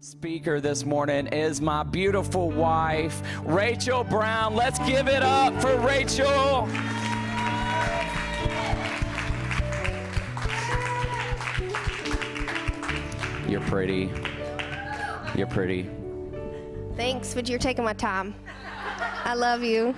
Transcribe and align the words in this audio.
speaker 0.00 0.60
this 0.60 0.84
morning 0.84 1.26
is 1.28 1.60
my 1.60 1.82
beautiful 1.82 2.52
wife, 2.52 3.20
Rachael 3.44 4.04
Brown. 4.04 4.54
Let's 4.54 4.78
give 4.80 5.08
it 5.08 5.24
up 5.24 5.60
for 5.60 5.76
Rachael. 5.78 6.68
You're 13.48 13.60
pretty. 13.62 14.10
You're 15.34 15.48
pretty. 15.48 15.90
Thanks, 16.96 17.34
but 17.34 17.48
you're 17.48 17.58
taking 17.58 17.84
my 17.84 17.92
time. 17.92 18.36
I 19.24 19.34
love 19.34 19.64
you. 19.64 19.96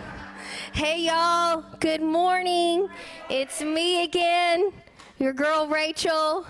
Hey, 0.73 1.03
y'all. 1.03 1.63
Good 1.79 2.01
morning. 2.01 2.89
It's 3.29 3.61
me 3.61 4.05
again, 4.05 4.73
your 5.19 5.35
girl 5.35 5.69
Rachael. 5.69 6.47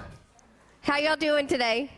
How 0.83 0.99
y'all 0.99 1.17
doing 1.17 1.49
today? 1.49 1.91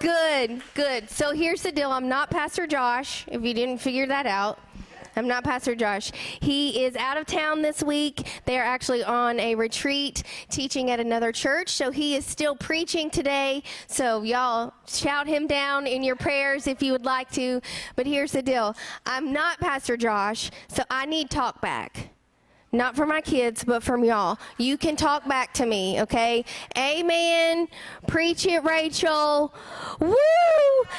Good, 0.00 0.62
good. 0.72 1.10
So 1.10 1.32
here's 1.32 1.62
the 1.62 1.70
deal 1.70 1.90
I'm 1.90 2.08
not 2.08 2.30
Pastor 2.30 2.66
Josh, 2.66 3.26
if 3.28 3.44
you 3.44 3.52
didn't 3.52 3.78
figure 3.78 4.06
that 4.06 4.24
out. 4.24 4.58
I'm 5.14 5.28
not 5.28 5.44
Pastor 5.44 5.74
Josh. 5.74 6.10
He 6.40 6.84
is 6.84 6.96
out 6.96 7.18
of 7.18 7.26
town 7.26 7.60
this 7.60 7.82
week. 7.82 8.26
They 8.46 8.58
are 8.58 8.64
actually 8.64 9.04
on 9.04 9.38
a 9.38 9.54
retreat 9.54 10.22
teaching 10.48 10.90
at 10.90 11.00
another 11.00 11.32
church. 11.32 11.68
So 11.68 11.90
he 11.90 12.14
is 12.16 12.24
still 12.24 12.56
preaching 12.56 13.10
today. 13.10 13.62
So 13.88 14.22
y'all 14.22 14.72
shout 14.86 15.26
him 15.26 15.46
down 15.46 15.86
in 15.86 16.02
your 16.02 16.16
prayers 16.16 16.66
if 16.66 16.82
you 16.82 16.92
would 16.92 17.04
like 17.04 17.30
to. 17.32 17.60
But 17.94 18.06
here's 18.06 18.32
the 18.32 18.40
deal 18.40 18.74
I'm 19.04 19.34
not 19.34 19.60
Pastor 19.60 19.98
Josh, 19.98 20.50
so 20.68 20.82
I 20.90 21.04
need 21.04 21.28
talk 21.28 21.60
back. 21.60 22.10
Not 22.72 22.94
for 22.94 23.04
my 23.04 23.20
kids, 23.20 23.64
but 23.64 23.82
from 23.82 24.04
y'all. 24.04 24.38
You 24.56 24.78
can 24.78 24.94
talk 24.94 25.26
back 25.26 25.52
to 25.54 25.66
me, 25.66 26.00
okay? 26.02 26.44
Amen. 26.78 27.66
Preach 28.06 28.46
it, 28.46 28.62
Rachael. 28.62 29.52
Woo! 29.98 30.14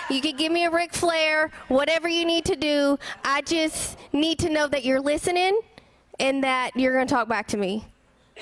You 0.09 0.21
can 0.21 0.35
give 0.35 0.51
me 0.51 0.65
a 0.65 0.69
Ric 0.69 0.93
Flair, 0.93 1.49
whatever 1.69 2.09
you 2.09 2.25
need 2.25 2.43
to 2.45 2.57
do. 2.57 2.99
I 3.23 3.41
just 3.41 3.97
need 4.11 4.37
to 4.39 4.49
know 4.49 4.67
that 4.67 4.83
you're 4.83 4.99
listening 4.99 5.61
and 6.19 6.43
that 6.43 6.71
you're 6.75 6.93
going 6.93 7.07
to 7.07 7.13
talk 7.13 7.29
back 7.29 7.47
to 7.47 7.57
me, 7.57 7.85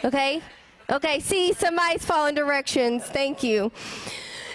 okay? 0.04 0.42
Okay, 0.90 1.20
see, 1.20 1.54
somebody's 1.54 2.04
following 2.04 2.34
directions. 2.34 3.04
Thank 3.04 3.44
you. 3.44 3.72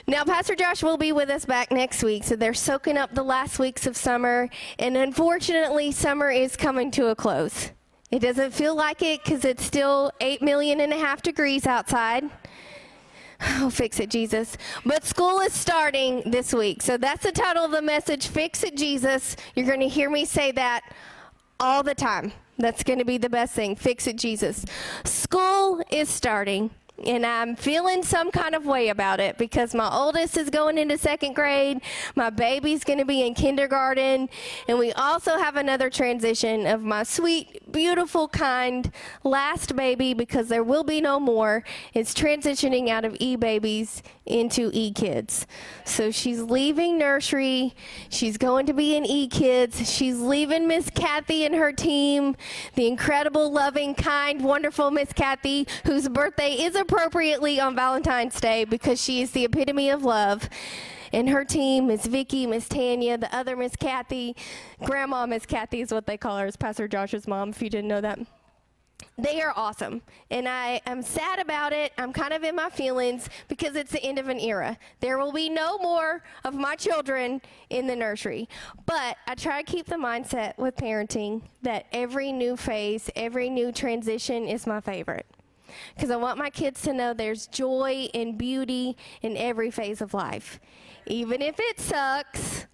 Now, 0.09 0.25
Pastor 0.25 0.57
Josh 0.57 0.83
will 0.83 0.99
be 0.99 1.13
with 1.13 1.31
us 1.31 1.45
back 1.45 1.71
next 1.71 2.03
week, 2.03 2.25
so 2.25 2.35
they're 2.35 2.53
soaking 2.53 2.99
up 2.99 3.15
the 3.15 3.23
last 3.23 3.61
weeks 3.61 3.87
of 3.87 3.97
summer, 3.97 4.51
and 4.81 4.97
unfortunately, 4.97 5.93
summer 5.93 6.29
is 6.31 6.57
coming 6.57 6.91
to 6.91 7.07
a 7.07 7.15
close. 7.15 7.71
It 8.15 8.21
doesn't 8.21 8.53
feel 8.53 8.77
like 8.77 9.03
it 9.03 9.25
because 9.25 9.45
it's 9.45 9.65
still 9.65 10.13
8 10.21 10.41
million 10.41 10.79
and 10.79 10.93
a 10.93 10.97
half 10.97 11.21
degrees 11.21 11.67
outside. 11.67 12.23
Oh, 13.41 13.69
fix 13.69 13.99
it, 13.99 14.09
Jesus. 14.09 14.57
But 14.87 15.05
school 15.05 15.41
is 15.41 15.53
starting 15.53 16.23
this 16.25 16.55
week. 16.55 16.81
So 16.81 16.97
that's 16.97 17.25
the 17.25 17.33
title 17.33 17.65
of 17.65 17.73
the 17.73 17.83
message 17.83 18.29
Fix 18.29 18.63
It, 18.63 18.77
Jesus. 18.77 19.35
You're 19.57 19.67
going 19.67 19.81
to 19.81 19.89
hear 19.89 20.09
me 20.09 20.25
say 20.27 20.53
that 20.53 20.83
all 21.59 21.83
the 21.83 21.97
time. 21.97 22.33
That's 22.57 22.85
going 22.85 23.01
to 23.01 23.05
be 23.05 23.19
the 23.19 23.29
best 23.29 23.53
thing. 23.53 23.75
Fix 23.75 24.07
it, 24.07 24.17
Jesus. 24.17 24.65
School 25.05 25.83
is 25.91 26.09
starting 26.09 26.71
and 27.07 27.27
I'm 27.27 27.57
feeling 27.57 28.03
some 28.03 28.31
kind 28.31 28.55
of 28.55 28.67
way 28.67 28.89
about 28.89 29.21
it 29.21 29.37
because 29.37 29.75
my 29.75 29.93
oldest 29.93 30.37
is 30.37 30.49
going 30.49 30.79
into 30.79 30.97
second 30.97 31.35
grade, 31.35 31.81
my 32.15 32.31
baby's 32.31 32.85
going 32.85 32.99
to 32.99 33.05
be 33.05 33.27
in 33.27 33.35
kindergarten, 33.35 34.29
and 34.69 34.79
we 34.79 34.93
also 34.93 35.37
have 35.37 35.57
another 35.57 35.91
transition 35.91 36.67
of 36.67 36.83
my 36.83 37.03
sweet, 37.03 37.63
beautiful, 37.75 38.29
kind 38.29 38.91
last 39.25 39.75
baby 39.75 40.15
because 40.15 40.49
there 40.49 40.63
will 40.63 40.85
be 40.85 41.01
no 41.01 41.19
more. 41.19 41.65
It's 41.93 42.15
transitioning 42.15 42.89
out 42.89 43.05
of 43.05 43.17
e 43.19 43.35
babies 43.37 44.03
into 44.25 44.71
e 44.73 44.93
kids. 44.93 45.47
So 45.85 46.11
she's 46.11 46.41
leaving 46.41 46.97
nursery, 46.97 47.75
she's 48.09 48.39
going 48.39 48.67
to 48.67 48.73
be 48.73 48.97
in 48.97 49.05
e 49.05 49.27
kids, 49.29 49.91
she's 49.91 50.19
leaving 50.21 50.69
Miss 50.69 50.89
Kathy 50.89 51.45
and 51.45 51.55
her 51.57 51.73
team, 51.73 52.37
the 52.77 52.87
incredible, 52.87 53.53
loving, 53.53 53.95
kind, 53.95 54.43
wonderful 54.43 54.93
Miss 54.93 55.13
Kathy, 55.13 55.67
whose 55.85 56.09
birthday 56.09 56.53
is 56.53 56.77
appropriately 56.77 57.59
on 57.59 57.75
Valentine's 57.75 58.41
Day 58.41 58.65
because 58.65 59.03
she 59.03 59.21
is 59.21 59.33
the 59.33 59.45
epitome 59.45 59.91
of 59.91 60.05
love. 60.05 60.49
And 61.15 61.29
her 61.29 61.45
team, 61.45 61.87
Miss 61.87 62.07
Vicky, 62.07 62.45
Miss 62.45 62.69
Tanya, 62.69 63.17
the 63.17 63.35
other 63.35 63.55
Miss 63.57 63.77
Kathy, 63.77 64.35
Grandma 64.85 65.27
Miss 65.27 65.47
Kathy 65.47 65.81
is 65.81 65.93
what 65.93 66.07
they 66.07 66.17
call 66.17 66.39
her, 66.39 66.47
is 66.47 66.57
Pastor 66.57 66.89
Josh's 66.89 67.29
mom, 67.29 67.51
if 67.51 67.63
you 67.63 67.71
didn't 67.71 67.89
know 67.89 68.01
that 68.01 68.19
they 69.17 69.41
are 69.41 69.53
awesome. 69.55 70.03
And 70.31 70.49
I 70.49 70.81
am 70.87 71.03
sad 71.03 71.39
about 71.39 71.73
it. 71.73 71.93
I'm 71.99 72.13
kind 72.13 72.33
of 72.33 72.43
in 72.43 72.57
my 72.57 72.69
feelings 72.69 73.29
because 73.49 73.77
it's 73.77 73.93
the 73.93 74.03
end 74.03 74.19
of 74.19 74.29
an 74.29 74.41
era. 74.41 74.77
There 75.01 75.19
will 75.19 75.33
be 75.33 75.49
no 75.49 75.79
more 75.79 76.23
of 76.45 76.55
my 76.55 76.75
children 76.75 77.41
in 77.71 77.87
the 77.87 77.95
nursery. 77.95 78.49
But 78.87 79.17
I 79.27 79.35
try 79.35 79.63
to 79.63 79.71
keep 79.71 79.87
the 79.87 79.97
mindset 79.97 80.59
with 80.59 80.77
parenting 80.77 81.43
that 81.63 81.87
every 81.93 82.33
new 82.33 82.57
phase, 82.57 83.09
every 83.15 83.51
new 83.51 83.71
transition 83.71 84.47
is 84.47 84.67
my 84.67 84.81
favorite. 84.81 85.27
Because 85.95 86.11
I 86.11 86.17
want 86.17 86.39
my 86.39 86.51
kids 86.51 86.83
to 86.83 86.93
know 86.93 87.15
there's 87.15 87.47
joy 87.47 88.09
and 88.15 88.37
beauty 88.37 88.97
in 89.23 89.37
every 89.37 89.71
phase 89.71 90.01
of 90.01 90.15
life. 90.15 90.61
Even 91.07 91.43
if 91.43 91.57
it 91.59 91.79
sucks, 91.79 92.67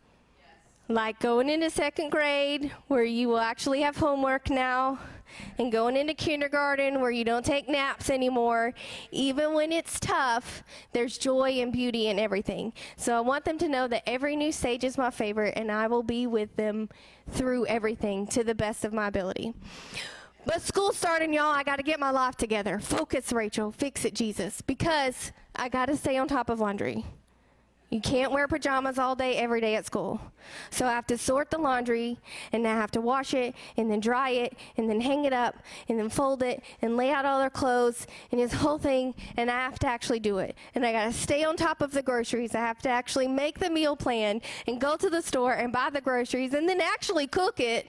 like 0.88 1.20
going 1.20 1.48
into 1.48 1.70
second 1.70 2.10
grade 2.10 2.72
where 2.88 3.04
you 3.04 3.28
will 3.28 3.38
actually 3.38 3.80
have 3.82 3.96
homework 3.96 4.50
now 4.50 4.98
and 5.58 5.70
going 5.70 5.96
into 5.96 6.14
kindergarten 6.14 7.00
where 7.00 7.10
you 7.10 7.24
don't 7.24 7.44
take 7.44 7.68
naps 7.68 8.10
anymore, 8.10 8.74
even 9.12 9.54
when 9.54 9.72
it's 9.72 10.00
tough, 10.00 10.64
there's 10.92 11.18
joy 11.18 11.60
and 11.60 11.72
beauty 11.72 12.08
in 12.08 12.18
everything. 12.18 12.72
So 12.96 13.16
I 13.16 13.20
want 13.20 13.44
them 13.44 13.58
to 13.58 13.68
know 13.68 13.86
that 13.88 14.02
every 14.08 14.36
new 14.36 14.52
stage 14.52 14.84
is 14.84 14.98
my 14.98 15.10
favorite 15.10 15.54
and 15.56 15.70
I 15.70 15.86
will 15.86 16.02
be 16.02 16.26
with 16.26 16.54
them 16.56 16.88
through 17.28 17.66
everything 17.66 18.26
to 18.28 18.42
the 18.42 18.54
best 18.54 18.84
of 18.84 18.92
my 18.92 19.06
ability. 19.06 19.54
But 20.47 20.62
school's 20.62 20.97
starting, 20.97 21.32
y'all. 21.34 21.52
I 21.52 21.62
got 21.62 21.76
to 21.76 21.82
get 21.82 22.00
my 22.00 22.10
life 22.10 22.36
together. 22.36 22.78
Focus, 22.80 23.32
Rachael. 23.32 23.72
Fix 23.72 24.04
it, 24.04 24.14
Jesus. 24.14 24.62
Because 24.62 25.32
I 25.54 25.68
got 25.68 25.86
to 25.86 25.97
stay 25.97 26.16
on 26.16 26.28
top 26.28 26.48
of 26.48 26.60
laundry. 26.60 27.04
You 27.91 28.01
can't 28.01 28.31
wear 28.31 28.47
pajamas 28.47 29.01
all 29.01 29.17
day, 29.17 29.37
every 29.37 29.61
day 29.61 29.75
at 29.75 29.84
school. 29.84 30.21
So 30.71 30.87
I 30.87 30.93
have 30.93 31.09
to 31.09 31.19
sort 31.19 31.51
the 31.51 31.59
laundry, 31.59 32.19
and 32.53 32.67
I 32.67 32.73
have 32.73 32.93
to 32.93 33.01
wash 33.01 33.34
it, 33.34 33.56
and 33.77 33.91
then 33.91 33.99
dry 33.99 34.31
it, 34.31 34.56
and 34.77 34.89
then 34.89 35.01
hang 35.01 35.25
it 35.25 35.33
up, 35.33 35.56
and 35.89 35.99
then 35.99 36.09
fold 36.09 36.45
it, 36.45 36.62
and 36.83 36.97
lay 36.97 37.11
out 37.11 37.25
all 37.27 37.41
their 37.41 37.51
clothes, 37.51 38.06
and 38.31 38.41
this 38.41 38.53
whole 38.53 38.78
thing, 38.78 39.15
and 39.37 39.51
I 39.51 39.56
have 39.56 39.81
to 39.81 39.89
actually 39.89 40.21
do 40.21 40.39
it. 40.39 40.56
And 40.77 40.87
I 40.87 40.93
gotta 40.93 41.12
stay 41.12 41.43
on 41.43 41.56
top 41.56 41.83
of 41.83 41.91
the 41.91 42.03
groceries. 42.03 42.55
I 42.55 42.61
have 42.61 42.78
to 42.83 42.89
actually 42.89 43.27
make 43.27 43.59
the 43.59 43.71
meal 43.71 43.97
plan, 43.97 44.41
and 44.69 44.81
go 44.81 44.97
to 44.97 45.11
the 45.11 45.21
store 45.21 45.55
and 45.55 45.72
buy 45.72 45.91
the 45.91 46.01
groceries, 46.01 46.55
and 46.55 46.69
then 46.69 46.81
actually 46.81 47.27
cook 47.27 47.59
it 47.59 47.89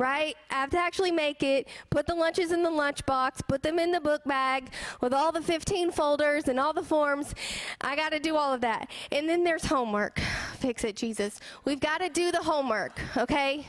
right? 0.00 0.34
I 0.50 0.54
have 0.54 0.70
to 0.70 0.78
actually 0.78 1.12
make 1.12 1.42
it, 1.42 1.68
put 1.90 2.06
the 2.06 2.14
lunches 2.14 2.52
in 2.52 2.62
the 2.62 2.70
lunchbox, 2.70 3.46
put 3.46 3.62
them 3.62 3.78
in 3.78 3.92
the 3.92 4.00
book 4.00 4.24
bag 4.24 4.70
with 5.02 5.12
all 5.12 5.30
the 5.30 5.42
15 5.42 5.92
folders 5.92 6.48
and 6.48 6.58
all 6.58 6.72
the 6.72 6.82
forms. 6.82 7.34
I 7.82 7.94
got 7.94 8.12
to 8.12 8.18
do 8.18 8.36
all 8.36 8.52
of 8.52 8.62
that. 8.62 8.90
And 9.12 9.28
then 9.28 9.44
there's 9.44 9.66
homework. 9.66 10.18
Fix 10.58 10.84
it, 10.84 10.96
Jesus. 10.96 11.38
We've 11.64 11.80
got 11.80 11.98
to 11.98 12.08
do 12.08 12.32
the 12.32 12.42
homework, 12.42 12.98
okay? 13.16 13.66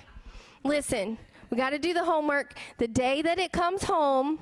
Listen, 0.64 1.18
we 1.50 1.58
got 1.58 1.72
to 1.72 1.80
do 1.80 1.94
the 1.94 2.03
homework 2.03 2.53
the 2.78 2.88
day 2.88 3.22
that 3.22 3.38
it 3.38 3.52
comes 3.52 3.84
home 3.84 4.40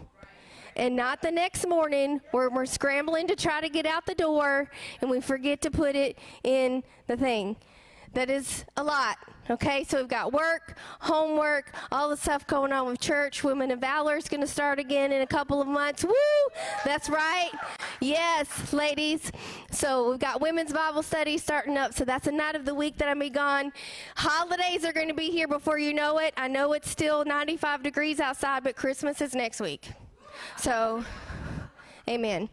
and 0.75 0.95
not 0.95 1.21
the 1.23 1.31
next 1.31 1.67
morning 1.67 2.21
where 2.31 2.51
we're 2.51 2.67
scrambling 2.67 3.27
to 3.27 3.35
try 3.35 3.61
to 3.61 3.69
get 3.69 3.87
out 3.87 4.05
the 4.05 4.15
door 4.15 4.69
and 5.01 5.09
we 5.09 5.19
forget 5.19 5.59
to 5.61 5.71
put 5.71 5.95
it 5.95 6.19
in 6.43 6.83
the 7.07 7.17
thing. 7.17 7.55
That 8.13 8.29
is 8.29 8.65
a 8.77 8.83
lot. 8.83 9.17
Okay, 9.49 9.83
so 9.83 9.97
we've 9.97 10.07
got 10.07 10.31
work, 10.31 10.77
homework, 10.99 11.73
all 11.91 12.09
the 12.09 12.17
stuff 12.17 12.45
going 12.45 12.71
on 12.71 12.85
with 12.85 12.99
church. 12.99 13.43
Women 13.43 13.71
of 13.71 13.79
Valor 13.79 14.17
is 14.17 14.29
going 14.29 14.41
to 14.41 14.47
start 14.47 14.77
again 14.77 15.11
in 15.11 15.23
a 15.23 15.27
couple 15.27 15.59
of 15.59 15.67
months. 15.67 16.05
Woo! 16.05 16.13
That's 16.85 17.09
right. 17.09 17.49
Yes, 17.99 18.71
ladies. 18.73 19.31
So 19.71 20.11
we've 20.11 20.19
got 20.19 20.39
women's 20.39 20.71
Bible 20.71 21.01
study 21.01 21.39
starting 21.39 21.77
up. 21.77 21.95
So 21.95 22.05
that's 22.05 22.27
a 22.27 22.31
night 22.31 22.55
of 22.55 22.63
the 22.63 22.75
week 22.75 22.97
that 22.97 23.07
I'm 23.07 23.17
be 23.17 23.31
gone. 23.31 23.73
Holidays 24.17 24.85
are 24.85 24.93
going 24.93 25.07
to 25.07 25.15
be 25.15 25.31
here 25.31 25.47
before 25.47 25.79
you 25.79 25.95
know 25.95 26.19
it. 26.19 26.35
I 26.37 26.47
know 26.47 26.73
it's 26.73 26.89
still 26.89 27.25
95 27.25 27.81
degrees 27.81 28.19
outside, 28.19 28.63
but 28.63 28.75
Christmas 28.75 29.19
is 29.19 29.33
next 29.33 29.59
week. 29.59 29.91
So. 30.57 31.03
Amen. 32.07 32.49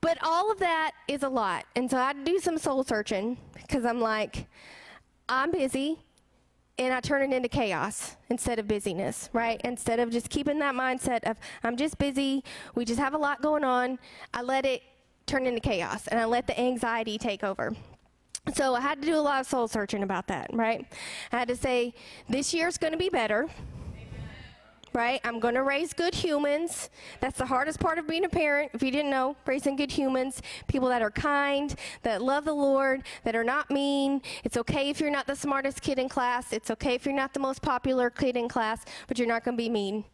But 0.00 0.18
all 0.20 0.50
of 0.50 0.58
that 0.60 0.92
is 1.06 1.22
a 1.22 1.28
lot. 1.28 1.64
And 1.76 1.90
so 1.90 1.96
I 1.96 2.12
do 2.12 2.38
some 2.38 2.58
soul 2.58 2.82
searching 2.82 3.36
because 3.54 3.84
I'm 3.84 4.00
like, 4.00 4.46
I'm 5.28 5.52
busy 5.52 6.00
and 6.80 6.94
I 6.94 7.00
turn 7.00 7.20
it 7.20 7.36
into 7.36 7.48
chaos 7.48 8.16
instead 8.30 8.58
of 8.58 8.66
busyness, 8.66 9.28
right? 9.34 9.60
Instead 9.64 10.00
of 10.00 10.10
just 10.10 10.30
keeping 10.30 10.58
that 10.60 10.74
mindset 10.74 11.22
of, 11.24 11.36
I'm 11.62 11.76
just 11.76 11.98
busy, 11.98 12.42
we 12.74 12.86
just 12.86 12.98
have 12.98 13.12
a 13.12 13.18
lot 13.18 13.42
going 13.42 13.64
on, 13.64 13.98
I 14.32 14.40
let 14.40 14.64
it 14.64 14.82
turn 15.26 15.46
into 15.46 15.60
chaos 15.60 16.06
and 16.08 16.18
I 16.18 16.24
let 16.24 16.46
the 16.46 16.58
anxiety 16.58 17.18
take 17.18 17.44
over. 17.44 17.76
So 18.54 18.74
I 18.74 18.80
had 18.80 19.02
to 19.02 19.06
do 19.06 19.14
a 19.14 19.20
lot 19.20 19.42
of 19.42 19.46
soul 19.46 19.68
searching 19.68 20.02
about 20.02 20.26
that, 20.28 20.48
right? 20.54 20.86
I 21.30 21.38
had 21.38 21.48
to 21.48 21.56
say, 21.56 21.92
this 22.30 22.54
year's 22.54 22.78
going 22.78 22.94
to 22.94 22.98
be 22.98 23.10
better. 23.10 23.46
Right? 24.92 25.20
I'm 25.24 25.40
going 25.40 25.54
to 25.54 25.62
raise 25.62 25.92
good 25.92 26.14
humans. 26.14 26.90
That's 27.20 27.38
the 27.38 27.46
hardest 27.46 27.80
part 27.80 27.98
of 27.98 28.06
being 28.06 28.24
a 28.24 28.28
parent. 28.28 28.70
If 28.74 28.82
you 28.82 28.90
didn't 28.90 29.10
know, 29.10 29.36
raising 29.46 29.76
good 29.76 29.92
humans, 29.92 30.42
people 30.66 30.88
that 30.88 31.02
are 31.02 31.10
kind, 31.10 31.74
that 32.02 32.22
love 32.22 32.44
the 32.44 32.52
Lord, 32.52 33.02
that 33.24 33.36
are 33.36 33.44
not 33.44 33.70
mean. 33.70 34.22
It's 34.44 34.56
okay 34.56 34.90
if 34.90 35.00
you're 35.00 35.10
not 35.10 35.26
the 35.26 35.36
smartest 35.36 35.82
kid 35.82 35.98
in 35.98 36.08
class. 36.08 36.52
It's 36.52 36.70
okay 36.70 36.94
if 36.94 37.04
you're 37.04 37.14
not 37.14 37.34
the 37.34 37.40
most 37.40 37.62
popular 37.62 38.10
kid 38.10 38.36
in 38.36 38.48
class, 38.48 38.84
but 39.06 39.18
you're 39.18 39.28
not 39.28 39.44
going 39.44 39.56
to 39.56 39.62
be 39.62 39.68
mean. 39.68 40.04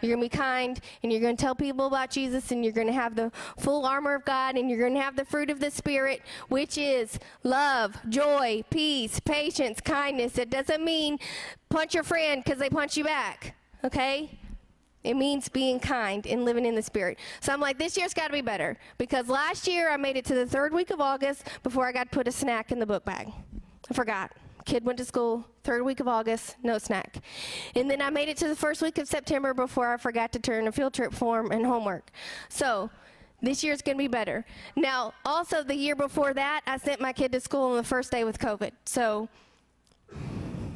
You're 0.00 0.14
going 0.14 0.28
to 0.28 0.36
be 0.36 0.38
kind, 0.38 0.78
and 1.02 1.10
you're 1.10 1.22
going 1.22 1.36
to 1.36 1.42
tell 1.42 1.54
people 1.54 1.86
about 1.86 2.10
Jesus, 2.10 2.50
and 2.50 2.62
you're 2.62 2.72
going 2.72 2.86
to 2.86 2.92
have 2.92 3.14
the 3.14 3.32
full 3.58 3.86
armor 3.86 4.14
of 4.14 4.24
God, 4.26 4.56
and 4.56 4.68
you're 4.68 4.78
going 4.78 4.94
to 4.94 5.00
have 5.00 5.16
the 5.16 5.24
fruit 5.24 5.48
of 5.48 5.58
the 5.58 5.70
Spirit, 5.70 6.20
which 6.48 6.76
is 6.76 7.18
love, 7.44 7.96
joy, 8.08 8.62
peace, 8.68 9.20
patience, 9.20 9.80
kindness. 9.80 10.36
It 10.36 10.50
doesn't 10.50 10.84
mean 10.84 11.18
punch 11.70 11.94
your 11.94 12.02
friend 12.02 12.44
because 12.44 12.58
they 12.58 12.68
punch 12.68 12.96
you 12.96 13.04
back 13.04 13.54
okay? 13.84 14.38
It 15.04 15.14
means 15.14 15.48
being 15.48 15.78
kind 15.78 16.26
and 16.26 16.44
living 16.44 16.66
in 16.66 16.74
the 16.74 16.82
Spirit. 16.82 17.18
So 17.40 17.52
I'm 17.52 17.60
like, 17.60 17.78
this 17.78 17.96
year's 17.96 18.12
got 18.12 18.26
to 18.26 18.32
be 18.32 18.40
better 18.40 18.76
because 18.98 19.28
last 19.28 19.68
year 19.68 19.88
I 19.88 19.96
made 19.96 20.16
it 20.16 20.24
to 20.26 20.34
the 20.34 20.46
third 20.46 20.74
week 20.74 20.90
of 20.90 21.00
August 21.00 21.46
before 21.62 21.86
I 21.86 21.92
got 21.92 22.10
put 22.10 22.26
a 22.26 22.32
snack 22.32 22.72
in 22.72 22.80
the 22.80 22.86
book 22.86 23.04
bag. 23.04 23.28
I 23.88 23.94
forgot. 23.94 24.32
Kid 24.64 24.84
went 24.84 24.98
to 24.98 25.04
school, 25.04 25.46
third 25.62 25.84
week 25.84 26.00
of 26.00 26.08
August, 26.08 26.56
no 26.64 26.76
snack. 26.76 27.18
And 27.76 27.88
then 27.88 28.02
I 28.02 28.10
made 28.10 28.28
it 28.28 28.36
to 28.38 28.48
the 28.48 28.56
first 28.56 28.82
week 28.82 28.98
of 28.98 29.06
September 29.06 29.54
before 29.54 29.94
I 29.94 29.96
forgot 29.96 30.32
to 30.32 30.40
turn 30.40 30.66
a 30.66 30.72
field 30.72 30.92
trip 30.92 31.14
form 31.14 31.52
and 31.52 31.64
homework. 31.64 32.10
So 32.48 32.90
this 33.40 33.62
year's 33.62 33.82
going 33.82 33.96
to 33.96 34.02
be 34.02 34.08
better. 34.08 34.44
Now, 34.74 35.14
also 35.24 35.62
the 35.62 35.76
year 35.76 35.94
before 35.94 36.34
that, 36.34 36.62
I 36.66 36.78
sent 36.78 37.00
my 37.00 37.12
kid 37.12 37.30
to 37.30 37.40
school 37.40 37.70
on 37.70 37.76
the 37.76 37.84
first 37.84 38.10
day 38.10 38.24
with 38.24 38.40
COVID. 38.40 38.72
So 38.86 39.28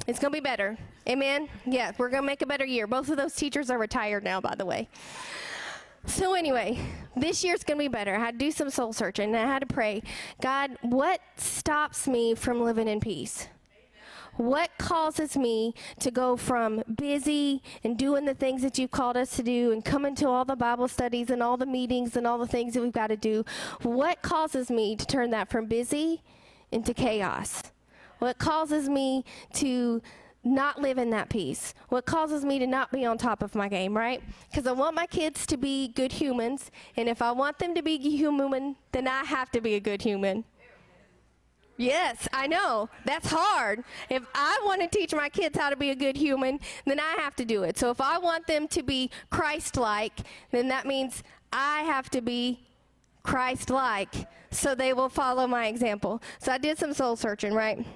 it's 0.06 0.20
going 0.20 0.32
to 0.32 0.36
be 0.36 0.40
better. 0.40 0.78
Amen? 1.08 1.48
Yeah, 1.66 1.92
we're 1.98 2.10
going 2.10 2.22
to 2.22 2.26
make 2.26 2.42
a 2.42 2.46
better 2.46 2.64
year. 2.64 2.86
Both 2.86 3.08
of 3.08 3.16
those 3.16 3.34
teachers 3.34 3.70
are 3.70 3.78
retired 3.78 4.22
now, 4.22 4.40
by 4.40 4.54
the 4.54 4.66
way. 4.66 4.88
So, 6.06 6.34
anyway, 6.34 6.78
this 7.14 7.44
year's 7.44 7.62
going 7.62 7.78
to 7.78 7.84
be 7.84 7.88
better. 7.88 8.14
I 8.14 8.18
had 8.18 8.38
to 8.38 8.44
do 8.46 8.50
some 8.50 8.70
soul 8.70 8.92
searching 8.92 9.34
and 9.34 9.36
I 9.36 9.46
had 9.46 9.60
to 9.60 9.66
pray 9.66 10.02
God, 10.40 10.76
what 10.82 11.20
stops 11.36 12.08
me 12.08 12.34
from 12.34 12.62
living 12.62 12.88
in 12.88 13.00
peace? 13.00 13.48
What 14.36 14.70
causes 14.78 15.36
me 15.36 15.74
to 15.98 16.10
go 16.10 16.36
from 16.36 16.82
busy 16.96 17.62
and 17.84 17.98
doing 17.98 18.24
the 18.24 18.32
things 18.32 18.62
that 18.62 18.78
you've 18.78 18.90
called 18.90 19.16
us 19.18 19.36
to 19.36 19.42
do 19.42 19.72
and 19.72 19.84
coming 19.84 20.14
to 20.14 20.28
all 20.28 20.46
the 20.46 20.56
Bible 20.56 20.88
studies 20.88 21.28
and 21.28 21.42
all 21.42 21.58
the 21.58 21.66
meetings 21.66 22.16
and 22.16 22.26
all 22.26 22.38
the 22.38 22.46
things 22.46 22.72
that 22.72 22.80
we've 22.80 22.92
got 22.92 23.08
to 23.08 23.16
do? 23.16 23.44
What 23.82 24.22
causes 24.22 24.70
me 24.70 24.96
to 24.96 25.06
turn 25.06 25.30
that 25.30 25.50
from 25.50 25.66
busy 25.66 26.22
into 26.72 26.94
chaos? 26.94 27.64
What 28.18 28.38
causes 28.38 28.88
me 28.88 29.24
to 29.54 30.00
not 30.42 30.80
live 30.80 30.98
in 30.98 31.10
that 31.10 31.28
peace? 31.28 31.74
What 31.88 32.06
causes 32.06 32.44
me 32.44 32.58
to 32.58 32.66
not 32.66 32.90
be 32.90 33.04
on 33.04 33.18
top 33.18 33.42
of 33.42 33.54
my 33.54 33.68
game, 33.68 33.96
right? 33.96 34.22
Because 34.50 34.66
I 34.66 34.72
want 34.72 34.94
my 34.94 35.06
kids 35.06 35.46
to 35.46 35.56
be 35.56 35.88
good 35.88 36.12
humans, 36.12 36.70
and 36.96 37.08
if 37.08 37.22
I 37.22 37.32
want 37.32 37.58
them 37.58 37.74
to 37.74 37.82
be 37.82 37.98
human, 37.98 38.76
then 38.92 39.08
I 39.08 39.24
have 39.24 39.50
to 39.52 39.60
be 39.60 39.74
a 39.74 39.80
good 39.80 40.02
human. 40.02 40.44
Yes, 41.76 42.28
I 42.32 42.46
know. 42.46 42.90
That's 43.06 43.30
hard. 43.30 43.84
If 44.10 44.22
I 44.34 44.60
want 44.66 44.82
to 44.82 44.88
teach 44.88 45.14
my 45.14 45.30
kids 45.30 45.58
how 45.58 45.70
to 45.70 45.76
be 45.76 45.90
a 45.90 45.94
good 45.94 46.16
human, 46.16 46.60
then 46.84 47.00
I 47.00 47.14
have 47.18 47.34
to 47.36 47.44
do 47.46 47.62
it. 47.62 47.78
So 47.78 47.90
if 47.90 48.02
I 48.02 48.18
want 48.18 48.46
them 48.46 48.68
to 48.68 48.82
be 48.82 49.10
Christ 49.30 49.78
like, 49.78 50.20
then 50.50 50.68
that 50.68 50.86
means 50.86 51.22
I 51.52 51.80
have 51.82 52.10
to 52.10 52.20
be 52.20 52.66
Christ 53.22 53.70
like 53.70 54.14
so 54.50 54.74
they 54.74 54.92
will 54.92 55.08
follow 55.08 55.46
my 55.46 55.66
example. 55.66 56.22
So 56.38 56.52
I 56.52 56.58
did 56.58 56.78
some 56.78 56.92
soul 56.92 57.16
searching, 57.16 57.54
right? 57.54 57.86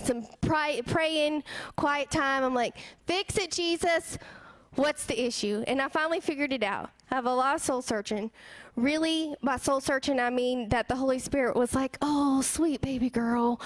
Some 0.00 0.26
pray, 0.40 0.82
praying, 0.86 1.42
quiet 1.76 2.10
time. 2.10 2.44
I'm 2.44 2.54
like, 2.54 2.76
fix 3.06 3.38
it, 3.38 3.50
Jesus. 3.50 4.18
What's 4.74 5.06
the 5.06 5.26
issue? 5.26 5.64
And 5.66 5.80
I 5.80 5.88
finally 5.88 6.20
figured 6.20 6.52
it 6.52 6.62
out. 6.62 6.90
I 7.10 7.14
have 7.14 7.24
a 7.24 7.34
lot 7.34 7.54
of 7.54 7.62
soul 7.62 7.80
searching. 7.80 8.30
Really, 8.76 9.34
by 9.42 9.56
soul 9.56 9.80
searching, 9.80 10.20
I 10.20 10.28
mean 10.28 10.68
that 10.68 10.86
the 10.86 10.96
Holy 10.96 11.18
Spirit 11.18 11.56
was 11.56 11.74
like, 11.74 11.96
oh, 12.02 12.42
sweet 12.42 12.82
baby 12.82 13.08
girl, 13.08 13.60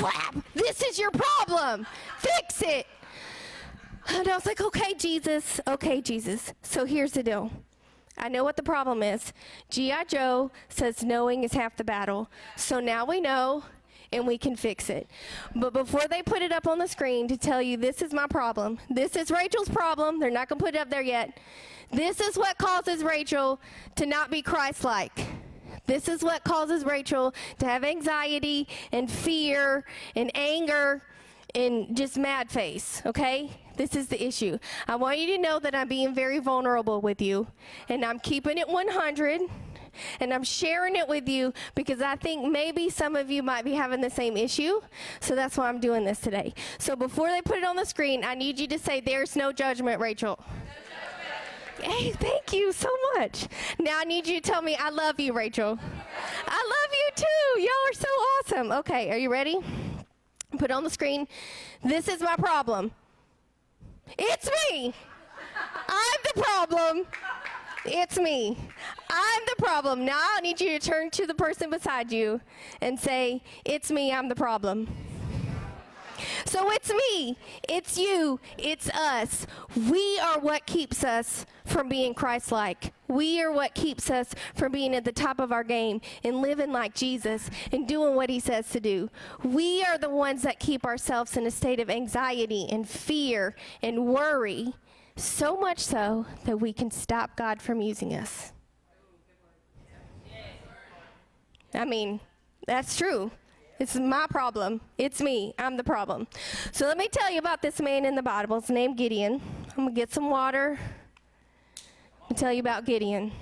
whap, 0.00 0.36
this 0.54 0.82
is 0.82 1.00
your 1.00 1.10
problem. 1.10 1.84
Fix 2.18 2.62
it. 2.62 2.86
And 4.08 4.28
I 4.28 4.34
was 4.36 4.46
like, 4.46 4.60
okay, 4.60 4.94
Jesus, 4.94 5.60
okay, 5.66 6.00
Jesus. 6.00 6.52
So 6.62 6.84
here's 6.84 7.12
the 7.12 7.24
deal. 7.24 7.50
I 8.18 8.28
know 8.28 8.44
what 8.44 8.56
the 8.56 8.62
problem 8.62 9.02
is. 9.02 9.32
G.I. 9.70 10.04
Joe 10.04 10.50
says 10.68 11.02
knowing 11.02 11.44
is 11.44 11.52
half 11.54 11.76
the 11.76 11.84
battle. 11.84 12.30
So 12.56 12.78
now 12.78 13.04
we 13.04 13.20
know 13.20 13.64
and 14.12 14.26
we 14.26 14.38
can 14.38 14.56
fix 14.56 14.90
it. 14.90 15.08
But 15.54 15.72
before 15.72 16.06
they 16.08 16.22
put 16.22 16.42
it 16.42 16.52
up 16.52 16.66
on 16.66 16.78
the 16.78 16.86
screen 16.86 17.28
to 17.28 17.36
tell 17.36 17.62
you 17.62 17.76
this 17.76 18.02
is 18.02 18.12
my 18.12 18.26
problem, 18.26 18.78
this 18.90 19.16
is 19.16 19.30
Rachael's 19.30 19.68
problem, 19.68 20.20
they're 20.20 20.30
not 20.30 20.48
going 20.48 20.58
to 20.58 20.64
put 20.64 20.74
it 20.74 20.78
up 20.78 20.90
there 20.90 21.02
yet. 21.02 21.38
This 21.92 22.20
is 22.20 22.36
what 22.36 22.56
causes 22.58 23.02
Rachael 23.02 23.60
to 23.96 24.06
not 24.06 24.30
be 24.30 24.42
Christ 24.42 24.84
like. 24.84 25.26
This 25.86 26.08
is 26.08 26.22
what 26.22 26.44
causes 26.44 26.84
Rachael 26.84 27.34
to 27.58 27.66
have 27.66 27.84
anxiety 27.84 28.68
and 28.92 29.10
fear 29.10 29.84
and 30.14 30.30
anger 30.34 31.02
and 31.54 31.94
just 31.96 32.16
mad 32.16 32.50
face, 32.50 33.02
okay? 33.04 33.50
This 33.76 33.94
is 33.94 34.06
the 34.08 34.22
issue. 34.22 34.58
I 34.86 34.96
want 34.96 35.18
you 35.18 35.26
to 35.28 35.38
know 35.38 35.58
that 35.58 35.74
I'm 35.74 35.88
being 35.88 36.14
very 36.14 36.38
vulnerable 36.38 37.00
with 37.00 37.20
you 37.20 37.46
and 37.88 38.04
I'm 38.04 38.18
keeping 38.20 38.58
it 38.58 38.68
100 38.68 39.42
and 40.20 40.32
I'm 40.32 40.44
sharing 40.44 40.96
it 40.96 41.08
with 41.08 41.28
you 41.28 41.52
because 41.74 42.00
I 42.00 42.16
think 42.16 42.50
maybe 42.50 42.90
some 42.90 43.16
of 43.16 43.30
you 43.30 43.42
might 43.42 43.64
be 43.64 43.72
having 43.72 44.00
the 44.00 44.10
same 44.10 44.36
issue. 44.36 44.80
So 45.20 45.34
that's 45.34 45.56
why 45.56 45.68
I'm 45.68 45.80
doing 45.80 46.04
this 46.04 46.20
today. 46.20 46.54
So 46.78 46.96
before 46.96 47.28
they 47.28 47.42
put 47.42 47.58
it 47.58 47.64
on 47.64 47.76
the 47.76 47.84
screen, 47.84 48.24
I 48.24 48.34
need 48.34 48.58
you 48.58 48.66
to 48.68 48.78
say, 48.78 49.00
There's 49.00 49.36
no 49.36 49.52
judgment, 49.52 50.00
Rachael. 50.00 50.38
Hey, 51.82 52.12
thank 52.12 52.52
you 52.52 52.72
so 52.72 52.88
much. 53.16 53.48
Now 53.80 53.98
I 53.98 54.04
need 54.04 54.28
you 54.28 54.40
to 54.40 54.50
tell 54.50 54.62
me 54.62 54.76
I 54.78 54.90
love 54.90 55.18
you, 55.18 55.32
Rachael. 55.32 55.78
I 56.46 56.74
love 56.74 56.92
you 56.92 57.10
too. 57.16 57.60
Y'all 57.60 57.70
are 57.88 57.92
so 57.92 58.08
awesome. 58.08 58.72
Okay, 58.78 59.10
are 59.10 59.18
you 59.18 59.30
ready? 59.30 59.58
Put 60.58 60.70
it 60.70 60.70
on 60.70 60.84
the 60.84 60.90
screen. 60.90 61.26
This 61.82 62.06
is 62.06 62.20
my 62.20 62.36
problem. 62.36 62.92
It's 64.18 64.48
me. 64.70 64.94
I'm 65.88 66.20
the 66.34 66.42
problem. 66.42 67.06
It's 67.84 68.18
me. 68.18 68.56
I'm 69.10 69.42
the 69.48 69.62
problem. 69.62 70.04
Now 70.04 70.20
I 70.36 70.40
need 70.40 70.60
you 70.60 70.78
to 70.78 70.90
turn 70.90 71.10
to 71.10 71.26
the 71.26 71.34
person 71.34 71.70
beside 71.70 72.12
you 72.12 72.40
and 72.80 72.98
say, 72.98 73.42
It's 73.64 73.90
me, 73.90 74.12
I'm 74.12 74.28
the 74.28 74.36
problem. 74.36 74.88
So 76.44 76.70
it's 76.70 76.90
me, 76.90 77.36
it's 77.68 77.98
you, 77.98 78.38
it's 78.56 78.88
us. 78.90 79.46
We 79.74 80.18
are 80.20 80.38
what 80.38 80.66
keeps 80.66 81.02
us 81.02 81.46
from 81.64 81.88
being 81.88 82.14
Christ 82.14 82.52
like. 82.52 82.92
We 83.08 83.42
are 83.42 83.50
what 83.50 83.74
keeps 83.74 84.10
us 84.10 84.34
from 84.54 84.72
being 84.72 84.94
at 84.94 85.04
the 85.04 85.12
top 85.12 85.40
of 85.40 85.50
our 85.50 85.64
game 85.64 86.00
and 86.22 86.40
living 86.40 86.70
like 86.70 86.94
Jesus 86.94 87.50
and 87.72 87.88
doing 87.88 88.14
what 88.14 88.30
he 88.30 88.38
says 88.38 88.70
to 88.70 88.80
do. 88.80 89.10
We 89.42 89.82
are 89.84 89.98
the 89.98 90.10
ones 90.10 90.42
that 90.42 90.60
keep 90.60 90.84
ourselves 90.84 91.36
in 91.36 91.46
a 91.46 91.50
state 91.50 91.80
of 91.80 91.90
anxiety 91.90 92.68
and 92.70 92.88
fear 92.88 93.56
and 93.82 94.06
worry 94.06 94.74
so 95.16 95.56
much 95.56 95.78
so 95.78 96.26
that 96.44 96.58
we 96.58 96.72
can 96.72 96.90
stop 96.90 97.36
God 97.36 97.60
from 97.60 97.80
using 97.80 98.14
us. 98.14 98.52
I 101.74 101.84
mean, 101.84 102.20
that's 102.66 102.96
true. 102.96 103.30
It's 103.78 103.96
my 103.96 104.26
problem. 104.30 104.80
It's 104.98 105.20
me. 105.20 105.54
I'm 105.58 105.76
the 105.76 105.84
problem. 105.84 106.28
So 106.70 106.86
let 106.86 106.98
me 106.98 107.08
tell 107.08 107.30
you 107.30 107.38
about 107.38 107.62
this 107.62 107.80
man 107.80 108.04
in 108.04 108.14
the 108.14 108.22
Bible. 108.22 108.58
It's 108.58 108.70
named 108.70 108.96
Gideon. 108.96 109.40
I'm 109.70 109.84
going 109.84 109.88
to 109.88 109.94
get 109.94 110.12
some 110.12 110.30
water 110.30 110.78
and 112.28 112.38
tell 112.38 112.52
you 112.52 112.60
about 112.60 112.84
Gideon. 112.84 113.32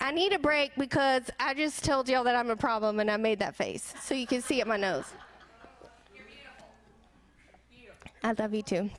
I 0.00 0.12
need 0.12 0.32
a 0.32 0.38
break 0.38 0.72
because 0.78 1.24
I 1.38 1.54
just 1.54 1.84
told 1.84 2.08
y'all 2.08 2.24
that 2.24 2.36
I'm 2.36 2.50
a 2.50 2.56
problem 2.56 3.00
and 3.00 3.10
I 3.10 3.16
made 3.16 3.40
that 3.40 3.56
face. 3.56 3.92
So 4.02 4.14
you 4.14 4.26
can 4.26 4.40
see 4.40 4.60
it 4.60 4.66
my 4.66 4.76
nose. 4.76 5.06
I 8.22 8.32
love 8.32 8.54
you 8.54 8.62
too. 8.62 8.90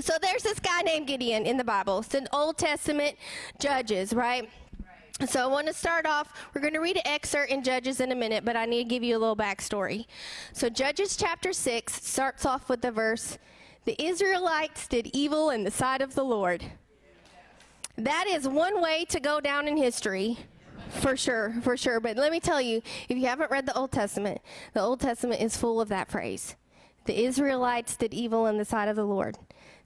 So 0.00 0.14
there's 0.20 0.42
this 0.42 0.58
guy 0.58 0.82
named 0.82 1.06
Gideon 1.06 1.46
in 1.46 1.56
the 1.56 1.64
Bible. 1.64 2.00
It's 2.00 2.14
an 2.14 2.26
Old 2.32 2.58
Testament 2.58 3.16
Judges, 3.60 4.12
right? 4.12 4.50
So 5.28 5.44
I 5.44 5.46
want 5.46 5.68
to 5.68 5.72
start 5.72 6.04
off. 6.04 6.32
We're 6.52 6.60
going 6.60 6.74
to 6.74 6.80
read 6.80 6.96
an 6.96 7.06
excerpt 7.06 7.52
in 7.52 7.62
Judges 7.62 8.00
in 8.00 8.10
a 8.10 8.16
minute, 8.16 8.44
but 8.44 8.56
I 8.56 8.66
need 8.66 8.84
to 8.84 8.88
give 8.88 9.04
you 9.04 9.16
a 9.16 9.20
little 9.20 9.36
backstory. 9.36 10.06
So 10.52 10.68
Judges 10.68 11.16
chapter 11.16 11.52
6 11.52 12.04
starts 12.04 12.44
off 12.44 12.68
with 12.68 12.82
the 12.82 12.90
verse 12.90 13.38
The 13.84 14.02
Israelites 14.02 14.88
did 14.88 15.10
evil 15.12 15.50
in 15.50 15.62
the 15.62 15.70
sight 15.70 16.02
of 16.02 16.16
the 16.16 16.24
Lord. 16.24 16.64
That 17.96 18.26
is 18.26 18.48
one 18.48 18.82
way 18.82 19.04
to 19.10 19.20
go 19.20 19.40
down 19.40 19.68
in 19.68 19.76
history. 19.76 20.38
For 20.90 21.16
sure, 21.16 21.54
for 21.62 21.76
sure. 21.76 22.00
But 22.00 22.16
let 22.16 22.32
me 22.32 22.40
tell 22.40 22.60
you, 22.60 22.82
if 23.08 23.16
you 23.16 23.26
haven't 23.26 23.50
read 23.50 23.66
the 23.66 23.76
Old 23.76 23.92
Testament, 23.92 24.40
the 24.74 24.80
Old 24.80 25.00
Testament 25.00 25.40
is 25.40 25.56
full 25.56 25.80
of 25.80 25.88
that 25.88 26.10
phrase. 26.10 26.56
The 27.06 27.24
Israelites 27.24 27.96
did 27.96 28.12
evil 28.12 28.46
in 28.46 28.58
the 28.58 28.64
sight 28.64 28.88
of 28.88 28.96
the 28.96 29.04
Lord. 29.04 29.38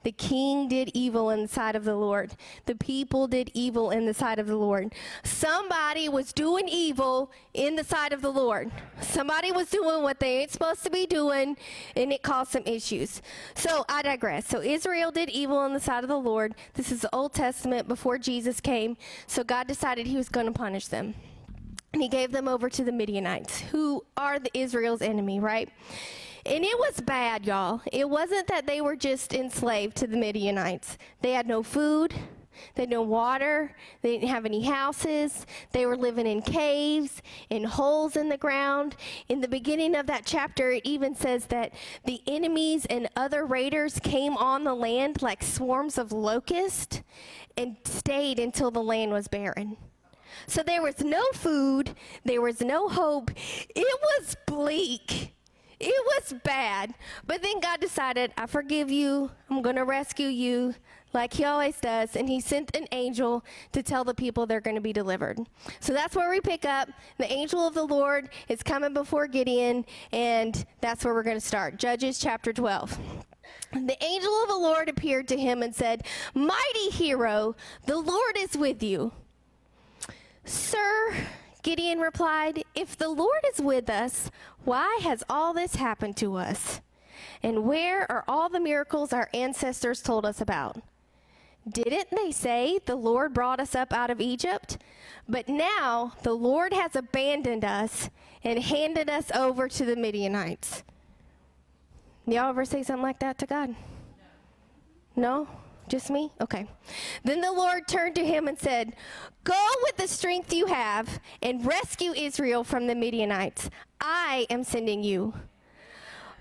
The 0.05 0.13
king 0.13 0.69
did 0.69 0.91
evil 0.95 1.31
in 1.31 1.43
the 1.43 1.49
sight 1.49 1.75
of 1.75 1.85
the 1.85 1.97
Lord. 1.97 2.37
The 2.67 2.77
people 2.77 3.27
did 3.27 3.51
evil 3.53 3.91
in 3.91 4.07
the 4.07 4.15
sight 4.15 4.39
of 4.39 4.47
the 4.47 4.57
Lord. 4.57 4.95
Somebody 5.25 6.09
was 6.09 6.33
doing 6.33 6.69
evil 6.69 7.33
in 7.53 7.75
the 7.77 7.85
sight 7.85 8.13
of 8.13 8.23
the 8.23 8.31
Lord. 8.31 8.71
Somebody 9.01 9.51
was 9.51 9.69
doing 9.71 10.03
what 10.03 10.21
they 10.21 10.39
ain't 10.39 10.53
supposed 10.53 10.85
to 10.85 10.91
be 10.91 11.05
doing, 11.05 11.57
and 11.97 12.13
it 12.13 12.23
caused 12.23 12.53
some 12.53 12.63
issues. 12.65 13.21
So 13.55 13.85
I 13.89 14.03
digress. 14.03 14.47
So 14.47 14.61
Israel 14.61 15.11
did 15.11 15.31
evil 15.31 15.65
in 15.65 15.73
the 15.73 15.81
sight 15.81 16.05
of 16.05 16.09
the 16.09 16.19
Lord. 16.19 16.55
This 16.75 16.93
is 16.93 17.01
the 17.01 17.15
Old 17.15 17.35
Testament 17.35 17.89
before 17.89 18.19
Jesus 18.19 18.61
came. 18.61 18.97
So 19.27 19.43
God 19.43 19.67
decided 19.67 20.07
he 20.07 20.17
was 20.17 20.29
going 20.29 20.47
to 20.47 20.53
punish 20.53 20.87
them. 20.87 21.15
And 21.93 22.03
he 22.03 22.09
gave 22.09 22.33
them 22.33 22.49
over 22.49 22.69
to 22.69 22.85
the 22.85 22.93
Midianites, 22.93 23.61
who 23.61 24.05
are 24.17 24.39
the 24.39 24.51
Israel's 24.53 25.01
enemy, 25.01 25.41
right? 25.41 25.71
And 26.47 26.65
it 26.65 26.79
was 26.79 27.01
bad, 27.01 27.47
y'all. 27.47 27.83
It 27.93 28.09
wasn't 28.09 28.47
that 28.49 28.67
they 28.67 28.81
were 28.81 28.97
just 28.97 29.35
enslaved 29.35 29.97
to 29.99 30.07
the 30.07 30.17
Midianites. 30.17 30.99
They 31.21 31.33
had 31.33 31.47
no 31.47 31.63
food, 31.63 32.15
they 32.75 32.83
had 32.83 32.91
no 32.91 33.03
water, 33.03 33.75
they 34.03 34.13
didn't 34.13 34.31
have 34.31 34.45
any 34.45 34.63
houses, 34.65 35.47
they 35.73 35.87
were 35.87 35.97
living 35.97 36.27
in 36.27 36.43
caves, 36.43 37.23
in 37.51 37.65
holes 37.65 38.17
in 38.17 38.29
the 38.29 38.37
ground. 38.37 38.97
In 39.29 39.41
the 39.41 39.49
beginning 39.49 39.95
of 39.95 40.07
that 40.07 40.25
chapter, 40.25 40.71
it 40.71 40.85
even 40.85 41.15
says 41.15 41.47
that 41.47 41.73
the 42.05 42.21
enemies 42.27 42.87
and 42.87 43.09
other 43.17 43.45
raiders 43.45 43.99
came 44.01 44.37
on 44.37 44.65
the 44.65 44.75
land 44.75 45.23
like 45.23 45.43
swarms 45.43 45.99
of 45.99 46.13
locusts 46.13 47.03
and 47.57 47.77
stayed 47.85 48.39
until 48.39 48.71
the 48.71 48.83
land 48.83 49.13
was 49.13 49.29
barren. 49.29 49.77
So 50.47 50.63
there 50.63 50.83
was 50.83 51.01
no 51.01 51.23
food, 51.35 51.95
there 52.25 52.41
was 52.41 52.61
no 52.61 52.89
hope. 52.89 53.31
It 53.75 54.01
was 54.03 54.37
bleak. 54.47 55.35
It 55.81 56.05
was 56.07 56.35
bad. 56.43 56.95
But 57.27 57.43
then 57.43 57.61
God 57.61 57.81
decided, 57.81 58.33
I 58.37 58.47
forgive 58.47 58.91
you. 58.91 59.31
I'm 59.49 59.63
going 59.63 59.77
to 59.77 59.85
rescue 59.85 60.27
you 60.27 60.75
like 61.13 61.33
he 61.33 61.45
always 61.45 61.81
does. 61.81 62.17
And 62.17 62.29
he 62.29 62.41
sent 62.41 62.77
an 62.77 62.87
angel 62.93 63.45
to 63.73 63.83
tell 63.83 64.05
the 64.05 64.15
people 64.15 64.45
they're 64.45 64.61
going 64.61 64.77
to 64.77 64.83
be 64.83 64.93
delivered. 64.93 65.39
So 65.81 65.93
that's 65.93 66.17
where 66.17 66.31
we 66.31 66.41
pick 66.41 66.65
up. 66.65 66.89
The 67.19 67.31
angel 67.31 67.67
of 67.67 67.75
the 67.75 67.87
Lord 67.87 68.31
is 68.49 68.63
coming 68.63 68.93
before 68.93 69.29
Gideon. 69.29 69.85
And 70.13 70.67
that's 70.81 71.05
where 71.05 71.15
we're 71.15 71.23
going 71.23 71.41
to 71.41 71.47
start. 71.47 71.77
Judges 71.79 72.19
chapter 72.19 72.53
12. 72.53 72.99
The 73.73 74.03
angel 74.03 74.33
of 74.43 74.49
the 74.49 74.59
Lord 74.59 74.89
appeared 74.89 75.29
to 75.29 75.37
him 75.37 75.63
and 75.63 75.75
said, 75.75 76.07
Mighty 76.35 76.91
hero, 76.91 77.55
the 77.87 77.99
Lord 77.99 78.37
is 78.37 78.57
with 78.57 78.83
you. 78.83 79.13
Sir, 80.45 81.15
Gideon 81.63 81.99
replied, 81.99 82.65
If 82.75 82.97
the 82.97 83.09
Lord 83.09 83.41
is 83.53 83.61
with 83.61 83.91
us, 83.91 84.31
why 84.65 85.01
has 85.03 85.25
all 85.29 85.53
this 85.53 85.77
happened 85.77 86.17
to 86.19 86.37
us? 86.37 86.81
And 87.43 87.65
where 87.65 88.11
are 88.11 88.25
all 88.29 88.49
the 88.49 88.61
miracles 88.61 89.13
our 89.13 89.29
ancestors 89.35 90.03
told 90.03 90.25
us 90.25 90.41
about? 90.41 90.81
Didn't 91.69 92.09
they 92.11 92.31
say 92.31 92.79
the 92.85 92.97
Lord 92.97 93.35
brought 93.35 93.61
us 93.61 93.75
up 93.75 93.93
out 93.93 94.11
of 94.11 94.21
Egypt? 94.21 94.79
But 95.29 95.49
now 95.49 96.15
the 96.23 96.33
Lord 96.33 96.73
has 96.73 96.97
abandoned 96.97 97.65
us 97.65 98.09
and 98.43 98.59
handed 98.61 99.11
us 99.11 99.31
over 99.35 99.69
to 99.69 99.85
the 99.85 99.97
Midianites. 99.97 100.83
Y'all 102.27 102.51
ever 102.51 102.65
say 102.65 102.83
something 102.83 103.03
like 103.03 103.19
that 103.19 103.39
to 103.39 103.47
God? 103.47 103.75
No? 105.17 105.49
Just 105.89 106.11
me? 106.11 106.33
Okay. 106.41 106.67
Then 107.25 107.41
the 107.41 107.53
Lord 107.53 107.89
turned 107.89 108.15
to 108.17 108.25
him 108.25 108.49
and 108.49 108.59
said, 108.59 108.95
Go 109.45 109.67
with 109.83 109.97
the 109.97 110.09
strength 110.09 110.53
you 110.53 110.67
have 110.67 111.21
and 111.43 111.65
rescue 111.65 112.13
Israel 112.13 112.65
from 112.65 112.87
the 112.87 112.95
Midianites. 112.95 113.71
I 114.01 114.47
am 114.51 114.65
sending 114.65 115.03
you. 115.03 115.35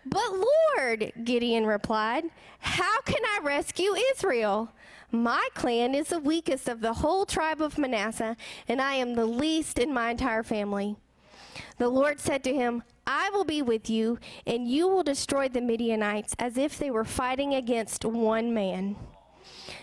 But 0.06 0.32
Lord, 0.78 1.12
Gideon 1.24 1.66
replied, 1.66 2.26
How 2.60 3.02
can 3.02 3.24
I 3.24 3.40
rescue 3.44 3.94
Israel? 4.14 4.72
My 5.12 5.48
clan 5.54 5.96
is 5.96 6.10
the 6.10 6.20
weakest 6.20 6.68
of 6.68 6.82
the 6.82 6.94
whole 6.94 7.26
tribe 7.26 7.62
of 7.62 7.78
Manasseh, 7.78 8.36
and 8.68 8.82
I 8.82 8.96
am 8.96 9.16
the 9.16 9.26
least 9.26 9.80
in 9.80 9.94
my 9.94 10.12
entire 10.12 10.44
family. 10.44 10.98
The 11.78 11.90
Lord 11.90 12.20
said 12.20 12.44
to 12.44 12.54
him, 12.54 12.84
I 13.06 13.30
will 13.30 13.46
be 13.46 13.62
with 13.62 13.90
you, 13.90 14.20
and 14.46 14.68
you 14.68 14.88
will 14.88 15.04
destroy 15.04 15.48
the 15.48 15.62
Midianites 15.62 16.36
as 16.40 16.58
if 16.58 16.78
they 16.78 16.92
were 16.92 17.06
fighting 17.06 17.54
against 17.54 18.04
one 18.04 18.54
man. 18.54 18.98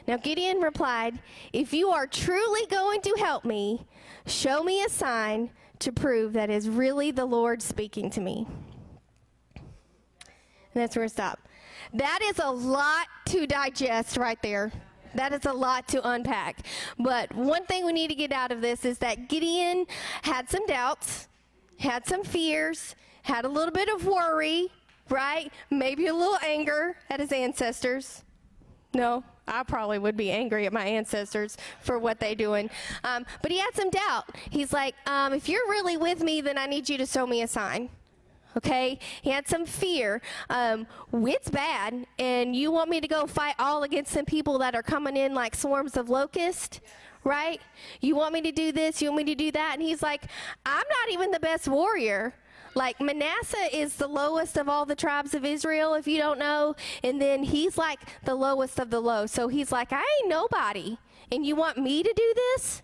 Now 0.07 0.17
Gideon 0.17 0.59
replied, 0.59 1.19
If 1.53 1.73
you 1.73 1.91
are 1.91 2.07
truly 2.07 2.67
going 2.67 3.01
to 3.03 3.15
help 3.19 3.45
me, 3.45 3.87
show 4.27 4.63
me 4.63 4.85
a 4.85 4.89
sign 4.89 5.51
to 5.81 5.93
prove 5.93 6.33
that 6.35 6.51
is 6.51 6.69
really 6.69 7.11
the 7.11 7.25
Lord 7.25 7.63
speaking 7.63 8.11
to 8.11 8.21
me. 8.21 8.47
And 9.57 10.83
that's 10.83 10.97
where 10.97 11.05
we 11.05 11.09
stop. 11.09 11.39
That 11.93 12.21
is 12.23 12.39
a 12.39 12.51
lot 12.51 13.07
to 13.27 13.47
digest 13.47 14.17
right 14.17 14.41
there. 14.43 14.73
That 15.15 15.33
is 15.33 15.47
a 15.47 15.53
lot 15.53 15.87
to 15.89 16.07
unpack. 16.09 16.67
But 16.99 17.33
one 17.35 17.65
thing 17.67 17.87
we 17.87 17.93
need 17.93 18.09
to 18.09 18.17
get 18.17 18.33
out 18.33 18.51
of 18.51 18.61
this 18.61 18.85
is 18.85 18.99
that 18.99 19.29
Gideon 19.29 19.87
had 20.23 20.51
some 20.51 20.67
doubts, 20.67 21.29
had 21.79 22.07
some 22.07 22.25
fears, 22.25 22.97
had 23.23 23.45
a 23.45 23.49
little 23.49 23.73
bit 23.73 23.89
of 23.89 24.07
worry, 24.07 24.69
right? 25.09 25.53
Maybe 25.71 26.09
a 26.09 26.15
little 26.15 26.39
anger 26.45 26.97
at 27.09 27.21
his 27.21 27.31
ancestors. 27.31 28.25
No, 28.93 29.23
I 29.47 29.63
probably 29.63 29.99
would 29.99 30.17
be 30.17 30.31
angry 30.31 30.67
at 30.67 30.73
my 30.73 30.85
ancestors 30.85 31.57
for 31.81 31.99
what 31.99 32.21
they 32.21 32.35
doing. 32.35 32.71
Um, 33.03 33.27
but 33.43 33.51
he 33.51 33.59
had 33.59 33.75
some 33.75 33.91
doubt. 33.91 34.25
He's 34.51 34.73
like, 34.73 34.95
um, 35.07 35.33
if 35.33 35.49
you're 35.49 35.69
really 35.69 35.97
with 35.97 36.23
me, 36.23 36.41
then 36.41 36.59
I 36.59 36.67
need 36.67 36.89
you 36.89 36.97
to 36.99 37.07
show 37.07 37.27
me 37.27 37.43
a 37.43 37.49
sign. 37.49 37.91
Okay, 38.57 39.01
he 39.21 39.31
had 39.31 39.49
some 39.49 39.67
fear. 39.67 40.23
Um, 40.49 40.87
it's 41.13 41.51
bad, 41.51 42.07
and 42.21 42.55
you 42.55 42.71
want 42.71 42.89
me 42.89 43.01
to 43.01 43.09
go 43.09 43.27
fight 43.27 43.57
all 43.59 43.83
against 43.83 44.13
some 44.13 44.25
people 44.25 44.59
that 44.59 44.77
are 44.77 44.83
coming 44.83 45.17
in 45.17 45.35
like 45.35 45.57
swarms 45.57 45.97
of 45.97 46.09
locusts, 46.09 46.81
right? 47.25 47.61
You 48.01 48.15
want 48.15 48.33
me 48.33 48.43
to 48.43 48.53
do 48.53 48.71
this? 48.71 49.03
You 49.03 49.11
want 49.11 49.27
me 49.27 49.35
to 49.35 49.35
do 49.35 49.51
that? 49.51 49.73
And 49.75 49.83
he's 49.83 50.03
like, 50.03 50.27
I'm 50.65 50.85
not 50.89 51.13
even 51.13 51.33
the 51.33 51.41
best 51.41 51.67
warrior. 51.67 52.33
Like 52.75 53.01
Manasseh 53.01 53.77
is 53.77 53.97
the 53.97 54.09
lowest 54.09 54.57
of 54.57 54.69
all 54.69 54.85
the 54.85 54.97
tribes 54.97 55.35
of 55.35 55.45
Israel, 55.45 55.95
if 55.95 56.07
you 56.07 56.19
don't 56.19 56.39
know. 56.39 56.75
And 57.03 57.21
then 57.21 57.43
he's 57.43 57.79
like 57.79 58.01
the 58.25 58.35
lowest 58.35 58.79
of 58.79 58.91
the 58.91 59.01
low. 59.01 59.27
So 59.27 59.49
he's 59.49 59.71
like, 59.73 59.93
I 59.93 60.05
ain't 60.21 60.29
nobody. 60.29 60.99
And 61.31 61.47
you 61.47 61.57
want 61.57 61.79
me 61.79 62.03
to 62.03 62.13
do 62.13 62.35
this? 62.35 62.83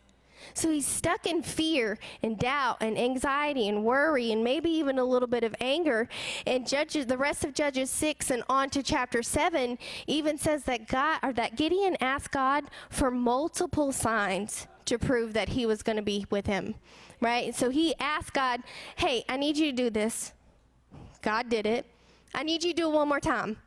So 0.55 0.71
he's 0.71 0.87
stuck 0.87 1.27
in 1.27 1.43
fear 1.43 1.99
and 2.23 2.39
doubt 2.39 2.79
and 2.81 2.99
anxiety 2.99 3.69
and 3.69 3.85
worry 3.85 4.33
and 4.33 4.43
maybe 4.43 4.71
even 4.71 4.99
a 4.99 5.05
little 5.05 5.29
bit 5.29 5.45
of 5.45 5.55
anger. 5.61 6.09
And 6.47 6.67
Judges, 6.67 7.07
the 7.07 7.19
rest 7.19 7.45
of 7.45 7.55
Judges 7.55 7.91
6 7.91 8.31
and 8.31 8.43
on 8.49 8.71
to 8.71 8.83
chapter 8.83 9.23
7 9.23 9.79
even 10.07 10.39
says 10.39 10.65
that 10.65 10.89
God 10.89 11.19
or 11.23 11.33
that 11.35 11.57
Gideon 11.57 11.97
asked 12.01 12.33
God 12.33 12.65
for 12.89 13.11
multiple 13.11 13.93
signs 13.93 14.67
to 14.87 14.99
prove 14.99 15.35
that 15.35 15.51
he 15.51 15.67
was 15.67 15.83
going 15.83 15.97
to 15.97 16.03
be 16.03 16.27
with 16.31 16.47
him 16.47 16.75
right? 17.21 17.55
So 17.55 17.71
he 17.71 17.95
asked 17.99 18.33
God, 18.33 18.63
hey, 18.97 19.25
I 19.29 19.37
need 19.37 19.57
you 19.57 19.67
to 19.67 19.77
do 19.77 19.91
this. 19.91 20.33
God 21.23 21.49
did 21.49 21.67
it. 21.67 21.87
I 22.35 22.43
need 22.43 22.63
you 22.65 22.73
to 22.73 22.77
do 22.77 22.91
it 22.91 22.95
one 22.95 23.09
more 23.09 23.21
time. 23.21 23.59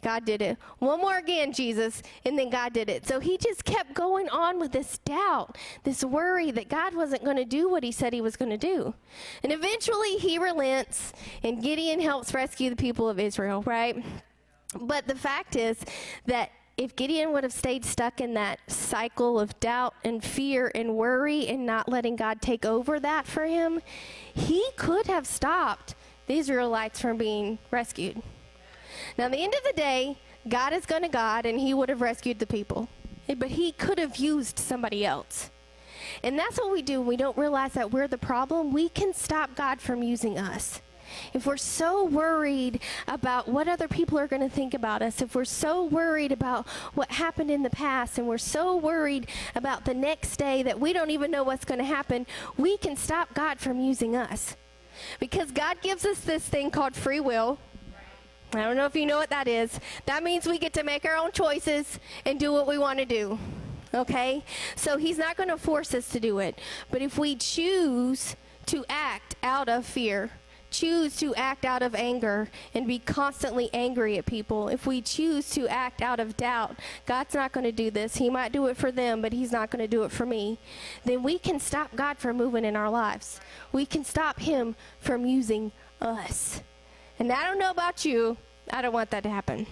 God 0.00 0.24
did 0.24 0.42
it. 0.42 0.56
One 0.78 1.00
more 1.00 1.16
again, 1.16 1.52
Jesus. 1.52 2.02
And 2.24 2.38
then 2.38 2.50
God 2.50 2.72
did 2.72 2.88
it. 2.88 3.06
So 3.06 3.18
he 3.18 3.36
just 3.36 3.64
kept 3.64 3.94
going 3.94 4.28
on 4.28 4.60
with 4.60 4.70
this 4.70 4.98
doubt, 4.98 5.58
this 5.82 6.04
worry 6.04 6.52
that 6.52 6.68
God 6.68 6.94
wasn't 6.94 7.24
going 7.24 7.36
to 7.36 7.44
do 7.44 7.68
what 7.68 7.82
he 7.82 7.90
said 7.90 8.12
he 8.12 8.20
was 8.20 8.36
going 8.36 8.50
to 8.50 8.56
do. 8.56 8.94
And 9.42 9.52
eventually 9.52 10.16
he 10.16 10.38
relents, 10.38 11.12
and 11.42 11.60
Gideon 11.60 12.00
helps 12.00 12.32
rescue 12.32 12.70
the 12.70 12.76
people 12.76 13.08
of 13.08 13.18
Israel, 13.18 13.62
right? 13.62 14.04
But 14.80 15.08
the 15.08 15.16
fact 15.16 15.56
is 15.56 15.78
that 16.26 16.50
if 16.78 16.94
Gideon 16.94 17.32
would 17.32 17.42
have 17.42 17.52
stayed 17.52 17.84
stuck 17.84 18.20
in 18.20 18.34
that 18.34 18.60
cycle 18.68 19.40
of 19.40 19.58
doubt 19.58 19.94
and 20.04 20.22
fear 20.22 20.70
and 20.76 20.94
worry 20.94 21.48
and 21.48 21.66
not 21.66 21.88
letting 21.88 22.14
God 22.14 22.40
take 22.40 22.64
over 22.64 23.00
that 23.00 23.26
for 23.26 23.44
him, 23.44 23.80
he 24.32 24.64
could 24.76 25.08
have 25.08 25.26
stopped 25.26 25.96
the 26.28 26.38
Israelites 26.38 27.00
from 27.00 27.16
being 27.16 27.58
rescued. 27.72 28.22
Now, 29.18 29.24
at 29.24 29.32
the 29.32 29.42
end 29.42 29.54
of 29.54 29.64
the 29.64 29.72
day, 29.72 30.18
God 30.48 30.72
is 30.72 30.86
going 30.86 31.02
to 31.02 31.08
God 31.08 31.46
and 31.46 31.58
he 31.58 31.74
would 31.74 31.88
have 31.88 32.00
rescued 32.00 32.38
the 32.38 32.46
people. 32.46 32.88
But 33.26 33.50
he 33.50 33.72
could 33.72 33.98
have 33.98 34.16
used 34.16 34.58
somebody 34.58 35.04
else. 35.04 35.50
And 36.22 36.38
that's 36.38 36.58
what 36.58 36.72
we 36.72 36.80
do 36.80 37.02
we 37.02 37.16
don't 37.16 37.36
realize 37.36 37.72
that 37.72 37.90
we're 37.90 38.08
the 38.08 38.18
problem. 38.18 38.72
We 38.72 38.88
can 38.88 39.12
stop 39.12 39.56
God 39.56 39.80
from 39.80 40.02
using 40.02 40.38
us 40.38 40.80
if 41.32 41.46
we're 41.46 41.56
so 41.56 42.04
worried 42.04 42.80
about 43.06 43.48
what 43.48 43.68
other 43.68 43.88
people 43.88 44.18
are 44.18 44.26
going 44.26 44.42
to 44.42 44.48
think 44.48 44.74
about 44.74 45.02
us, 45.02 45.22
if 45.22 45.34
we're 45.34 45.44
so 45.44 45.84
worried 45.84 46.32
about 46.32 46.68
what 46.94 47.10
happened 47.12 47.50
in 47.50 47.62
the 47.62 47.70
past, 47.70 48.18
and 48.18 48.26
we're 48.26 48.38
so 48.38 48.76
worried 48.76 49.28
about 49.54 49.84
the 49.84 49.94
next 49.94 50.36
day 50.36 50.62
that 50.62 50.78
we 50.78 50.92
don't 50.92 51.10
even 51.10 51.30
know 51.30 51.42
what's 51.42 51.64
going 51.64 51.78
to 51.78 51.84
happen, 51.84 52.26
we 52.56 52.76
can 52.76 52.96
stop 52.96 53.34
God 53.34 53.58
from 53.58 53.80
using 53.80 54.16
us. 54.16 54.56
Because 55.20 55.50
God 55.50 55.80
gives 55.80 56.04
us 56.04 56.20
this 56.20 56.44
thing 56.44 56.70
called 56.70 56.94
free 56.94 57.20
will. 57.20 57.58
I 58.54 58.62
don't 58.62 58.76
know 58.76 58.86
if 58.86 58.96
you 58.96 59.06
know 59.06 59.18
what 59.18 59.30
that 59.30 59.46
is. 59.46 59.78
That 60.06 60.22
means 60.22 60.46
we 60.46 60.58
get 60.58 60.72
to 60.74 60.82
make 60.82 61.04
our 61.04 61.16
own 61.16 61.32
choices 61.32 62.00
and 62.24 62.40
do 62.40 62.52
what 62.52 62.66
we 62.66 62.78
want 62.78 62.98
to 62.98 63.04
do. 63.04 63.38
Okay? 63.92 64.44
So 64.74 64.96
He's 64.96 65.18
not 65.18 65.36
going 65.36 65.50
to 65.50 65.58
force 65.58 65.94
us 65.94 66.08
to 66.10 66.20
do 66.20 66.38
it. 66.38 66.58
But 66.90 67.02
if 67.02 67.18
we 67.18 67.36
choose 67.36 68.36
to 68.66 68.84
act 68.88 69.36
out 69.42 69.68
of 69.68 69.84
fear, 69.84 70.30
choose 70.78 71.16
to 71.16 71.34
act 71.34 71.64
out 71.64 71.82
of 71.82 71.94
anger 71.94 72.48
and 72.74 72.86
be 72.86 72.98
constantly 72.98 73.70
angry 73.72 74.18
at 74.18 74.26
people, 74.26 74.68
if 74.68 74.86
we 74.86 75.00
choose 75.00 75.50
to 75.50 75.66
act 75.68 76.02
out 76.02 76.20
of 76.20 76.36
doubt, 76.36 76.76
God's 77.06 77.34
not 77.34 77.52
going 77.52 77.64
to 77.64 77.72
do 77.72 77.90
this. 77.90 78.16
He 78.16 78.30
might 78.30 78.52
do 78.52 78.66
it 78.66 78.76
for 78.76 78.92
them, 78.92 79.20
but 79.22 79.32
He's 79.32 79.52
not 79.52 79.70
going 79.70 79.82
to 79.82 79.88
do 79.88 80.04
it 80.04 80.12
for 80.12 80.26
me. 80.26 80.58
Then 81.04 81.22
we 81.22 81.38
can 81.38 81.58
stop 81.58 81.94
God 81.96 82.18
from 82.18 82.36
moving 82.36 82.64
in 82.64 82.76
our 82.76 82.90
lives. 82.90 83.40
We 83.72 83.86
can 83.86 84.04
stop 84.04 84.40
Him 84.40 84.76
from 85.00 85.26
using 85.26 85.72
us. 86.00 86.62
And 87.18 87.32
I 87.32 87.44
don't 87.44 87.58
know 87.58 87.70
about 87.70 88.04
you, 88.04 88.36
I 88.72 88.82
don't 88.82 88.92
want 88.92 89.10
that 89.10 89.22
to 89.24 89.30
happen. 89.30 89.66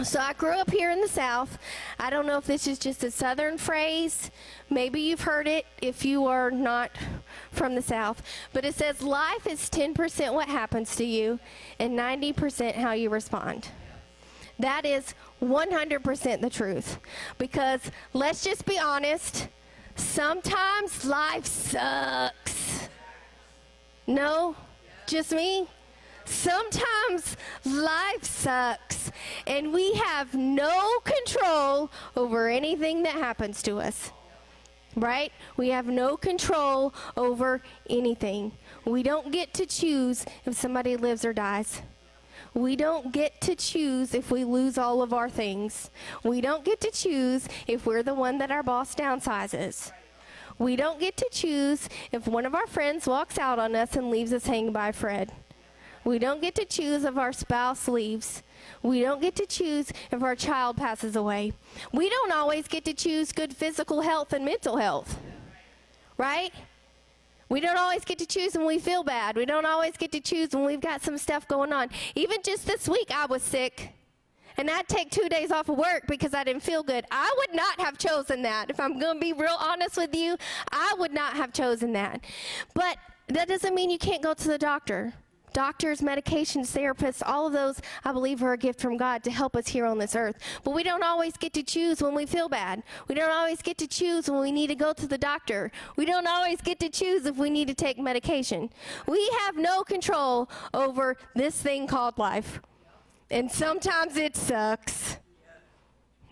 So 0.00 0.18
I 0.18 0.32
grew 0.32 0.58
up 0.58 0.70
here 0.70 0.90
in 0.90 1.00
the 1.00 1.08
South. 1.08 1.58
I 1.98 2.08
don't 2.10 2.26
know 2.26 2.38
if 2.38 2.46
this 2.46 2.66
is 2.66 2.78
just 2.78 3.04
a 3.04 3.10
Southern 3.10 3.58
phrase. 3.58 4.30
Maybe 4.70 5.00
you've 5.00 5.20
heard 5.20 5.46
it 5.46 5.66
if 5.80 6.04
you 6.04 6.26
are 6.26 6.50
not 6.50 6.90
from 7.52 7.74
the 7.74 7.82
South. 7.82 8.22
But 8.52 8.64
it 8.64 8.74
says 8.74 9.02
life 9.02 9.46
is 9.46 9.68
10% 9.68 10.32
what 10.32 10.48
happens 10.48 10.96
to 10.96 11.04
you 11.04 11.38
and 11.78 11.96
90% 11.96 12.74
how 12.74 12.92
you 12.92 13.10
respond. 13.10 13.68
That 14.58 14.86
is 14.86 15.14
100% 15.42 16.40
the 16.40 16.50
truth. 16.50 16.98
Because 17.38 17.80
let's 18.12 18.42
just 18.42 18.64
be 18.64 18.78
honest, 18.78 19.48
sometimes 19.94 21.04
life 21.04 21.46
sucks. 21.46 22.88
No? 24.06 24.56
Just 25.06 25.32
me? 25.32 25.68
Sometimes 26.24 27.36
life 27.64 28.24
sucks 28.24 29.10
and 29.46 29.72
we 29.72 29.94
have 29.94 30.34
no 30.34 30.98
control 31.04 31.90
over 32.16 32.48
anything 32.48 33.02
that 33.02 33.14
happens 33.14 33.62
to 33.64 33.78
us. 33.78 34.10
Right? 34.94 35.32
We 35.56 35.70
have 35.70 35.86
no 35.86 36.16
control 36.16 36.92
over 37.16 37.62
anything. 37.88 38.52
We 38.84 39.02
don't 39.02 39.32
get 39.32 39.54
to 39.54 39.64
choose 39.64 40.26
if 40.44 40.54
somebody 40.54 40.96
lives 40.96 41.24
or 41.24 41.32
dies. 41.32 41.80
We 42.54 42.76
don't 42.76 43.12
get 43.12 43.40
to 43.42 43.54
choose 43.54 44.14
if 44.14 44.30
we 44.30 44.44
lose 44.44 44.76
all 44.76 45.00
of 45.00 45.14
our 45.14 45.30
things. 45.30 45.90
We 46.22 46.42
don't 46.42 46.64
get 46.64 46.80
to 46.82 46.90
choose 46.90 47.48
if 47.66 47.86
we're 47.86 48.02
the 48.02 48.14
one 48.14 48.36
that 48.38 48.50
our 48.50 48.62
boss 48.62 48.94
downsizes. 48.94 49.92
We 50.58 50.76
don't 50.76 51.00
get 51.00 51.16
to 51.16 51.28
choose 51.30 51.88
if 52.12 52.28
one 52.28 52.44
of 52.44 52.54
our 52.54 52.66
friends 52.66 53.06
walks 53.06 53.38
out 53.38 53.58
on 53.58 53.74
us 53.74 53.96
and 53.96 54.10
leaves 54.10 54.34
us 54.34 54.46
hanging 54.46 54.72
by 54.72 54.92
thread. 54.92 55.32
We 56.04 56.18
don't 56.18 56.40
get 56.40 56.54
to 56.56 56.64
choose 56.64 57.04
if 57.04 57.16
our 57.16 57.32
spouse 57.32 57.86
leaves. 57.86 58.42
We 58.82 59.02
don't 59.02 59.20
get 59.20 59.36
to 59.36 59.46
choose 59.46 59.92
if 60.10 60.22
our 60.22 60.34
child 60.34 60.76
passes 60.76 61.16
away. 61.16 61.52
We 61.92 62.10
don't 62.10 62.32
always 62.32 62.66
get 62.68 62.84
to 62.86 62.94
choose 62.94 63.32
good 63.32 63.54
physical 63.54 64.00
health 64.00 64.32
and 64.32 64.44
mental 64.44 64.76
health. 64.76 65.18
Right? 66.16 66.52
We 67.48 67.60
don't 67.60 67.76
always 67.76 68.04
get 68.04 68.18
to 68.18 68.26
choose 68.26 68.56
when 68.56 68.66
we 68.66 68.78
feel 68.78 69.04
bad. 69.04 69.36
We 69.36 69.44
don't 69.44 69.66
always 69.66 69.96
get 69.96 70.10
to 70.12 70.20
choose 70.20 70.50
when 70.52 70.64
we've 70.64 70.80
got 70.80 71.02
some 71.02 71.18
stuff 71.18 71.46
going 71.46 71.72
on. 71.72 71.90
Even 72.14 72.42
just 72.42 72.66
this 72.66 72.88
week, 72.88 73.10
I 73.14 73.26
was 73.26 73.42
sick. 73.42 73.90
And 74.56 74.70
I'd 74.70 74.88
take 74.88 75.10
two 75.10 75.28
days 75.28 75.50
off 75.50 75.68
of 75.68 75.78
work 75.78 76.04
because 76.08 76.34
I 76.34 76.44
didn't 76.44 76.62
feel 76.62 76.82
good. 76.82 77.04
I 77.10 77.32
would 77.38 77.54
not 77.54 77.80
have 77.80 77.98
chosen 77.98 78.42
that. 78.42 78.70
If 78.70 78.80
I'm 78.80 78.98
going 78.98 79.16
to 79.16 79.20
be 79.20 79.32
real 79.32 79.56
honest 79.58 79.96
with 79.96 80.14
you, 80.14 80.36
I 80.70 80.94
would 80.98 81.12
not 81.12 81.34
have 81.34 81.52
chosen 81.52 81.92
that. 81.92 82.24
But 82.74 82.96
that 83.28 83.48
doesn't 83.48 83.74
mean 83.74 83.90
you 83.90 83.98
can't 83.98 84.22
go 84.22 84.34
to 84.34 84.48
the 84.48 84.58
doctor. 84.58 85.14
Doctors, 85.52 86.00
medications, 86.00 86.72
therapists, 86.72 87.22
all 87.24 87.46
of 87.46 87.52
those, 87.52 87.80
I 88.04 88.12
believe, 88.12 88.42
are 88.42 88.54
a 88.54 88.58
gift 88.58 88.80
from 88.80 88.96
God 88.96 89.22
to 89.24 89.30
help 89.30 89.56
us 89.56 89.68
here 89.68 89.84
on 89.84 89.98
this 89.98 90.16
earth. 90.16 90.38
But 90.64 90.72
we 90.74 90.82
don't 90.82 91.02
always 91.02 91.36
get 91.36 91.52
to 91.54 91.62
choose 91.62 92.02
when 92.02 92.14
we 92.14 92.26
feel 92.26 92.48
bad. 92.48 92.82
We 93.08 93.14
don't 93.14 93.30
always 93.30 93.60
get 93.62 93.78
to 93.78 93.86
choose 93.86 94.30
when 94.30 94.40
we 94.40 94.52
need 94.52 94.68
to 94.68 94.74
go 94.74 94.92
to 94.92 95.06
the 95.06 95.18
doctor. 95.18 95.70
We 95.96 96.06
don't 96.06 96.26
always 96.26 96.60
get 96.60 96.78
to 96.80 96.88
choose 96.88 97.26
if 97.26 97.36
we 97.36 97.50
need 97.50 97.68
to 97.68 97.74
take 97.74 97.98
medication. 97.98 98.70
We 99.06 99.30
have 99.40 99.56
no 99.56 99.82
control 99.82 100.48
over 100.72 101.16
this 101.34 101.60
thing 101.60 101.86
called 101.86 102.18
life. 102.18 102.60
And 103.30 103.50
sometimes 103.50 104.16
it 104.16 104.36
sucks. 104.36 105.18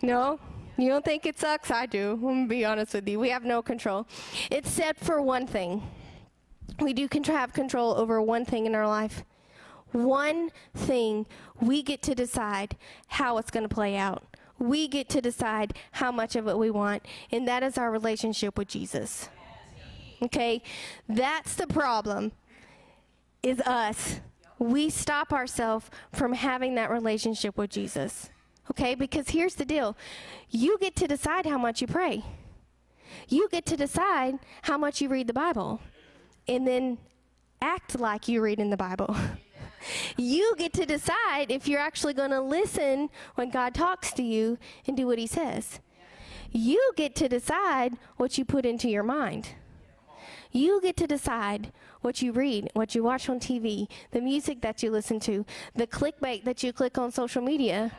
No? 0.01 0.39
You 0.77 0.89
don't 0.89 1.05
think 1.05 1.25
it 1.25 1.37
sucks? 1.37 1.69
I 1.69 1.85
do. 1.85 2.13
I'm 2.13 2.21
going 2.21 2.43
to 2.45 2.49
be 2.49 2.65
honest 2.65 2.93
with 2.93 3.07
you. 3.07 3.19
We 3.19 3.29
have 3.29 3.43
no 3.43 3.61
control. 3.61 4.07
Except 4.49 4.99
for 5.03 5.21
one 5.21 5.45
thing 5.45 5.83
we 6.79 6.93
do 6.93 7.07
have 7.25 7.53
control 7.53 7.93
over 7.93 8.21
one 8.21 8.45
thing 8.45 8.65
in 8.65 8.75
our 8.75 8.87
life. 8.87 9.23
One 9.91 10.51
thing 10.73 11.25
we 11.59 11.83
get 11.83 12.01
to 12.03 12.15
decide 12.15 12.77
how 13.07 13.37
it's 13.37 13.51
going 13.51 13.67
to 13.67 13.73
play 13.73 13.97
out. 13.97 14.23
We 14.57 14.87
get 14.87 15.09
to 15.09 15.21
decide 15.21 15.73
how 15.93 16.11
much 16.11 16.35
of 16.35 16.47
it 16.47 16.57
we 16.57 16.69
want, 16.69 17.03
and 17.31 17.47
that 17.47 17.63
is 17.63 17.77
our 17.77 17.91
relationship 17.91 18.57
with 18.57 18.67
Jesus. 18.67 19.27
Okay? 20.21 20.61
That's 21.09 21.55
the 21.55 21.67
problem. 21.67 22.31
Is 23.43 23.59
us. 23.61 24.19
We 24.59 24.91
stop 24.91 25.33
ourselves 25.33 25.89
from 26.13 26.33
having 26.33 26.75
that 26.75 26.91
relationship 26.91 27.57
with 27.57 27.71
Jesus. 27.71 28.29
Okay? 28.69 28.93
Because 28.93 29.29
here's 29.29 29.55
the 29.55 29.65
deal. 29.65 29.97
You 30.51 30.77
get 30.79 30.95
to 30.97 31.07
decide 31.07 31.47
how 31.47 31.57
much 31.57 31.81
you 31.81 31.87
pray. 31.87 32.23
You 33.27 33.49
get 33.49 33.65
to 33.65 33.75
decide 33.75 34.37
how 34.61 34.77
much 34.77 35.01
you 35.01 35.09
read 35.09 35.25
the 35.25 35.33
Bible 35.33 35.81
and 36.51 36.67
then 36.67 36.97
act 37.61 37.99
like 37.99 38.27
you 38.27 38.41
read 38.41 38.59
in 38.59 38.69
the 38.69 38.77
Bible. 38.77 39.15
you 40.17 40.53
get 40.57 40.73
to 40.73 40.85
decide 40.85 41.49
if 41.49 41.67
you're 41.67 41.79
actually 41.79 42.13
going 42.13 42.31
to 42.31 42.41
listen 42.41 43.09
when 43.35 43.49
God 43.49 43.73
talks 43.73 44.11
to 44.13 44.23
you 44.23 44.57
and 44.85 44.97
do 44.97 45.07
what 45.07 45.17
he 45.17 45.27
says. 45.27 45.79
You 46.51 46.91
get 46.97 47.15
to 47.15 47.29
decide 47.29 47.97
what 48.17 48.37
you 48.37 48.43
put 48.43 48.65
into 48.65 48.89
your 48.89 49.03
mind. 49.03 49.49
You 50.51 50.81
get 50.81 50.97
to 50.97 51.07
decide 51.07 51.71
what 52.01 52.21
you 52.21 52.33
read, 52.33 52.69
what 52.73 52.93
you 52.93 53.03
watch 53.03 53.29
on 53.29 53.39
TV, 53.39 53.87
the 54.11 54.19
music 54.19 54.61
that 54.61 54.83
you 54.83 54.91
listen 54.91 55.21
to, 55.21 55.45
the 55.73 55.87
clickbait 55.87 56.43
that 56.43 56.61
you 56.61 56.73
click 56.73 56.97
on 56.97 57.11
social 57.11 57.41
media. 57.41 57.93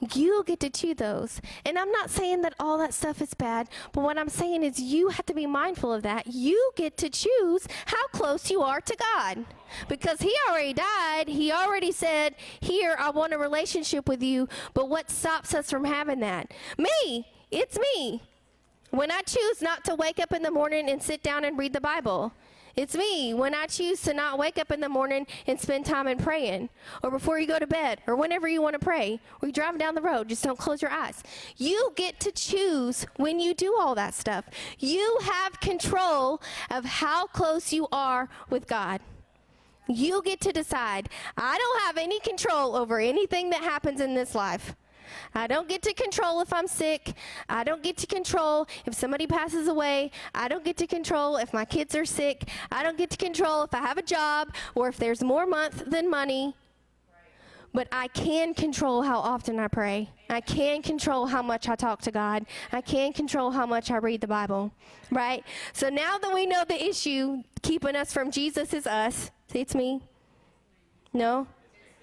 You 0.00 0.42
get 0.46 0.60
to 0.60 0.70
choose 0.70 0.96
those. 0.96 1.40
And 1.64 1.78
I'm 1.78 1.90
not 1.90 2.10
saying 2.10 2.40
that 2.42 2.54
all 2.58 2.78
that 2.78 2.94
stuff 2.94 3.20
is 3.20 3.34
bad, 3.34 3.68
but 3.92 4.02
what 4.02 4.18
I'm 4.18 4.28
saying 4.28 4.62
is 4.62 4.80
you 4.80 5.08
have 5.08 5.26
to 5.26 5.34
be 5.34 5.46
mindful 5.46 5.92
of 5.92 6.02
that. 6.02 6.26
You 6.26 6.72
get 6.76 6.96
to 6.98 7.10
choose 7.10 7.66
how 7.86 8.06
close 8.08 8.50
you 8.50 8.62
are 8.62 8.80
to 8.80 8.96
God. 9.14 9.44
Because 9.88 10.20
He 10.20 10.34
already 10.48 10.72
died. 10.72 11.28
He 11.28 11.52
already 11.52 11.92
said, 11.92 12.34
Here, 12.60 12.96
I 12.98 13.10
want 13.10 13.34
a 13.34 13.38
relationship 13.38 14.08
with 14.08 14.22
you. 14.22 14.48
But 14.74 14.88
what 14.88 15.10
stops 15.10 15.54
us 15.54 15.70
from 15.70 15.84
having 15.84 16.20
that? 16.20 16.52
Me. 16.78 17.26
It's 17.50 17.78
me. 17.78 18.22
When 18.90 19.10
I 19.10 19.20
choose 19.22 19.62
not 19.62 19.84
to 19.84 19.94
wake 19.94 20.18
up 20.18 20.32
in 20.32 20.42
the 20.42 20.50
morning 20.50 20.88
and 20.88 21.02
sit 21.02 21.22
down 21.22 21.44
and 21.44 21.58
read 21.58 21.72
the 21.72 21.80
Bible, 21.80 22.32
it's 22.76 22.96
me 22.96 23.34
when 23.34 23.54
I 23.54 23.66
choose 23.66 24.02
to 24.02 24.14
not 24.14 24.38
wake 24.38 24.58
up 24.58 24.70
in 24.70 24.80
the 24.80 24.88
morning 24.88 25.26
and 25.46 25.60
spend 25.60 25.86
time 25.86 26.06
in 26.06 26.18
praying, 26.18 26.68
or 27.02 27.10
before 27.10 27.38
you 27.38 27.46
go 27.46 27.58
to 27.58 27.66
bed, 27.66 28.00
or 28.06 28.16
whenever 28.16 28.48
you 28.48 28.62
want 28.62 28.74
to 28.74 28.78
pray, 28.78 29.20
or 29.40 29.48
you're 29.48 29.52
driving 29.52 29.78
down 29.78 29.94
the 29.94 30.02
road, 30.02 30.28
just 30.28 30.44
don't 30.44 30.58
close 30.58 30.82
your 30.82 30.90
eyes. 30.90 31.22
You 31.56 31.92
get 31.96 32.20
to 32.20 32.32
choose 32.32 33.06
when 33.16 33.40
you 33.40 33.54
do 33.54 33.76
all 33.78 33.94
that 33.94 34.14
stuff. 34.14 34.44
You 34.78 35.18
have 35.22 35.60
control 35.60 36.40
of 36.70 36.84
how 36.84 37.26
close 37.26 37.72
you 37.72 37.88
are 37.92 38.28
with 38.48 38.66
God. 38.66 39.00
You 39.88 40.22
get 40.22 40.40
to 40.42 40.52
decide. 40.52 41.08
I 41.36 41.58
don't 41.58 41.82
have 41.82 41.98
any 41.98 42.20
control 42.20 42.76
over 42.76 43.00
anything 43.00 43.50
that 43.50 43.62
happens 43.62 44.00
in 44.00 44.14
this 44.14 44.34
life. 44.34 44.76
I 45.34 45.46
don't 45.46 45.68
get 45.68 45.82
to 45.82 45.94
control 45.94 46.40
if 46.40 46.52
I'm 46.52 46.66
sick. 46.66 47.14
I 47.48 47.64
don't 47.64 47.82
get 47.82 47.96
to 47.98 48.06
control 48.06 48.66
if 48.86 48.94
somebody 48.94 49.26
passes 49.26 49.68
away. 49.68 50.10
I 50.34 50.48
don't 50.48 50.64
get 50.64 50.76
to 50.78 50.86
control 50.86 51.36
if 51.36 51.52
my 51.52 51.64
kids 51.64 51.94
are 51.94 52.04
sick. 52.04 52.48
I 52.70 52.82
don't 52.82 52.98
get 52.98 53.10
to 53.10 53.16
control 53.16 53.62
if 53.62 53.74
I 53.74 53.78
have 53.78 53.98
a 53.98 54.02
job 54.02 54.54
or 54.74 54.88
if 54.88 54.96
there's 54.96 55.22
more 55.22 55.46
month 55.46 55.84
than 55.86 56.10
money. 56.10 56.54
But 57.72 57.86
I 57.92 58.08
can 58.08 58.52
control 58.52 59.02
how 59.02 59.20
often 59.20 59.60
I 59.60 59.68
pray. 59.68 60.10
I 60.28 60.40
can 60.40 60.82
control 60.82 61.26
how 61.26 61.40
much 61.40 61.68
I 61.68 61.76
talk 61.76 62.02
to 62.02 62.10
God. 62.10 62.46
I 62.72 62.80
can 62.80 63.12
control 63.12 63.52
how 63.52 63.64
much 63.64 63.90
I 63.92 63.98
read 63.98 64.20
the 64.20 64.26
Bible. 64.26 64.72
Right? 65.10 65.44
So 65.72 65.88
now 65.88 66.18
that 66.18 66.34
we 66.34 66.46
know 66.46 66.64
the 66.64 66.84
issue 66.84 67.42
keeping 67.62 67.94
us 67.94 68.12
from 68.12 68.30
Jesus 68.30 68.74
is 68.74 68.86
us. 68.86 69.30
It's 69.54 69.74
me. 69.74 70.02
No? 71.12 71.46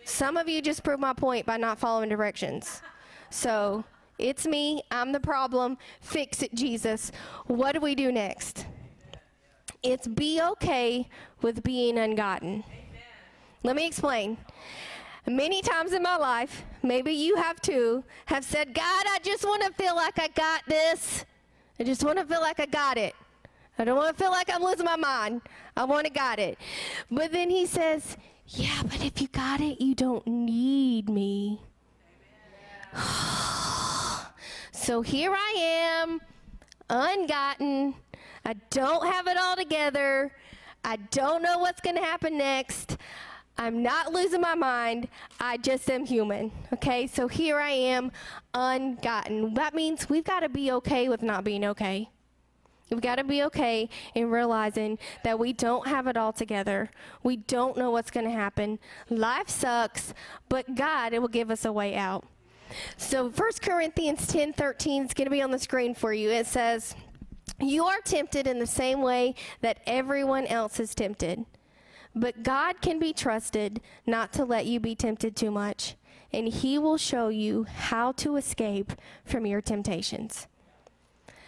Some 0.05 0.37
of 0.37 0.47
you 0.47 0.61
just 0.61 0.83
proved 0.83 1.01
my 1.01 1.13
point 1.13 1.45
by 1.45 1.57
not 1.57 1.79
following 1.79 2.09
directions. 2.09 2.81
So 3.29 3.83
it's 4.17 4.47
me. 4.47 4.81
I'm 4.91 5.11
the 5.11 5.19
problem. 5.19 5.77
Fix 6.01 6.41
it, 6.41 6.53
Jesus. 6.53 7.11
What 7.45 7.73
do 7.73 7.81
we 7.81 7.95
do 7.95 8.11
next? 8.11 8.65
It's 9.83 10.07
be 10.07 10.41
okay 10.41 11.07
with 11.41 11.63
being 11.63 11.97
ungotten. 11.97 12.63
Let 13.63 13.75
me 13.75 13.85
explain. 13.85 14.37
Many 15.25 15.61
times 15.61 15.91
in 15.91 16.01
my 16.01 16.15
life, 16.15 16.63
maybe 16.83 17.11
you 17.11 17.35
have 17.35 17.61
too, 17.61 18.03
have 18.27 18.45
said, 18.45 18.73
God, 18.73 19.05
I 19.07 19.19
just 19.23 19.43
want 19.43 19.61
to 19.63 19.73
feel 19.73 19.95
like 19.95 20.17
I 20.19 20.29
got 20.29 20.63
this. 20.67 21.25
I 21.79 21.83
just 21.83 22.03
want 22.03 22.17
to 22.17 22.25
feel 22.25 22.39
like 22.39 22.59
I 22.59 22.65
got 22.65 22.97
it. 22.97 23.13
I 23.77 23.83
don't 23.83 23.97
want 23.97 24.17
to 24.17 24.23
feel 24.23 24.31
like 24.31 24.49
I'm 24.51 24.63
losing 24.63 24.85
my 24.85 24.95
mind. 24.95 25.41
I 25.75 25.83
want 25.83 26.07
to 26.07 26.11
got 26.11 26.39
it. 26.39 26.57
But 27.11 27.31
then 27.31 27.49
he 27.49 27.65
says, 27.65 28.17
Yeah, 28.47 28.81
but 28.83 29.03
if 29.03 29.21
you 29.21 29.27
got 29.27 29.61
it, 29.61 29.81
you 29.81 29.93
don't 29.93 30.25
need 30.25 31.09
me. 31.09 31.61
So 34.87 35.01
here 35.01 35.33
I 35.33 35.99
am, 35.99 36.21
ungotten. 36.89 37.93
I 38.45 38.53
don't 38.69 39.05
have 39.05 39.27
it 39.27 39.35
all 39.35 39.57
together. 39.57 40.31
I 40.81 40.95
don't 41.11 41.43
know 41.43 41.57
what's 41.57 41.81
going 41.81 41.97
to 41.97 42.01
happen 42.01 42.37
next. 42.37 42.95
I'm 43.57 43.83
not 43.83 44.13
losing 44.13 44.39
my 44.39 44.55
mind. 44.55 45.09
I 45.41 45.57
just 45.57 45.89
am 45.89 46.05
human. 46.05 46.53
Okay, 46.71 47.05
so 47.05 47.27
here 47.27 47.59
I 47.59 47.71
am, 47.71 48.13
ungotten. 48.53 49.55
That 49.55 49.75
means 49.75 50.09
we've 50.09 50.23
got 50.23 50.39
to 50.39 50.47
be 50.47 50.71
okay 50.71 51.09
with 51.09 51.21
not 51.21 51.43
being 51.43 51.65
okay. 51.65 52.09
We've 52.89 53.01
got 53.01 53.15
to 53.15 53.25
be 53.25 53.43
okay 53.43 53.89
in 54.15 54.29
realizing 54.29 54.99
that 55.25 55.37
we 55.37 55.51
don't 55.51 55.85
have 55.85 56.07
it 56.07 56.15
all 56.15 56.31
together. 56.31 56.91
We 57.23 57.35
don't 57.35 57.75
know 57.75 57.91
what's 57.91 58.09
going 58.09 58.25
to 58.25 58.31
happen. 58.31 58.79
Life 59.09 59.49
sucks, 59.49 60.13
but 60.47 60.75
God 60.75 61.11
it 61.11 61.19
will 61.19 61.27
give 61.27 61.51
us 61.51 61.65
a 61.65 61.73
way 61.73 61.93
out. 61.93 62.23
So 62.97 63.29
1 63.29 63.51
Corinthians 63.61 64.27
10 64.27 64.53
13 64.53 65.05
is 65.05 65.13
going 65.13 65.25
to 65.25 65.31
be 65.31 65.41
on 65.41 65.51
the 65.51 65.59
screen 65.59 65.93
for 65.93 66.13
you. 66.13 66.29
It 66.29 66.47
says, 66.47 66.95
You 67.59 67.85
are 67.85 68.01
tempted 68.01 68.47
in 68.47 68.59
the 68.59 68.67
same 68.67 69.01
way 69.01 69.35
that 69.61 69.79
everyone 69.85 70.45
else 70.47 70.79
is 70.79 70.95
tempted. 70.95 71.45
But 72.15 72.43
God 72.43 72.81
can 72.81 72.99
be 72.99 73.13
trusted 73.13 73.81
not 74.05 74.33
to 74.33 74.45
let 74.45 74.65
you 74.65 74.79
be 74.79 74.95
tempted 74.95 75.35
too 75.35 75.51
much, 75.51 75.95
and 76.33 76.47
He 76.47 76.79
will 76.79 76.97
show 76.97 77.29
you 77.29 77.63
how 77.63 78.11
to 78.13 78.37
escape 78.37 78.93
from 79.23 79.45
your 79.45 79.61
temptations. 79.61 80.47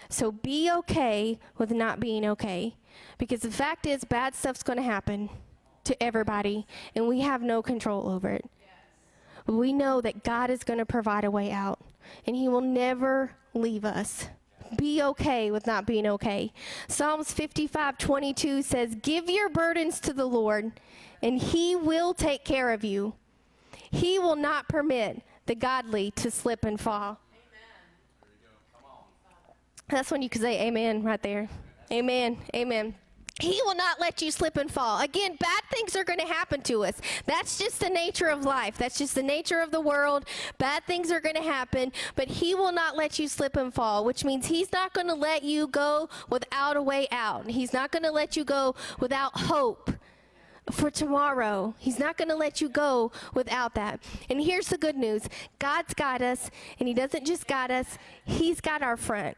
So 0.09 0.31
be 0.31 0.71
okay 0.71 1.39
with 1.57 1.71
not 1.71 1.99
being 1.99 2.25
okay. 2.25 2.75
Because 3.17 3.41
the 3.41 3.51
fact 3.51 3.85
is, 3.85 4.03
bad 4.03 4.35
stuff's 4.35 4.63
going 4.63 4.77
to 4.77 4.83
happen 4.83 5.29
to 5.83 6.01
everybody, 6.03 6.67
and 6.95 7.07
we 7.07 7.21
have 7.21 7.41
no 7.41 7.61
control 7.61 8.09
over 8.09 8.29
it. 8.29 8.45
We 9.49 9.73
know 9.73 9.99
that 10.01 10.23
God 10.23 10.49
is 10.49 10.63
going 10.63 10.79
to 10.79 10.85
provide 10.85 11.23
a 11.23 11.31
way 11.31 11.51
out, 11.51 11.79
and 12.25 12.35
He 12.35 12.47
will 12.47 12.61
never 12.61 13.31
leave 13.53 13.83
us. 13.83 14.27
Be 14.77 15.01
okay 15.01 15.49
with 15.49 15.65
not 15.65 15.87
being 15.87 16.05
okay. 16.05 16.53
Psalms 16.87 17.31
55 17.31 17.97
22 17.97 18.61
says, 18.61 18.95
Give 19.01 19.29
your 19.29 19.49
burdens 19.49 19.99
to 20.01 20.13
the 20.13 20.25
Lord, 20.25 20.79
and 21.23 21.41
He 21.41 21.75
will 21.75 22.13
take 22.13 22.45
care 22.45 22.71
of 22.71 22.83
you. 22.83 23.13
He 23.89 24.19
will 24.19 24.35
not 24.35 24.69
permit 24.69 25.23
the 25.47 25.55
godly 25.55 26.11
to 26.11 26.29
slip 26.29 26.63
and 26.63 26.79
fall. 26.79 27.19
That's 29.89 30.11
when 30.11 30.21
you 30.21 30.29
can 30.29 30.41
say 30.41 30.67
amen 30.67 31.01
right 31.01 31.21
there. 31.23 31.49
Amen. 31.91 32.37
Amen. 32.55 32.93
He 33.39 33.61
will 33.65 33.75
not 33.75 33.99
let 34.01 34.21
you 34.21 34.31
slip 34.31 34.57
and 34.57 34.69
fall. 34.69 34.99
Again, 34.99 35.37
bad 35.39 35.61
things 35.71 35.95
are 35.95 36.03
going 36.03 36.19
to 36.19 36.25
happen 36.25 36.61
to 36.63 36.83
us. 36.83 36.99
That's 37.25 37.57
just 37.57 37.79
the 37.79 37.89
nature 37.89 38.27
of 38.27 38.43
life. 38.43 38.77
That's 38.77 38.97
just 38.97 39.15
the 39.15 39.23
nature 39.23 39.61
of 39.61 39.71
the 39.71 39.79
world. 39.79 40.25
Bad 40.57 40.85
things 40.85 41.09
are 41.09 41.21
going 41.21 41.35
to 41.35 41.41
happen, 41.41 41.93
but 42.15 42.27
He 42.27 42.53
will 42.53 42.73
not 42.73 42.97
let 42.97 43.17
you 43.17 43.27
slip 43.29 43.55
and 43.55 43.73
fall, 43.73 44.03
which 44.03 44.25
means 44.25 44.47
He's 44.47 44.71
not 44.73 44.93
going 44.93 45.07
to 45.07 45.13
let 45.13 45.43
you 45.43 45.67
go 45.67 46.09
without 46.29 46.75
a 46.75 46.81
way 46.81 47.07
out. 47.11 47.49
He's 47.49 47.71
not 47.71 47.91
going 47.91 48.03
to 48.03 48.11
let 48.11 48.35
you 48.35 48.43
go 48.43 48.75
without 48.99 49.37
hope 49.37 49.91
for 50.69 50.91
tomorrow. 50.91 51.73
He's 51.79 51.97
not 51.97 52.17
going 52.17 52.29
to 52.29 52.35
let 52.35 52.59
you 52.59 52.67
go 52.69 53.11
without 53.33 53.73
that. 53.75 54.01
And 54.29 54.41
here's 54.41 54.67
the 54.67 54.77
good 54.77 54.97
news 54.97 55.29
God's 55.59 55.93
got 55.93 56.21
us, 56.21 56.51
and 56.77 56.89
He 56.89 56.93
doesn't 56.93 57.25
just 57.25 57.47
got 57.47 57.71
us, 57.71 57.97
He's 58.25 58.59
got 58.59 58.81
our 58.81 58.97
front 58.97 59.37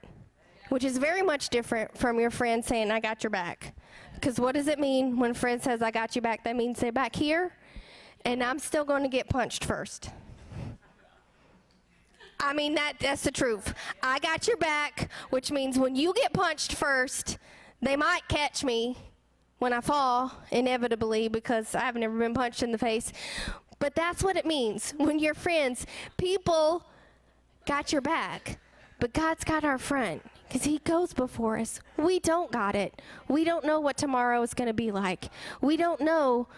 which 0.71 0.86
is 0.86 0.97
very 0.97 1.21
much 1.21 1.49
different 1.49 1.97
from 1.97 2.17
your 2.17 2.29
friend 2.29 2.63
saying, 2.63 2.91
I 2.91 3.01
got 3.01 3.25
your 3.25 3.29
back. 3.29 3.73
Because 4.15 4.39
what 4.39 4.55
does 4.55 4.69
it 4.69 4.79
mean 4.79 5.19
when 5.19 5.31
a 5.31 5.34
friend 5.34 5.62
says, 5.62 5.81
I 5.81 5.91
got 5.91 6.15
you 6.15 6.21
back? 6.21 6.45
That 6.45 6.55
means 6.55 6.79
they're 6.79 6.93
back 6.93 7.13
here, 7.13 7.51
and 8.23 8.41
I'm 8.41 8.57
still 8.57 8.86
going 8.86 9.03
to 9.03 9.10
get 9.10 9.27
punched 9.27 9.65
first. 9.65 10.12
I 12.39 12.53
mean, 12.53 12.73
that, 12.75 12.93
that's 13.01 13.21
the 13.21 13.31
truth. 13.31 13.73
I 14.01 14.19
got 14.19 14.47
your 14.47 14.55
back, 14.55 15.12
which 15.29 15.51
means 15.51 15.77
when 15.77 15.93
you 15.93 16.13
get 16.13 16.31
punched 16.31 16.75
first, 16.75 17.38
they 17.81 17.97
might 17.97 18.25
catch 18.29 18.63
me 18.63 18.95
when 19.60 19.73
I 19.73 19.81
fall, 19.81 20.31
inevitably, 20.51 21.27
because 21.27 21.75
I've 21.75 21.97
never 21.97 22.17
been 22.17 22.34
punched 22.34 22.63
in 22.63 22.71
the 22.71 22.77
face. 22.77 23.12
But 23.79 23.93
that's 23.93 24.23
what 24.23 24.38
it 24.38 24.45
means. 24.45 24.93
When 24.95 25.19
you're 25.19 25.34
friends, 25.34 25.86
people 26.15 26.86
got 27.65 27.91
your 27.91 28.01
back, 28.01 28.57
but 29.01 29.12
God's 29.12 29.43
got 29.43 29.65
our 29.65 29.77
front 29.77 30.21
because 30.51 30.65
He 30.65 30.79
goes 30.79 31.13
before 31.13 31.57
us. 31.57 31.79
We 31.95 32.19
don't 32.19 32.51
got 32.51 32.75
it. 32.75 33.01
We 33.29 33.45
don't 33.45 33.63
know 33.63 33.79
what 33.79 33.95
tomorrow 33.95 34.41
is 34.41 34.53
going 34.53 34.67
to 34.67 34.73
be 34.73 34.91
like. 34.91 35.29
We 35.61 35.77
don't 35.77 36.01
know 36.01 36.49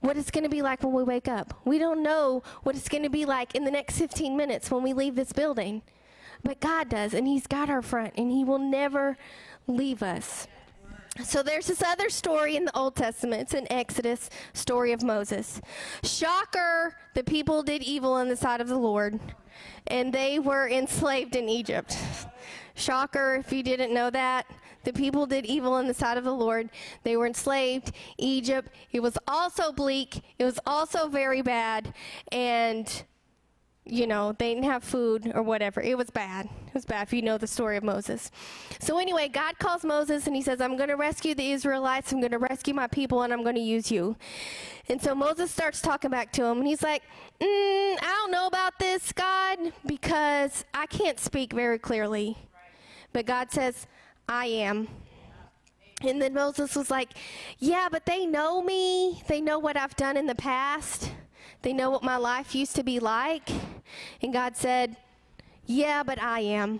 what 0.00 0.16
it's 0.16 0.30
going 0.30 0.44
to 0.44 0.50
be 0.50 0.62
like 0.62 0.82
when 0.82 0.94
we 0.94 1.02
wake 1.02 1.28
up. 1.28 1.52
We 1.66 1.78
don't 1.78 2.02
know 2.02 2.42
what 2.62 2.76
it's 2.76 2.88
going 2.88 3.02
to 3.02 3.10
be 3.10 3.26
like 3.26 3.54
in 3.54 3.64
the 3.64 3.70
next 3.70 3.98
15 3.98 4.38
minutes 4.38 4.70
when 4.70 4.82
we 4.82 4.94
leave 4.94 5.16
this 5.16 5.34
building. 5.34 5.82
But 6.44 6.60
God 6.60 6.88
does, 6.88 7.12
and 7.12 7.28
He's 7.28 7.46
got 7.46 7.68
our 7.68 7.82
front, 7.82 8.14
and 8.16 8.30
He 8.30 8.42
will 8.42 8.58
never 8.58 9.18
leave 9.66 10.02
us. 10.02 10.48
So 11.22 11.42
there's 11.42 11.66
this 11.66 11.82
other 11.82 12.08
story 12.08 12.56
in 12.56 12.64
the 12.64 12.76
Old 12.76 12.96
Testament. 12.96 13.42
It's 13.42 13.54
an 13.54 13.70
Exodus 13.70 14.30
story 14.54 14.92
of 14.92 15.02
Moses. 15.02 15.60
Shocker, 16.04 16.96
the 17.14 17.22
people 17.22 17.62
did 17.62 17.82
evil 17.82 18.16
in 18.18 18.28
the 18.28 18.36
sight 18.36 18.62
of 18.62 18.68
the 18.68 18.78
Lord, 18.78 19.20
and 19.88 20.10
they 20.10 20.38
were 20.38 20.68
enslaved 20.68 21.36
in 21.36 21.50
Egypt. 21.50 21.98
Shocker, 22.76 23.36
if 23.36 23.52
you 23.52 23.62
didn't 23.62 23.92
know 23.92 24.10
that. 24.10 24.46
The 24.86 24.92
people 24.92 25.26
did 25.26 25.44
evil 25.46 25.78
in 25.78 25.88
the 25.88 25.94
sight 25.94 26.16
of 26.16 26.22
the 26.22 26.32
Lord. 26.32 26.70
They 27.02 27.16
were 27.16 27.26
enslaved. 27.26 27.90
Egypt. 28.18 28.68
It 28.92 29.00
was 29.00 29.18
also 29.26 29.72
bleak. 29.72 30.22
It 30.38 30.44
was 30.44 30.60
also 30.64 31.08
very 31.08 31.42
bad. 31.42 31.92
And, 32.30 33.02
you 33.84 34.06
know, 34.06 34.32
they 34.38 34.54
didn't 34.54 34.70
have 34.70 34.84
food 34.84 35.32
or 35.34 35.42
whatever. 35.42 35.80
It 35.80 35.98
was 35.98 36.10
bad. 36.10 36.46
It 36.68 36.74
was 36.74 36.84
bad 36.84 37.08
if 37.08 37.12
you 37.12 37.20
know 37.20 37.36
the 37.36 37.48
story 37.48 37.76
of 37.76 37.82
Moses. 37.82 38.30
So, 38.78 39.00
anyway, 39.00 39.26
God 39.26 39.58
calls 39.58 39.82
Moses 39.82 40.28
and 40.28 40.36
he 40.36 40.42
says, 40.42 40.60
I'm 40.60 40.76
going 40.76 40.90
to 40.90 40.96
rescue 40.96 41.34
the 41.34 41.50
Israelites. 41.50 42.12
I'm 42.12 42.20
going 42.20 42.30
to 42.30 42.38
rescue 42.38 42.72
my 42.72 42.86
people 42.86 43.22
and 43.22 43.32
I'm 43.32 43.42
going 43.42 43.56
to 43.56 43.60
use 43.60 43.90
you. 43.90 44.14
And 44.88 45.02
so 45.02 45.16
Moses 45.16 45.50
starts 45.50 45.80
talking 45.80 46.12
back 46.12 46.30
to 46.34 46.44
him 46.44 46.58
and 46.58 46.66
he's 46.66 46.84
like, 46.84 47.02
mm, 47.40 47.46
I 48.00 48.18
don't 48.20 48.30
know 48.30 48.46
about 48.46 48.78
this, 48.78 49.10
God, 49.10 49.72
because 49.84 50.64
I 50.72 50.86
can't 50.86 51.18
speak 51.18 51.52
very 51.52 51.80
clearly. 51.80 52.36
But 53.16 53.24
God 53.24 53.50
says, 53.50 53.86
I 54.28 54.44
am. 54.44 54.88
And 56.02 56.20
then 56.20 56.34
Moses 56.34 56.76
was 56.76 56.90
like, 56.90 57.12
Yeah, 57.58 57.88
but 57.90 58.04
they 58.04 58.26
know 58.26 58.60
me. 58.60 59.22
They 59.26 59.40
know 59.40 59.58
what 59.58 59.74
I've 59.74 59.96
done 59.96 60.18
in 60.18 60.26
the 60.26 60.34
past. 60.34 61.10
They 61.62 61.72
know 61.72 61.88
what 61.88 62.02
my 62.02 62.18
life 62.18 62.54
used 62.54 62.76
to 62.76 62.82
be 62.82 63.00
like. 63.00 63.48
And 64.20 64.34
God 64.34 64.54
said, 64.54 64.98
Yeah, 65.64 66.02
but 66.02 66.22
I 66.22 66.40
am. 66.40 66.78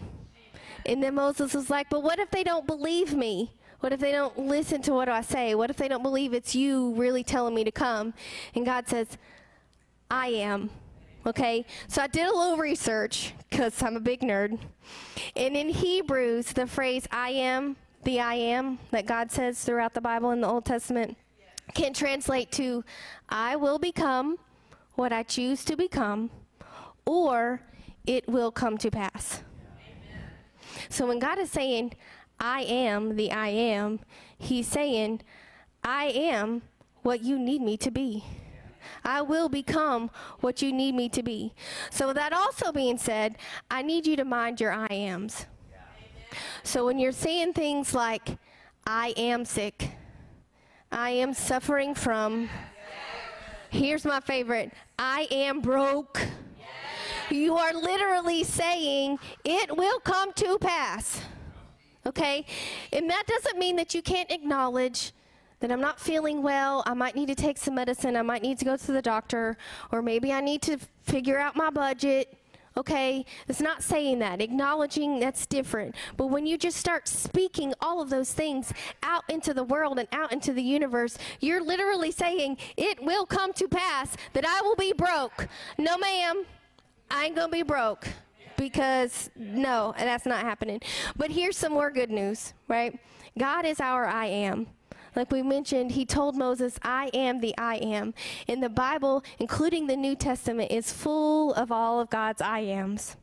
And 0.85 1.03
then 1.03 1.15
Moses 1.15 1.55
was 1.55 1.71
like, 1.71 1.89
But 1.89 2.03
what 2.03 2.19
if 2.19 2.31
they 2.31 2.45
don't 2.45 2.67
believe 2.67 3.15
me? 3.15 3.55
What 3.81 3.95
if 3.95 4.01
they 4.01 4.13
don't 4.13 4.39
listen 4.39 4.83
to 4.83 4.93
what 4.93 5.09
I 5.09 5.23
say? 5.23 5.55
What 5.55 5.71
if 5.71 5.79
they 5.79 5.89
don't 5.89 6.03
believe 6.03 6.35
it's 6.35 6.55
you 6.55 6.93
really 6.97 7.25
telling 7.25 7.55
me 7.55 7.65
to 7.65 7.73
come? 7.73 8.13
And 8.55 8.67
God 8.67 8.91
says, 8.91 9.17
I 10.11 10.27
am. 10.27 10.69
Okay, 11.27 11.67
so 11.89 12.03
I 12.03 12.07
did 12.07 12.29
a 12.29 12.33
little 12.33 12.57
research 12.57 13.35
because 13.51 13.83
I'm 13.83 13.97
a 13.97 14.01
big 14.01 14.21
nerd. 14.21 14.61
And 15.35 15.57
in 15.57 15.69
Hebrews, 15.69 16.53
the 16.53 16.69
phrase 16.69 17.09
I 17.11 17.31
am, 17.31 17.75
the 18.05 18.21
I 18.21 18.35
am 18.35 18.79
that 18.93 19.07
God 19.07 19.33
says 19.33 19.65
throughout 19.65 19.93
the 19.93 20.01
Bible 20.01 20.31
in 20.31 20.41
the 20.41 20.47
Old 20.47 20.65
Testament 20.65 21.17
can 21.75 21.93
translate 21.93 22.53
to 22.53 22.85
I 23.29 23.57
will 23.57 23.81
become 23.81 24.39
what 24.95 25.13
I 25.13 25.25
choose 25.25 25.65
to 25.65 25.77
become, 25.77 26.31
or 27.05 27.61
it 28.07 28.29
will 28.29 28.53
come 28.53 28.79
to 28.79 28.89
pass. 28.89 29.43
So 30.89 31.09
when 31.09 31.19
God 31.19 31.41
is 31.41 31.51
saying, 31.51 31.95
I 32.39 32.61
am 32.63 33.17
the 33.17 33.33
I 33.33 33.49
am, 33.49 33.99
He's 34.39 34.69
saying, 34.69 35.23
I 35.83 36.05
am 36.05 36.63
what 37.03 37.25
you 37.25 37.37
need 37.37 37.63
me 37.63 37.77
to 37.79 37.91
be. 37.91 38.23
I 39.05 39.23
will 39.23 39.49
become 39.49 40.11
what 40.41 40.63
you 40.63 40.73
need 40.73 40.95
me 40.95 41.09
to 41.11 41.23
be. 41.23 41.55
So, 41.91 42.13
that 42.13 42.33
also 42.33 42.73
being 42.73 42.99
said, 42.99 43.39
I 43.71 43.83
need 43.83 44.07
you 44.07 44.17
to 44.17 44.25
mind 44.25 44.61
your 44.61 44.73
I 44.73 44.87
ams. 44.87 45.47
So, 46.63 46.87
when 46.87 46.99
you're 46.99 47.13
saying 47.13 47.55
things 47.55 47.95
like, 47.95 48.39
I 48.87 49.15
am 49.17 49.45
sick, 49.45 49.91
I 50.93 51.11
am 51.11 51.35
suffering 51.35 51.95
from, 51.95 52.49
here's 53.71 54.05
my 54.05 54.21
favorite, 54.21 54.73
I 54.99 55.27
am 55.31 55.61
broke. 55.61 56.21
You 57.31 57.57
are 57.57 57.75
literally 57.75 58.45
saying, 58.45 59.19
it 59.45 59.77
will 59.77 59.99
come 60.01 60.33
to 60.35 60.59
pass. 60.59 61.21
Okay? 62.07 62.47
And 62.93 63.11
that 63.11 63.25
doesn't 63.27 63.59
mean 63.59 63.77
that 63.77 63.95
you 63.95 64.03
can't 64.03 64.31
acknowledge 64.31 65.13
that 65.61 65.73
I'm 65.73 65.81
not 65.81 65.99
feeling 65.99 66.43
well, 66.43 66.83
I 66.87 66.95
might 66.95 67.15
need 67.15 67.29
to 67.29 67.35
take 67.35 67.59
some 67.59 67.75
medicine, 67.75 68.17
I 68.17 68.23
might 68.23 68.43
need 68.43 68.59
to 68.59 68.65
go 68.65 68.77
to 68.77 68.93
the 68.93 69.03
doctor, 69.03 69.57
or 69.93 70.03
maybe 70.03 70.33
I 70.33 70.41
need 70.41 70.63
to 70.63 70.79
figure 71.03 71.39
out 71.39 71.57
my 71.57 71.71
budget. 71.71 72.37
Okay, 72.79 73.25
it's 73.49 73.63
not 73.63 73.83
saying 73.83 74.19
that. 74.19 74.43
Acknowledging 74.43 75.19
that's 75.19 75.47
different. 75.47 75.95
But 76.19 76.27
when 76.27 76.47
you 76.47 76.59
just 76.59 76.77
start 76.77 77.09
speaking 77.09 77.73
all 77.81 78.03
of 78.03 78.11
those 78.11 78.35
things 78.35 78.71
out 79.03 79.25
into 79.31 79.55
the 79.55 79.65
world 79.65 79.99
and 79.99 80.07
out 80.13 80.31
into 80.31 80.53
the 80.53 80.63
universe, 80.63 81.17
you're 81.41 81.63
literally 81.63 82.11
saying, 82.11 82.59
It 82.77 83.03
will 83.03 83.25
come 83.25 83.55
to 83.55 83.67
pass 83.67 84.15
that 84.35 84.45
I 84.47 84.61
will 84.61 84.77
be 84.77 84.93
broke. 84.93 85.49
No, 85.79 85.97
ma'am, 85.97 86.45
I 87.11 87.27
ain't 87.27 87.37
gonna 87.37 87.49
be 87.51 87.63
broke 87.63 88.07
because 88.59 89.31
no, 89.37 89.95
that's 89.97 90.27
not 90.27 90.41
happening. 90.41 90.81
But 91.17 91.31
here's 91.31 91.57
some 91.57 91.73
more 91.73 91.91
good 91.91 92.11
news, 92.11 92.53
right? 92.69 92.99
God 93.39 93.65
is 93.65 93.81
our 93.81 94.07
I 94.07 94.27
am. 94.27 94.67
Like 95.17 95.33
we 95.33 95.43
mentioned, 95.43 95.93
he 95.93 96.05
told 96.05 96.37
Moses, 96.37 96.79
I 96.83 97.11
am 97.15 97.41
the 97.41 97.57
I 97.57 97.77
am. 97.77 98.13
And 98.47 98.63
the 98.63 98.69
Bible, 98.69 99.25
including 99.39 99.87
the 99.87 99.97
New 99.97 100.15
Testament, 100.15 100.71
is 100.71 100.93
full 100.93 101.55
of 101.55 101.73
all 101.73 101.99
of 101.99 102.11
God's 102.11 102.43
I 102.43 102.61
ams. 102.61 103.17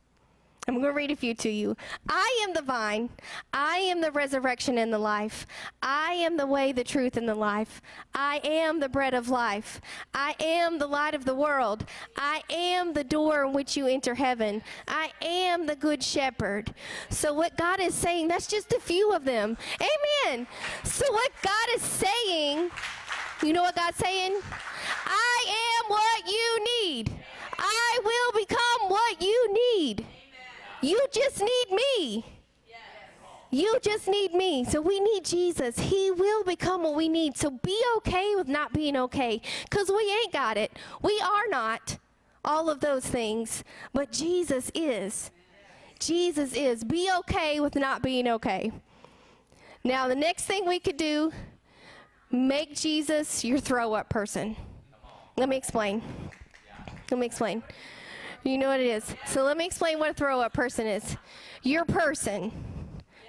I'm 0.66 0.74
going 0.74 0.86
to 0.86 0.92
read 0.92 1.10
a 1.10 1.16
few 1.16 1.34
to 1.34 1.50
you. 1.50 1.76
I 2.08 2.44
am 2.46 2.54
the 2.54 2.62
vine. 2.62 3.10
I 3.52 3.76
am 3.76 4.00
the 4.00 4.10
resurrection 4.10 4.78
and 4.78 4.90
the 4.90 4.98
life. 4.98 5.46
I 5.82 6.12
am 6.12 6.38
the 6.38 6.46
way, 6.46 6.72
the 6.72 6.84
truth, 6.84 7.18
and 7.18 7.28
the 7.28 7.34
life. 7.34 7.82
I 8.14 8.40
am 8.42 8.80
the 8.80 8.88
bread 8.88 9.12
of 9.12 9.28
life. 9.28 9.82
I 10.14 10.34
am 10.40 10.78
the 10.78 10.86
light 10.86 11.14
of 11.14 11.26
the 11.26 11.34
world. 11.34 11.84
I 12.16 12.42
am 12.48 12.94
the 12.94 13.04
door 13.04 13.44
in 13.44 13.52
which 13.52 13.76
you 13.76 13.86
enter 13.86 14.14
heaven. 14.14 14.62
I 14.88 15.10
am 15.20 15.66
the 15.66 15.76
good 15.76 16.02
shepherd. 16.02 16.74
So, 17.10 17.34
what 17.34 17.58
God 17.58 17.78
is 17.78 17.94
saying, 17.94 18.28
that's 18.28 18.46
just 18.46 18.72
a 18.72 18.80
few 18.80 19.12
of 19.12 19.26
them. 19.26 19.58
Amen. 19.80 20.46
So, 20.82 21.04
what 21.12 21.30
God 21.42 21.68
is 21.74 21.82
saying, 21.82 22.70
you 23.42 23.52
know 23.52 23.62
what 23.62 23.76
God's 23.76 23.98
saying? 23.98 24.40
I 25.04 25.44
am 25.46 25.90
what 25.90 26.26
you 26.26 26.64
need. 26.86 27.12
I 27.58 27.98
will 28.02 28.40
become 28.40 28.88
what 28.88 29.20
you 29.20 29.76
need. 29.76 30.06
You 30.84 31.00
just 31.10 31.40
need 31.40 31.66
me. 31.70 32.24
You 33.50 33.78
just 33.80 34.06
need 34.06 34.34
me. 34.34 34.64
So 34.64 34.82
we 34.82 35.00
need 35.00 35.24
Jesus. 35.24 35.78
He 35.78 36.10
will 36.10 36.44
become 36.44 36.82
what 36.82 36.94
we 36.94 37.08
need. 37.08 37.38
So 37.38 37.50
be 37.50 37.80
okay 37.98 38.34
with 38.34 38.48
not 38.48 38.72
being 38.74 38.96
okay 38.96 39.40
because 39.70 39.88
we 39.88 40.12
ain't 40.22 40.32
got 40.32 40.56
it. 40.56 40.72
We 41.00 41.18
are 41.24 41.48
not 41.48 41.98
all 42.44 42.68
of 42.68 42.80
those 42.80 43.06
things, 43.06 43.64
but 43.94 44.12
Jesus 44.12 44.70
is. 44.74 45.30
Jesus 45.98 46.52
is. 46.52 46.84
Be 46.84 47.08
okay 47.20 47.60
with 47.60 47.76
not 47.76 48.02
being 48.02 48.28
okay. 48.28 48.70
Now, 49.84 50.06
the 50.08 50.16
next 50.16 50.44
thing 50.44 50.66
we 50.66 50.80
could 50.80 50.98
do, 50.98 51.32
make 52.30 52.74
Jesus 52.74 53.42
your 53.42 53.58
throw 53.58 53.94
up 53.94 54.10
person. 54.10 54.56
Let 55.36 55.48
me 55.48 55.56
explain. 55.56 56.02
Let 57.10 57.20
me 57.20 57.26
explain. 57.26 57.62
You 58.44 58.58
know 58.58 58.68
what 58.68 58.80
it 58.80 58.86
is. 58.86 59.14
So 59.26 59.42
let 59.42 59.56
me 59.56 59.64
explain 59.64 59.98
what 59.98 60.10
a 60.10 60.14
throw 60.14 60.40
up 60.40 60.52
person 60.52 60.86
is. 60.86 61.16
Your 61.62 61.86
person, 61.86 62.52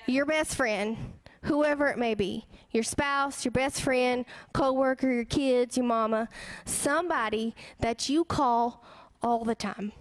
your 0.07 0.25
best 0.25 0.55
friend, 0.55 0.97
whoever 1.43 1.87
it 1.87 1.97
may 1.97 2.15
be, 2.15 2.45
your 2.71 2.83
spouse, 2.83 3.45
your 3.45 3.53
best 3.53 3.81
friend, 3.81 4.25
coworker, 4.51 5.09
your 5.09 5.23
kids, 5.23 5.77
your 5.77 5.85
mama, 5.85 6.27
somebody 6.65 7.55
that 7.79 8.09
you 8.09 8.25
call 8.25 8.83
all 9.21 9.45
the 9.45 9.55
time. 9.55 9.93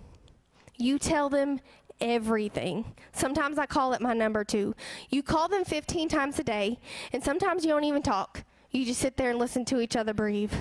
You 0.76 0.98
tell 0.98 1.28
them 1.28 1.60
everything. 2.00 2.84
Sometimes 3.12 3.56
I 3.56 3.66
call 3.66 3.92
it 3.92 4.00
my 4.00 4.14
number 4.14 4.42
two. 4.42 4.74
You 5.10 5.22
call 5.22 5.46
them 5.46 5.64
15 5.64 6.08
times 6.08 6.40
a 6.40 6.44
day, 6.44 6.80
and 7.12 7.22
sometimes 7.22 7.64
you 7.64 7.70
don't 7.70 7.84
even 7.84 8.02
talk. 8.02 8.42
You 8.72 8.84
just 8.84 9.00
sit 9.00 9.16
there 9.16 9.30
and 9.30 9.38
listen 9.38 9.64
to 9.66 9.80
each 9.80 9.94
other 9.94 10.12
breathe 10.12 10.52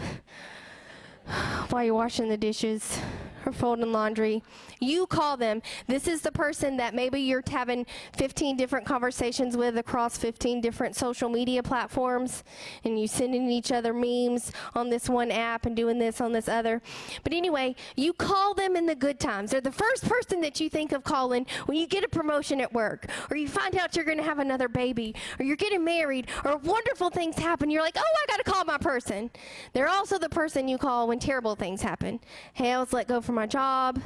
while 1.69 1.83
you're 1.83 1.95
washing 1.95 2.29
the 2.29 2.37
dishes 2.37 2.99
or 3.45 3.51
folding 3.51 3.91
laundry. 3.91 4.43
You 4.79 5.05
call 5.05 5.37
them. 5.37 5.61
This 5.87 6.07
is 6.07 6.21
the 6.21 6.31
person 6.31 6.77
that 6.77 6.93
maybe 6.93 7.19
you're 7.19 7.43
having 7.49 7.85
15 8.17 8.57
different 8.57 8.85
conversations 8.85 9.55
with 9.55 9.77
across 9.77 10.17
15 10.17 10.61
different 10.61 10.95
social 10.95 11.29
media 11.29 11.63
platforms, 11.63 12.43
and 12.83 12.99
you 12.99 13.07
sending 13.07 13.49
each 13.49 13.71
other 13.71 13.93
memes 13.93 14.51
on 14.75 14.89
this 14.89 15.09
one 15.09 15.31
app 15.31 15.65
and 15.65 15.75
doing 15.75 15.99
this 15.99 16.21
on 16.21 16.31
this 16.31 16.47
other. 16.47 16.81
But 17.23 17.33
anyway, 17.33 17.75
you 17.95 18.13
call 18.13 18.53
them 18.53 18.75
in 18.75 18.85
the 18.85 18.95
good 18.95 19.19
times. 19.19 19.51
They're 19.51 19.61
the 19.61 19.71
first 19.71 20.07
person 20.07 20.41
that 20.41 20.59
you 20.59 20.69
think 20.69 20.91
of 20.91 21.03
calling 21.03 21.45
when 21.65 21.77
you 21.77 21.87
get 21.87 22.03
a 22.03 22.09
promotion 22.09 22.61
at 22.61 22.73
work, 22.73 23.07
or 23.29 23.37
you 23.37 23.47
find 23.47 23.75
out 23.77 23.95
you're 23.95 24.05
going 24.05 24.17
to 24.17 24.23
have 24.23 24.39
another 24.39 24.67
baby, 24.67 25.15
or 25.39 25.45
you're 25.45 25.55
getting 25.55 25.83
married, 25.83 26.27
or 26.43 26.57
wonderful 26.57 27.09
things 27.09 27.37
happen. 27.37 27.69
You're 27.69 27.81
like, 27.81 27.97
oh, 27.97 28.01
I 28.01 28.25
got 28.27 28.43
to 28.43 28.51
call 28.51 28.65
my 28.65 28.77
person. 28.77 29.29
They're 29.73 29.87
also 29.87 30.17
the 30.17 30.29
person 30.29 30.67
you 30.67 30.77
call 30.77 31.07
when 31.07 31.19
terrible 31.19 31.55
things 31.55 31.81
happen. 31.81 32.19
Hey, 32.53 32.71
I 32.71 32.79
was 32.79 32.93
let 32.93 33.07
go 33.07 33.21
from 33.21 33.32
my 33.33 33.47
job. 33.47 34.01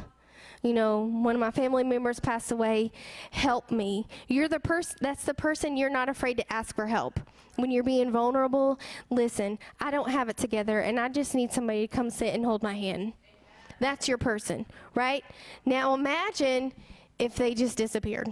You 0.63 0.73
know, 0.73 1.01
one 1.01 1.35
of 1.35 1.39
my 1.39 1.51
family 1.51 1.83
members 1.83 2.19
passed 2.19 2.51
away. 2.51 2.91
Help 3.31 3.71
me. 3.71 4.07
You're 4.27 4.47
the 4.47 4.59
person, 4.59 4.97
that's 5.01 5.23
the 5.23 5.33
person 5.33 5.77
you're 5.77 5.89
not 5.89 6.09
afraid 6.09 6.37
to 6.37 6.53
ask 6.53 6.75
for 6.75 6.87
help. 6.87 7.19
When 7.55 7.71
you're 7.71 7.83
being 7.83 8.11
vulnerable, 8.11 8.79
listen, 9.09 9.59
I 9.79 9.91
don't 9.91 10.09
have 10.09 10.29
it 10.29 10.37
together 10.37 10.79
and 10.79 10.99
I 10.99 11.09
just 11.09 11.35
need 11.35 11.51
somebody 11.51 11.87
to 11.87 11.95
come 11.95 12.09
sit 12.09 12.33
and 12.33 12.45
hold 12.45 12.63
my 12.63 12.73
hand. 12.73 13.13
That's 13.79 14.07
your 14.07 14.17
person, 14.17 14.65
right? 14.95 15.23
Now 15.65 15.93
imagine 15.93 16.73
if 17.19 17.35
they 17.35 17.53
just 17.53 17.77
disappeared. 17.77 18.31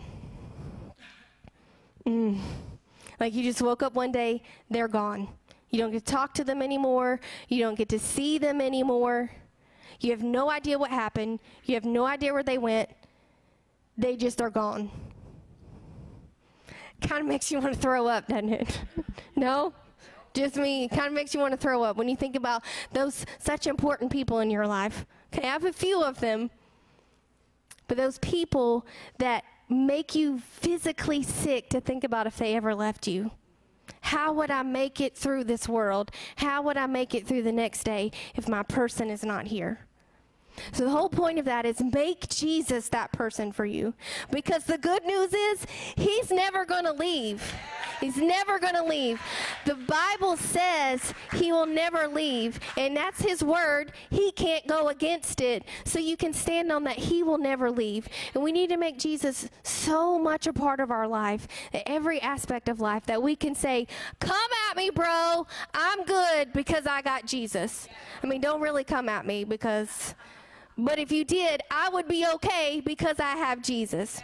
Mm. 2.06 2.40
Like 3.20 3.34
you 3.34 3.44
just 3.44 3.62
woke 3.62 3.82
up 3.82 3.94
one 3.94 4.12
day, 4.12 4.44
they're 4.70 4.88
gone. 4.88 5.28
You 5.70 5.80
don't 5.80 5.92
get 5.92 6.06
to 6.06 6.12
talk 6.12 6.34
to 6.36 6.44
them 6.44 6.62
anymore. 6.62 7.20
You 7.50 7.60
don't 7.64 7.78
get 7.78 7.90
to 7.90 8.00
see 8.00 8.38
them 8.38 8.62
anymore. 8.62 9.32
You 10.00 10.12
have 10.12 10.24
no 10.24 10.50
idea 10.50 10.78
what 10.78 10.92
happened. 10.92 11.40
You 11.66 11.76
have 11.76 11.86
no 11.86 12.06
idea 12.06 12.34
where 12.34 12.44
they 12.44 12.58
went. 12.58 12.90
They 13.98 14.16
just 14.16 14.42
are 14.42 14.50
gone. 14.50 14.92
Kind 17.02 17.22
of 17.22 17.28
makes 17.28 17.52
you 17.52 17.60
want 17.60 17.74
to 17.74 17.80
throw 17.80 18.08
up, 18.08 18.28
doesn't 18.28 18.54
it? 18.54 18.82
no? 19.36 19.74
Just 20.34 20.58
me. 20.58 20.88
Kind 20.88 21.08
of 21.08 21.14
makes 21.14 21.34
you 21.34 21.40
want 21.40 21.52
to 21.52 21.58
throw 21.58 21.84
up 21.84 21.98
when 21.98 22.10
you 22.10 22.16
think 22.16 22.36
about 22.36 22.64
those 22.92 23.26
such 23.40 23.68
important 23.68 24.12
people 24.12 24.40
in 24.40 24.50
your 24.50 24.68
life. 24.68 25.06
Okay, 25.34 25.48
I 25.48 25.52
have 25.52 25.66
a 25.66 25.74
few 25.74 26.04
of 26.04 26.20
them. 26.20 26.50
But 27.88 27.98
those 27.98 28.18
people 28.20 28.86
that 29.20 29.44
make 29.70 30.16
you 30.16 30.40
physically 30.40 31.24
sick 31.24 31.70
to 31.70 31.80
think 31.80 32.04
about 32.04 32.28
if 32.28 32.38
they 32.38 32.56
ever 32.56 32.76
left 32.76 33.08
you. 33.08 33.32
How 34.16 34.32
would 34.32 34.50
I 34.50 34.64
make 34.64 35.02
it 35.02 35.18
through 35.18 35.44
this 35.44 35.68
world? 35.68 36.10
How 36.38 36.62
would 36.62 36.78
I 36.78 36.88
make 36.88 37.14
it 37.14 37.28
through 37.28 37.44
the 37.44 37.52
next 37.52 37.84
day 37.84 38.14
if 38.34 38.48
my 38.48 38.64
person 38.64 39.10
is 39.10 39.26
not 39.26 39.48
here? 39.48 39.82
So 40.72 40.86
the 40.86 40.90
whole 40.90 41.10
point 41.10 41.38
of 41.38 41.44
that 41.44 41.66
is 41.66 41.82
make 41.82 42.30
Jesus 42.30 42.88
that 42.90 43.12
person 43.12 43.52
for 43.52 43.66
you. 43.66 43.94
Because 44.32 44.64
the 44.64 44.78
good 44.78 45.04
news 45.04 45.34
is 45.34 45.68
he's 45.98 46.32
never 46.32 46.64
going 46.64 46.86
to 46.86 46.94
leave. 46.94 47.44
He's 48.00 48.18
never 48.18 48.60
going 48.60 48.76
to 48.76 48.84
leave. 48.84 49.22
The 49.66 49.76
Bible 49.76 50.38
says 50.38 51.14
he 51.34 51.52
will 51.52 51.66
never 51.66 52.08
leave, 52.08 52.60
and 52.78 52.96
that's 52.96 53.22
his 53.22 53.44
word. 53.44 53.92
He 54.10 54.32
can't 54.32 54.68
go 54.68 54.90
against 54.90 55.42
it. 55.42 55.64
So 55.86 56.00
you 56.00 56.18
can 56.18 56.34
stand 56.34 56.72
on 56.72 56.84
that 56.86 56.98
he 56.98 57.24
will 57.24 57.38
never 57.38 57.72
leave. 57.72 58.08
And 58.34 58.44
we 58.44 58.52
need 58.52 58.70
to 58.70 58.78
make 58.78 58.98
Jesus 58.98 59.50
so 59.64 60.20
much 60.20 60.48
a 60.48 60.54
part 60.54 60.80
of 60.80 60.92
our 60.92 61.08
life, 61.08 61.48
every 61.86 62.22
aspect 62.22 62.70
of 62.70 62.80
life 62.80 63.06
that 63.06 63.22
we 63.22 63.36
can 63.36 63.56
say, 63.56 63.88
"Come 64.20 64.50
at 64.70 64.78
me, 64.78 64.90
bro. 64.90 65.48
I'm 65.74 66.04
good 66.06 66.54
because 66.54 66.86
I 66.86 67.02
got 67.02 67.26
Jesus." 67.26 67.88
I 68.24 68.28
mean, 68.28 68.42
don't 68.42 68.62
really 68.62 68.84
come 68.84 69.10
at 69.10 69.26
me 69.26 69.44
because 69.44 70.16
but 70.78 71.00
if 71.00 71.12
you 71.12 71.24
did, 71.24 71.62
I 71.72 71.90
would 71.90 72.08
be 72.08 72.26
okay 72.36 72.82
because 72.84 73.20
I 73.20 73.36
have 73.38 73.62
Jesus. 73.62 74.22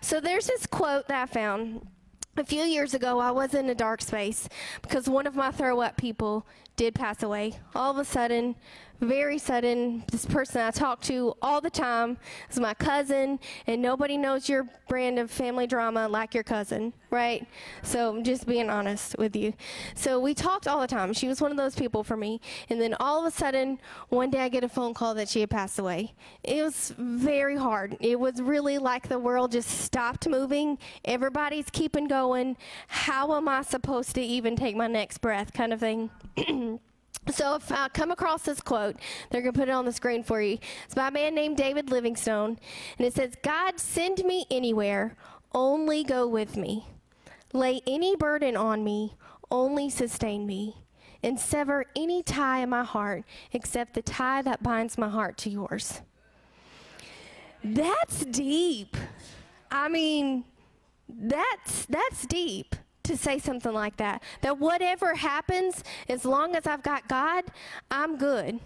So 0.00 0.20
there's 0.20 0.46
this 0.46 0.66
quote 0.66 1.08
that 1.08 1.22
I 1.22 1.26
found. 1.26 1.86
A 2.34 2.44
few 2.44 2.62
years 2.62 2.94
ago, 2.94 3.18
I 3.18 3.30
was 3.30 3.52
in 3.52 3.68
a 3.68 3.74
dark 3.74 4.00
space 4.00 4.48
because 4.80 5.06
one 5.06 5.26
of 5.26 5.36
my 5.36 5.50
throw 5.50 5.82
up 5.82 5.98
people 5.98 6.46
did 6.76 6.94
pass 6.94 7.22
away. 7.22 7.58
All 7.74 7.90
of 7.90 7.98
a 7.98 8.06
sudden, 8.06 8.56
very 9.00 9.38
sudden. 9.38 10.04
This 10.10 10.26
person 10.26 10.60
I 10.60 10.70
talk 10.70 11.00
to 11.02 11.34
all 11.42 11.60
the 11.60 11.70
time 11.70 12.18
is 12.50 12.60
my 12.60 12.74
cousin, 12.74 13.40
and 13.66 13.82
nobody 13.82 14.16
knows 14.16 14.48
your 14.48 14.66
brand 14.88 15.18
of 15.18 15.30
family 15.30 15.66
drama 15.66 16.08
like 16.08 16.34
your 16.34 16.44
cousin, 16.44 16.92
right? 17.10 17.46
So 17.82 18.22
just 18.22 18.46
being 18.46 18.70
honest 18.70 19.16
with 19.18 19.34
you. 19.34 19.54
So 19.94 20.20
we 20.20 20.34
talked 20.34 20.68
all 20.68 20.80
the 20.80 20.86
time. 20.86 21.12
She 21.12 21.28
was 21.28 21.40
one 21.40 21.50
of 21.50 21.56
those 21.56 21.74
people 21.74 22.04
for 22.04 22.16
me. 22.16 22.40
And 22.70 22.80
then 22.80 22.94
all 23.00 23.20
of 23.20 23.32
a 23.32 23.36
sudden, 23.36 23.78
one 24.08 24.30
day 24.30 24.40
I 24.40 24.48
get 24.48 24.64
a 24.64 24.68
phone 24.68 24.94
call 24.94 25.14
that 25.14 25.28
she 25.28 25.40
had 25.40 25.50
passed 25.50 25.78
away. 25.78 26.14
It 26.44 26.62
was 26.62 26.94
very 26.98 27.56
hard. 27.56 27.96
It 28.00 28.20
was 28.20 28.40
really 28.40 28.78
like 28.78 29.08
the 29.08 29.18
world 29.18 29.52
just 29.52 29.68
stopped 29.68 30.28
moving. 30.28 30.78
Everybody's 31.04 31.70
keeping 31.70 32.06
going. 32.06 32.56
How 32.88 33.34
am 33.34 33.48
I 33.48 33.62
supposed 33.62 34.14
to 34.14 34.20
even 34.22 34.56
take 34.56 34.76
my 34.76 34.86
next 34.86 35.18
breath, 35.18 35.52
kind 35.52 35.72
of 35.72 35.80
thing? 35.80 36.10
So 37.30 37.54
if 37.54 37.70
I 37.70 37.88
come 37.88 38.10
across 38.10 38.42
this 38.42 38.60
quote, 38.60 38.96
they're 39.30 39.42
going 39.42 39.52
to 39.52 39.58
put 39.58 39.68
it 39.68 39.72
on 39.72 39.84
the 39.84 39.92
screen 39.92 40.24
for 40.24 40.42
you. 40.42 40.58
It's 40.84 40.94
by 40.94 41.08
a 41.08 41.10
man 41.10 41.34
named 41.34 41.56
David 41.56 41.90
Livingstone, 41.90 42.58
and 42.98 43.06
it 43.06 43.14
says, 43.14 43.34
God, 43.42 43.78
send 43.78 44.24
me 44.24 44.46
anywhere, 44.50 45.16
only 45.54 46.02
go 46.02 46.26
with 46.26 46.56
me. 46.56 46.86
Lay 47.52 47.80
any 47.86 48.16
burden 48.16 48.56
on 48.56 48.82
me, 48.82 49.14
only 49.50 49.88
sustain 49.88 50.46
me. 50.46 50.76
And 51.24 51.38
sever 51.38 51.84
any 51.94 52.24
tie 52.24 52.64
in 52.64 52.70
my 52.70 52.82
heart 52.82 53.22
except 53.52 53.94
the 53.94 54.02
tie 54.02 54.42
that 54.42 54.64
binds 54.64 54.98
my 54.98 55.08
heart 55.08 55.36
to 55.38 55.50
yours. 55.50 56.00
That's 57.62 58.24
deep. 58.24 58.96
I 59.70 59.88
mean, 59.88 60.44
that's 61.08 61.86
that's 61.86 62.26
deep 62.26 62.74
to 63.04 63.16
say 63.16 63.38
something 63.38 63.72
like 63.72 63.96
that. 63.96 64.22
That 64.40 64.58
whatever 64.58 65.14
happens, 65.14 65.82
as 66.08 66.24
long 66.24 66.54
as 66.54 66.66
I've 66.66 66.82
got 66.82 67.08
God, 67.08 67.44
I'm 67.90 68.16
good. 68.16 68.60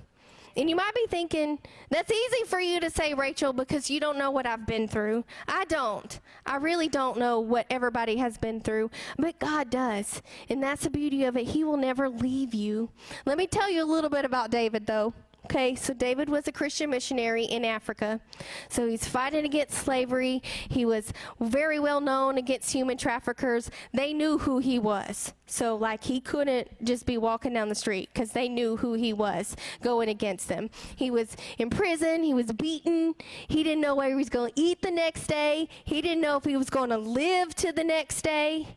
And 0.56 0.70
you 0.70 0.76
might 0.76 0.94
be 0.94 1.06
thinking, 1.08 1.58
that's 1.90 2.10
easy 2.10 2.44
for 2.46 2.58
you 2.58 2.80
to 2.80 2.88
say, 2.88 3.12
Rachael, 3.12 3.52
because 3.52 3.90
you 3.90 4.00
don't 4.00 4.16
know 4.16 4.30
what 4.30 4.46
I've 4.46 4.66
been 4.66 4.88
through. 4.88 5.24
I 5.46 5.66
don't. 5.66 6.18
I 6.46 6.56
really 6.56 6.88
don't 6.88 7.18
know 7.18 7.40
what 7.40 7.66
everybody 7.68 8.16
has 8.16 8.38
been 8.38 8.62
through, 8.62 8.90
but 9.18 9.38
God 9.38 9.68
does. 9.68 10.22
And 10.48 10.62
that's 10.62 10.84
the 10.84 10.90
beauty 10.90 11.24
of 11.24 11.36
it. 11.36 11.48
He 11.48 11.62
will 11.62 11.76
never 11.76 12.08
leave 12.08 12.54
you. 12.54 12.88
Let 13.26 13.36
me 13.36 13.46
tell 13.46 13.70
you 13.70 13.84
a 13.84 13.84
little 13.84 14.08
bit 14.08 14.24
about 14.24 14.50
David, 14.50 14.86
though. 14.86 15.12
Okay, 15.46 15.76
so 15.76 15.94
David 15.94 16.28
was 16.28 16.48
a 16.48 16.52
Christian 16.52 16.90
missionary 16.90 17.44
in 17.44 17.64
Africa. 17.64 18.20
So 18.68 18.88
he's 18.88 19.06
fighting 19.06 19.44
against 19.44 19.78
slavery. 19.78 20.42
He 20.68 20.84
was 20.84 21.12
very 21.38 21.78
well 21.78 22.00
known 22.00 22.36
against 22.36 22.72
human 22.72 22.98
traffickers. 22.98 23.70
They 23.94 24.12
knew 24.12 24.38
who 24.38 24.58
he 24.58 24.80
was. 24.80 25.34
So, 25.46 25.76
like, 25.76 26.02
he 26.02 26.20
couldn't 26.20 26.84
just 26.84 27.06
be 27.06 27.16
walking 27.16 27.52
down 27.52 27.68
the 27.68 27.76
street 27.76 28.10
because 28.12 28.32
they 28.32 28.48
knew 28.48 28.78
who 28.78 28.94
he 28.94 29.12
was 29.12 29.54
going 29.84 30.08
against 30.08 30.48
them. 30.48 30.68
He 30.96 31.12
was 31.12 31.36
in 31.58 31.70
prison. 31.70 32.24
He 32.24 32.34
was 32.34 32.46
beaten. 32.46 33.14
He 33.46 33.62
didn't 33.62 33.82
know 33.82 33.94
where 33.94 34.08
he 34.08 34.16
was 34.16 34.28
going 34.28 34.52
to 34.52 34.60
eat 34.60 34.82
the 34.82 34.90
next 34.90 35.28
day. 35.28 35.68
He 35.84 36.02
didn't 36.02 36.22
know 36.22 36.38
if 36.38 36.44
he 36.44 36.56
was 36.56 36.70
going 36.70 36.90
to 36.90 36.98
live 36.98 37.54
to 37.54 37.70
the 37.70 37.84
next 37.84 38.22
day. 38.22 38.76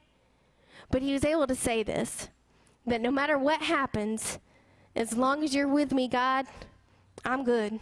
But 0.91 1.01
he 1.01 1.13
was 1.13 1.25
able 1.25 1.47
to 1.47 1.55
say 1.55 1.82
this 1.82 2.29
that 2.86 3.01
no 3.01 3.10
matter 3.10 3.39
what 3.39 3.63
happens, 3.63 4.38
as 4.95 5.15
long 5.15 5.43
as 5.43 5.54
you're 5.54 5.67
with 5.67 5.91
me, 5.91 6.08
God, 6.08 6.45
I'm 7.25 7.43
good. 7.43 7.80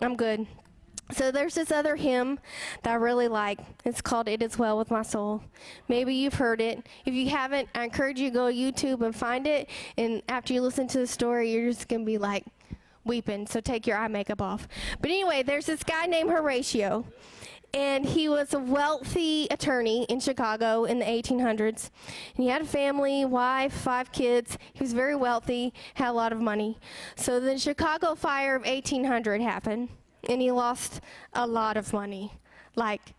I'm 0.00 0.16
good. 0.16 0.46
So 1.12 1.30
there's 1.30 1.54
this 1.54 1.70
other 1.70 1.96
hymn 1.96 2.38
that 2.82 2.92
I 2.92 2.94
really 2.94 3.28
like. 3.28 3.58
It's 3.84 4.00
called 4.00 4.28
It 4.28 4.42
Is 4.42 4.58
Well 4.58 4.78
With 4.78 4.90
My 4.90 5.02
Soul. 5.02 5.42
Maybe 5.88 6.14
you've 6.14 6.34
heard 6.34 6.60
it. 6.60 6.86
If 7.04 7.12
you 7.12 7.28
haven't, 7.28 7.68
I 7.74 7.84
encourage 7.84 8.18
you 8.18 8.30
to 8.30 8.34
go 8.34 8.50
to 8.50 8.56
YouTube 8.56 9.04
and 9.04 9.14
find 9.14 9.46
it. 9.46 9.68
And 9.98 10.22
after 10.28 10.54
you 10.54 10.62
listen 10.62 10.86
to 10.88 10.98
the 10.98 11.06
story, 11.06 11.52
you're 11.52 11.70
just 11.70 11.88
going 11.88 12.02
to 12.02 12.06
be 12.06 12.18
like 12.18 12.44
weeping. 13.04 13.46
So 13.46 13.60
take 13.60 13.86
your 13.86 13.98
eye 13.98 14.08
makeup 14.08 14.40
off. 14.40 14.66
But 15.00 15.10
anyway, 15.10 15.42
there's 15.42 15.66
this 15.66 15.82
guy 15.82 16.06
named 16.06 16.30
Horatio 16.30 17.04
and 17.74 18.04
he 18.04 18.28
was 18.28 18.52
a 18.52 18.58
wealthy 18.58 19.46
attorney 19.50 20.04
in 20.04 20.20
Chicago 20.20 20.84
in 20.84 20.98
the 20.98 21.04
1800s. 21.04 21.90
And 22.36 22.44
he 22.44 22.48
had 22.48 22.62
a 22.62 22.66
family, 22.66 23.24
wife, 23.24 23.72
five 23.72 24.12
kids. 24.12 24.58
He 24.74 24.82
was 24.82 24.92
very 24.92 25.14
wealthy, 25.14 25.72
had 25.94 26.10
a 26.10 26.12
lot 26.12 26.32
of 26.32 26.40
money. 26.40 26.78
So 27.16 27.40
the 27.40 27.58
Chicago 27.58 28.14
fire 28.14 28.56
of 28.56 28.64
1800 28.66 29.40
happened, 29.40 29.88
and 30.28 30.42
he 30.42 30.50
lost 30.50 31.00
a 31.32 31.46
lot 31.46 31.76
of 31.76 31.92
money. 31.92 32.32
Like 32.76 33.14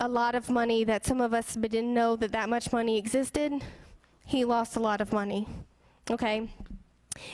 a 0.00 0.08
lot 0.08 0.34
of 0.34 0.50
money 0.50 0.84
that 0.84 1.06
some 1.06 1.20
of 1.20 1.32
us 1.32 1.54
didn't 1.54 1.92
know 1.92 2.14
that 2.16 2.32
that 2.32 2.48
much 2.48 2.72
money 2.72 2.98
existed. 2.98 3.52
He 4.24 4.44
lost 4.44 4.76
a 4.76 4.80
lot 4.80 5.00
of 5.00 5.12
money. 5.12 5.48
Okay? 6.10 6.48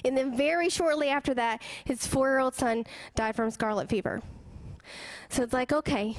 And 0.05 0.17
then 0.17 0.37
very 0.37 0.71
shortly 0.71 1.09
after 1.09 1.35
that, 1.35 1.63
his 1.85 2.07
four 2.07 2.29
year 2.29 2.39
old 2.39 2.55
son 2.55 2.85
died 3.15 3.35
from 3.35 3.51
scarlet 3.51 3.89
fever. 3.89 4.23
So 5.29 5.43
it's 5.43 5.53
like, 5.53 5.73
okay, 5.73 6.17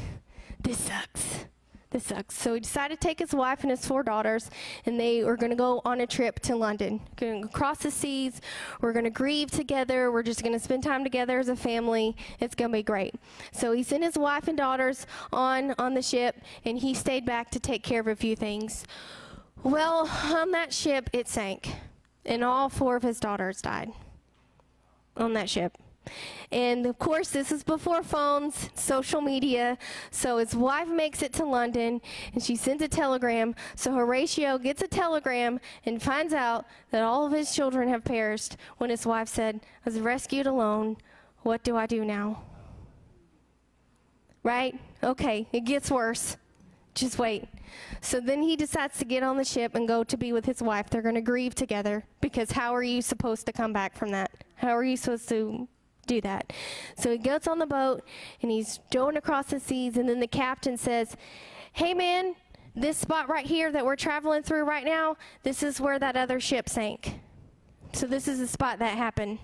this 0.66 0.80
sucks. 0.80 1.46
This 1.92 2.06
sucks. 2.06 2.36
So 2.36 2.56
he 2.56 2.60
decided 2.60 3.00
to 3.00 3.08
take 3.08 3.20
his 3.20 3.34
wife 3.34 3.62
and 3.62 3.70
his 3.70 3.86
four 3.86 4.02
daughters, 4.02 4.50
and 4.86 5.00
they 5.00 5.24
were 5.24 5.38
going 5.38 5.52
to 5.52 5.56
go 5.56 5.82
on 5.86 6.02
a 6.02 6.08
trip 6.08 6.40
to 6.42 6.56
London. 6.56 7.02
Going 7.18 7.44
to 7.44 7.48
cross 7.48 7.78
the 7.78 7.92
seas. 7.92 8.42
We're 8.82 8.92
going 8.92 9.06
to 9.06 9.12
grieve 9.12 9.52
together. 9.52 10.12
We're 10.12 10.24
just 10.24 10.42
going 10.42 10.54
to 10.54 10.60
spend 10.60 10.82
time 10.82 11.04
together 11.04 11.38
as 11.38 11.50
a 11.50 11.56
family. 11.56 12.18
It's 12.40 12.56
going 12.56 12.72
to 12.72 12.78
be 12.80 12.84
great. 12.84 13.14
So 13.52 13.74
he 13.74 13.84
sent 13.84 14.04
his 14.04 14.18
wife 14.18 14.48
and 14.48 14.58
daughters 14.58 15.06
on 15.32 15.76
on 15.78 15.94
the 15.94 16.02
ship, 16.02 16.42
and 16.66 16.80
he 16.80 16.96
stayed 16.96 17.26
back 17.26 17.52
to 17.52 17.60
take 17.60 17.84
care 17.84 18.02
of 18.02 18.08
a 18.08 18.16
few 18.16 18.36
things. 18.36 18.86
Well, 19.62 20.10
on 20.24 20.50
that 20.52 20.74
ship, 20.74 21.12
it 21.14 21.28
sank, 21.28 21.76
and 22.26 22.44
all 22.44 22.70
four 22.70 22.96
of 22.96 23.04
his 23.04 23.20
daughters 23.20 23.62
died 23.62 23.92
on 25.16 25.34
that 25.34 25.50
ship. 25.50 25.78
And 26.52 26.86
of 26.86 26.98
course, 27.00 27.30
this 27.30 27.52
is 27.52 27.64
before 27.64 28.04
phones, 28.04 28.70
social 28.76 29.22
media. 29.22 29.78
So 30.12 30.38
his 30.38 30.56
wife 30.56 30.88
makes 30.88 31.22
it 31.22 31.34
to 31.34 31.46
London 31.46 32.02
and 32.34 32.44
she 32.44 32.56
sends 32.56 32.82
a 32.84 32.88
telegram. 32.88 33.56
So 33.76 33.94
Horatio 33.94 34.58
gets 34.58 34.82
a 34.82 34.88
telegram 34.88 35.60
and 35.86 36.02
finds 36.02 36.34
out 36.34 36.66
that 36.92 37.04
all 37.04 37.26
of 37.26 37.32
his 37.32 37.54
children 37.54 37.90
have 37.90 38.04
perished 38.04 38.58
when 38.78 38.90
his 38.90 39.06
wife 39.06 39.28
said, 39.28 39.62
I 39.86 39.90
was 39.90 40.00
rescued 40.00 40.48
alone. 40.48 40.98
What 41.44 41.64
do 41.64 41.76
I 41.76 41.86
do 41.86 42.04
now? 42.06 42.44
Right? 44.44 44.80
Okay, 45.04 45.48
it 45.52 45.66
gets 45.66 45.90
worse. 45.90 46.38
Just 46.94 47.20
wait. 47.20 47.48
So 48.00 48.20
then 48.20 48.42
he 48.42 48.56
decides 48.56 48.98
to 49.00 49.06
get 49.06 49.22
on 49.22 49.38
the 49.38 49.44
ship 49.44 49.76
and 49.76 49.88
go 49.88 50.04
to 50.04 50.18
be 50.18 50.32
with 50.32 50.46
his 50.46 50.62
wife. 50.62 50.90
They're 50.90 51.02
going 51.02 51.16
to 51.16 51.22
grieve 51.22 51.54
together 51.54 52.06
because 52.22 52.52
how 52.52 52.74
are 52.74 52.84
you 52.84 53.02
supposed 53.02 53.46
to 53.48 53.52
come 53.52 53.74
back 53.74 53.96
from 53.96 54.12
that? 54.12 54.32
How 54.56 54.70
are 54.70 54.84
you 54.84 54.96
supposed 54.96 55.28
to 55.30 55.68
do 56.06 56.22
that. 56.22 56.54
So 56.98 57.12
he 57.12 57.18
gets 57.18 57.48
on 57.48 57.60
the 57.60 57.66
boat 57.66 58.04
and 58.42 58.52
he's 58.52 58.80
going 58.92 59.18
across 59.18 59.48
the 59.48 59.60
seas, 59.60 59.98
and 59.98 60.08
then 60.08 60.20
the 60.20 60.28
captain 60.28 60.78
says, 60.78 61.16
Hey 61.74 61.94
man, 61.94 62.36
this 62.76 62.98
spot 62.98 63.30
right 63.30 63.46
here 63.46 63.72
that 63.72 63.86
we're 63.86 63.96
traveling 63.96 64.44
through 64.44 64.64
right 64.64 64.86
now, 64.86 65.18
this 65.44 65.64
is 65.64 65.80
where 65.80 66.00
that 66.00 66.16
other 66.16 66.40
ship 66.40 66.70
sank. 66.70 67.20
So 67.94 68.08
this 68.08 68.28
is 68.28 68.40
the 68.40 68.48
spot 68.48 68.80
that 68.80 68.98
happened. 68.98 69.40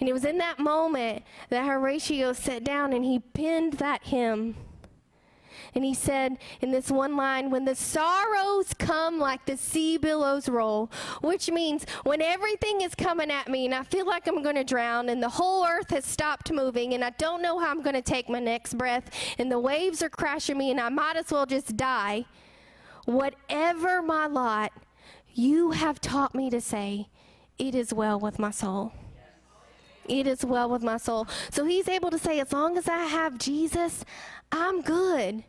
And 0.00 0.08
it 0.08 0.12
was 0.12 0.24
in 0.24 0.38
that 0.38 0.58
moment 0.58 1.24
that 1.50 1.66
Horatio 1.66 2.32
sat 2.32 2.64
down 2.64 2.92
and 2.92 3.04
he 3.04 3.18
pinned 3.18 3.74
that 3.74 4.04
hymn. 4.04 4.56
And 5.74 5.84
he 5.84 5.94
said 5.94 6.38
in 6.60 6.70
this 6.70 6.90
one 6.90 7.16
line, 7.16 7.50
when 7.50 7.64
the 7.64 7.74
sorrows 7.74 8.72
come 8.78 9.18
like 9.18 9.44
the 9.44 9.56
sea 9.56 9.96
billows 9.96 10.48
roll, 10.48 10.90
which 11.20 11.50
means 11.50 11.84
when 12.04 12.22
everything 12.22 12.80
is 12.82 12.94
coming 12.94 13.30
at 13.30 13.48
me 13.48 13.64
and 13.64 13.74
I 13.74 13.82
feel 13.82 14.06
like 14.06 14.26
I'm 14.28 14.42
going 14.42 14.54
to 14.54 14.64
drown 14.64 15.08
and 15.08 15.22
the 15.22 15.28
whole 15.28 15.66
earth 15.66 15.90
has 15.90 16.04
stopped 16.04 16.52
moving 16.52 16.94
and 16.94 17.04
I 17.04 17.10
don't 17.10 17.42
know 17.42 17.58
how 17.58 17.70
I'm 17.70 17.82
going 17.82 17.94
to 17.94 18.02
take 18.02 18.28
my 18.28 18.40
next 18.40 18.78
breath 18.78 19.10
and 19.38 19.50
the 19.50 19.58
waves 19.58 20.02
are 20.02 20.08
crashing 20.08 20.58
me 20.58 20.70
and 20.70 20.80
I 20.80 20.88
might 20.88 21.16
as 21.16 21.30
well 21.30 21.46
just 21.46 21.76
die, 21.76 22.24
whatever 23.04 24.02
my 24.02 24.26
lot, 24.26 24.72
you 25.32 25.72
have 25.72 26.00
taught 26.00 26.34
me 26.34 26.50
to 26.50 26.60
say, 26.60 27.08
it 27.58 27.74
is 27.74 27.92
well 27.92 28.18
with 28.18 28.38
my 28.38 28.50
soul. 28.50 28.92
It 30.06 30.26
is 30.26 30.44
well 30.44 30.68
with 30.68 30.82
my 30.82 30.98
soul. 30.98 31.26
So 31.50 31.64
he's 31.64 31.88
able 31.88 32.10
to 32.10 32.18
say, 32.18 32.38
as 32.40 32.52
long 32.52 32.76
as 32.76 32.88
I 32.88 33.04
have 33.04 33.38
Jesus, 33.38 34.04
I'm 34.52 34.82
good. 34.82 35.44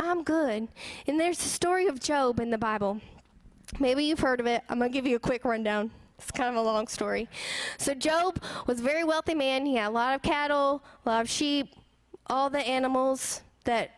I'm 0.00 0.22
good. 0.22 0.68
And 1.06 1.20
there's 1.20 1.38
the 1.38 1.48
story 1.48 1.86
of 1.86 2.00
Job 2.00 2.40
in 2.40 2.50
the 2.50 2.58
Bible. 2.58 3.00
Maybe 3.78 4.04
you've 4.04 4.20
heard 4.20 4.40
of 4.40 4.46
it. 4.46 4.62
I'm 4.68 4.78
going 4.78 4.90
to 4.90 4.94
give 4.94 5.06
you 5.06 5.16
a 5.16 5.20
quick 5.20 5.44
rundown. 5.44 5.90
It's 6.18 6.30
kind 6.30 6.48
of 6.48 6.56
a 6.56 6.62
long 6.62 6.86
story. 6.86 7.28
So, 7.78 7.92
Job 7.94 8.38
was 8.66 8.80
a 8.80 8.82
very 8.82 9.04
wealthy 9.04 9.34
man. 9.34 9.66
He 9.66 9.76
had 9.76 9.88
a 9.88 9.90
lot 9.90 10.14
of 10.14 10.22
cattle, 10.22 10.82
a 11.04 11.08
lot 11.08 11.20
of 11.22 11.28
sheep, 11.28 11.74
all 12.28 12.50
the 12.50 12.60
animals 12.60 13.42
that 13.64 13.90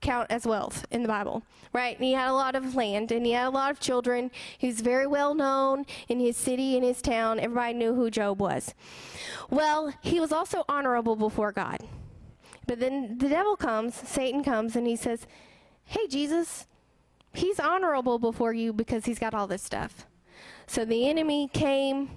count 0.00 0.30
as 0.30 0.46
wealth 0.46 0.84
in 0.90 1.02
the 1.02 1.08
Bible, 1.08 1.42
right? 1.72 1.96
And 1.96 2.04
he 2.04 2.12
had 2.12 2.28
a 2.28 2.34
lot 2.34 2.54
of 2.54 2.74
land 2.74 3.10
and 3.10 3.24
he 3.24 3.32
had 3.32 3.46
a 3.46 3.50
lot 3.50 3.70
of 3.70 3.80
children. 3.80 4.30
He 4.58 4.66
was 4.66 4.80
very 4.80 5.06
well 5.06 5.34
known 5.34 5.86
in 6.08 6.20
his 6.20 6.36
city, 6.36 6.76
in 6.76 6.82
his 6.82 7.02
town. 7.02 7.40
Everybody 7.40 7.74
knew 7.74 7.94
who 7.94 8.10
Job 8.10 8.40
was. 8.40 8.74
Well, 9.50 9.92
he 10.02 10.20
was 10.20 10.32
also 10.32 10.64
honorable 10.68 11.16
before 11.16 11.52
God. 11.52 11.80
But 12.66 12.80
then 12.80 13.18
the 13.18 13.28
devil 13.28 13.56
comes, 13.56 13.94
Satan 13.94 14.42
comes, 14.42 14.76
and 14.76 14.86
he 14.86 14.96
says, 14.96 15.26
Hey, 15.84 16.06
Jesus, 16.08 16.66
he's 17.32 17.60
honorable 17.60 18.18
before 18.18 18.52
you 18.52 18.72
because 18.72 19.04
he's 19.04 19.18
got 19.18 19.34
all 19.34 19.46
this 19.46 19.62
stuff. 19.62 20.06
So 20.66 20.84
the 20.84 21.08
enemy 21.08 21.48
came 21.52 22.10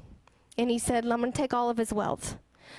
and 0.57 0.69
he 0.69 0.79
said, 0.79 1.05
I'm 1.05 1.19
going 1.19 1.31
to 1.31 1.38
take 1.38 1.53
all 1.53 1.69
of 1.69 1.77
his 1.77 1.93
wealth. 1.93 2.38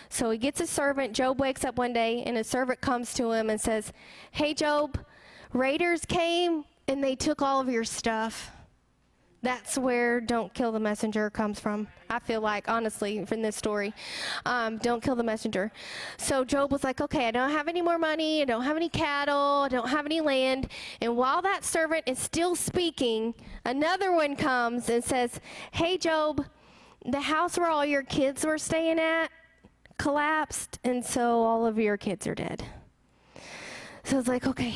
So 0.08 0.30
he 0.30 0.38
gets 0.38 0.60
a 0.60 0.66
servant. 0.66 1.14
Job 1.14 1.40
wakes 1.40 1.64
up 1.64 1.78
one 1.78 1.92
day 1.92 2.22
and 2.24 2.36
a 2.36 2.44
servant 2.44 2.80
comes 2.80 3.14
to 3.14 3.32
him 3.32 3.50
and 3.50 3.60
says, 3.60 3.92
Hey, 4.32 4.54
Job, 4.54 4.98
raiders 5.52 6.04
came 6.04 6.64
and 6.88 7.02
they 7.02 7.14
took 7.14 7.40
all 7.40 7.60
of 7.60 7.68
your 7.68 7.84
stuff. 7.84 8.50
That's 9.42 9.78
where 9.78 10.20
don't 10.20 10.52
kill 10.52 10.70
the 10.70 10.80
messenger 10.80 11.30
comes 11.30 11.58
from. 11.58 11.88
I 12.10 12.18
feel 12.18 12.42
like, 12.42 12.68
honestly, 12.68 13.24
from 13.24 13.40
this 13.40 13.56
story, 13.56 13.94
um, 14.44 14.76
don't 14.78 15.02
kill 15.02 15.16
the 15.16 15.22
messenger. 15.22 15.72
So 16.18 16.44
Job 16.44 16.72
was 16.72 16.84
like, 16.84 17.00
okay, 17.00 17.28
I 17.28 17.30
don't 17.30 17.50
have 17.50 17.66
any 17.66 17.80
more 17.80 17.98
money. 17.98 18.42
I 18.42 18.44
don't 18.44 18.64
have 18.64 18.76
any 18.76 18.90
cattle. 18.90 19.62
I 19.64 19.68
don't 19.68 19.88
have 19.88 20.04
any 20.04 20.20
land. 20.20 20.68
And 21.00 21.16
while 21.16 21.40
that 21.42 21.64
servant 21.64 22.04
is 22.06 22.18
still 22.18 22.54
speaking, 22.54 23.34
another 23.64 24.12
one 24.12 24.36
comes 24.36 24.90
and 24.90 25.02
says, 25.02 25.40
hey, 25.72 25.96
Job, 25.96 26.44
the 27.06 27.20
house 27.20 27.56
where 27.56 27.70
all 27.70 27.86
your 27.86 28.02
kids 28.02 28.44
were 28.44 28.58
staying 28.58 28.98
at 28.98 29.30
collapsed, 30.00 30.78
and 30.82 31.04
so 31.04 31.42
all 31.42 31.66
of 31.66 31.78
your 31.78 31.98
kids 31.98 32.26
are 32.26 32.34
dead. 32.34 32.64
So 34.02 34.18
it's 34.18 34.28
like, 34.28 34.46
okay. 34.46 34.74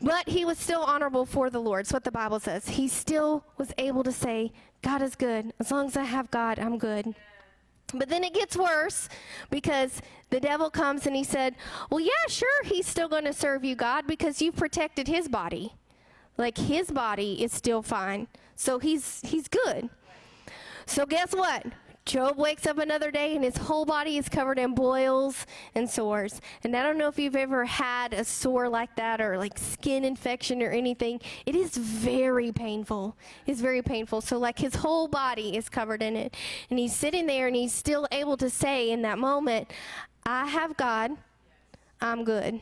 But 0.00 0.28
he 0.28 0.44
was 0.44 0.58
still 0.58 0.82
honorable 0.82 1.26
for 1.26 1.50
the 1.50 1.60
Lord. 1.60 1.84
That's 1.84 1.92
what 1.92 2.04
the 2.04 2.12
Bible 2.12 2.38
says. 2.38 2.68
He 2.68 2.86
still 2.86 3.44
was 3.56 3.72
able 3.78 4.04
to 4.04 4.12
say, 4.12 4.52
God 4.82 5.02
is 5.02 5.16
good. 5.16 5.52
As 5.58 5.70
long 5.70 5.86
as 5.86 5.96
I 5.96 6.04
have 6.04 6.30
God, 6.30 6.58
I'm 6.58 6.78
good. 6.78 7.14
But 7.94 8.08
then 8.08 8.22
it 8.22 8.34
gets 8.34 8.56
worse 8.56 9.08
because 9.50 10.02
the 10.30 10.40
devil 10.40 10.70
comes 10.70 11.06
and 11.06 11.16
he 11.16 11.24
said, 11.24 11.56
Well, 11.90 12.00
yeah, 12.00 12.28
sure, 12.28 12.64
he's 12.64 12.86
still 12.86 13.08
going 13.08 13.24
to 13.24 13.32
serve 13.32 13.64
you, 13.64 13.74
God, 13.74 14.06
because 14.06 14.42
you've 14.42 14.56
protected 14.56 15.08
his 15.08 15.26
body. 15.26 15.72
Like 16.36 16.58
his 16.58 16.90
body 16.90 17.42
is 17.42 17.52
still 17.52 17.82
fine. 17.82 18.28
So 18.54 18.78
he's 18.78 19.20
he's 19.24 19.48
good. 19.48 19.88
So 20.86 21.06
guess 21.06 21.32
what? 21.32 21.66
Job 22.08 22.38
wakes 22.38 22.66
up 22.66 22.78
another 22.78 23.10
day 23.10 23.36
and 23.36 23.44
his 23.44 23.58
whole 23.58 23.84
body 23.84 24.16
is 24.16 24.30
covered 24.30 24.58
in 24.58 24.74
boils 24.74 25.44
and 25.74 25.88
sores. 25.88 26.40
And 26.64 26.74
I 26.74 26.82
don't 26.82 26.96
know 26.96 27.08
if 27.08 27.18
you've 27.18 27.36
ever 27.36 27.66
had 27.66 28.14
a 28.14 28.24
sore 28.24 28.66
like 28.66 28.96
that 28.96 29.20
or 29.20 29.36
like 29.36 29.58
skin 29.58 30.06
infection 30.06 30.62
or 30.62 30.70
anything. 30.70 31.20
It 31.44 31.54
is 31.54 31.76
very 31.76 32.50
painful. 32.50 33.14
It's 33.46 33.60
very 33.60 33.82
painful. 33.82 34.22
So, 34.22 34.38
like, 34.38 34.58
his 34.58 34.74
whole 34.74 35.06
body 35.06 35.54
is 35.54 35.68
covered 35.68 36.02
in 36.02 36.16
it. 36.16 36.34
And 36.70 36.78
he's 36.78 36.96
sitting 36.96 37.26
there 37.26 37.46
and 37.46 37.54
he's 37.54 37.74
still 37.74 38.08
able 38.10 38.38
to 38.38 38.48
say 38.48 38.90
in 38.90 39.02
that 39.02 39.18
moment, 39.18 39.70
I 40.24 40.46
have 40.46 40.78
God, 40.78 41.10
I'm 42.00 42.24
good. 42.24 42.58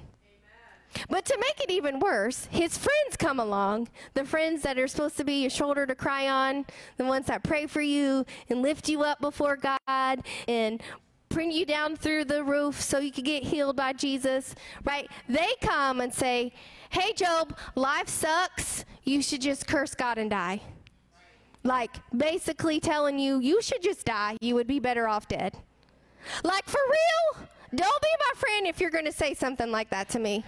But 1.08 1.24
to 1.26 1.36
make 1.38 1.60
it 1.60 1.70
even 1.70 1.98
worse, 2.00 2.46
his 2.50 2.76
friends 2.78 3.16
come 3.18 3.40
along. 3.40 3.88
The 4.14 4.24
friends 4.24 4.62
that 4.62 4.78
are 4.78 4.88
supposed 4.88 5.16
to 5.18 5.24
be 5.24 5.42
your 5.42 5.50
shoulder 5.50 5.86
to 5.86 5.94
cry 5.94 6.28
on, 6.28 6.66
the 6.96 7.04
ones 7.04 7.26
that 7.26 7.42
pray 7.42 7.66
for 7.66 7.80
you 7.80 8.24
and 8.48 8.62
lift 8.62 8.88
you 8.88 9.02
up 9.02 9.20
before 9.20 9.56
God 9.56 10.22
and 10.48 10.82
bring 11.28 11.50
you 11.50 11.66
down 11.66 11.96
through 11.96 12.24
the 12.24 12.42
roof 12.42 12.80
so 12.80 12.98
you 12.98 13.12
can 13.12 13.24
get 13.24 13.42
healed 13.42 13.76
by 13.76 13.92
Jesus, 13.92 14.54
right? 14.84 15.08
They 15.28 15.48
come 15.60 16.00
and 16.00 16.12
say, 16.12 16.52
Hey, 16.90 17.12
Job, 17.12 17.56
life 17.74 18.08
sucks. 18.08 18.84
You 19.02 19.22
should 19.22 19.40
just 19.40 19.66
curse 19.66 19.94
God 19.94 20.18
and 20.18 20.30
die. 20.30 20.62
Like, 21.62 21.96
basically 22.16 22.78
telling 22.78 23.18
you, 23.18 23.40
you 23.40 23.60
should 23.60 23.82
just 23.82 24.06
die. 24.06 24.36
You 24.40 24.54
would 24.54 24.68
be 24.68 24.78
better 24.78 25.08
off 25.08 25.26
dead. 25.26 25.56
Like, 26.44 26.64
for 26.66 26.80
real? 26.88 27.48
Don't 27.74 28.02
be 28.02 28.08
my 28.18 28.40
friend 28.40 28.66
if 28.66 28.80
you're 28.80 28.90
going 28.90 29.04
to 29.04 29.12
say 29.12 29.34
something 29.34 29.70
like 29.70 29.90
that 29.90 30.08
to 30.10 30.18
me. 30.18 30.44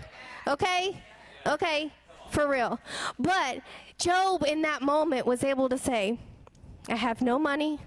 Okay? 0.46 1.02
Okay? 1.46 1.92
For 2.30 2.48
real. 2.48 2.78
But 3.18 3.60
Job, 3.98 4.44
in 4.46 4.62
that 4.62 4.82
moment, 4.82 5.26
was 5.26 5.42
able 5.42 5.68
to 5.68 5.78
say, 5.78 6.18
I 6.88 6.94
have 6.94 7.20
no 7.20 7.38
money. 7.38 7.80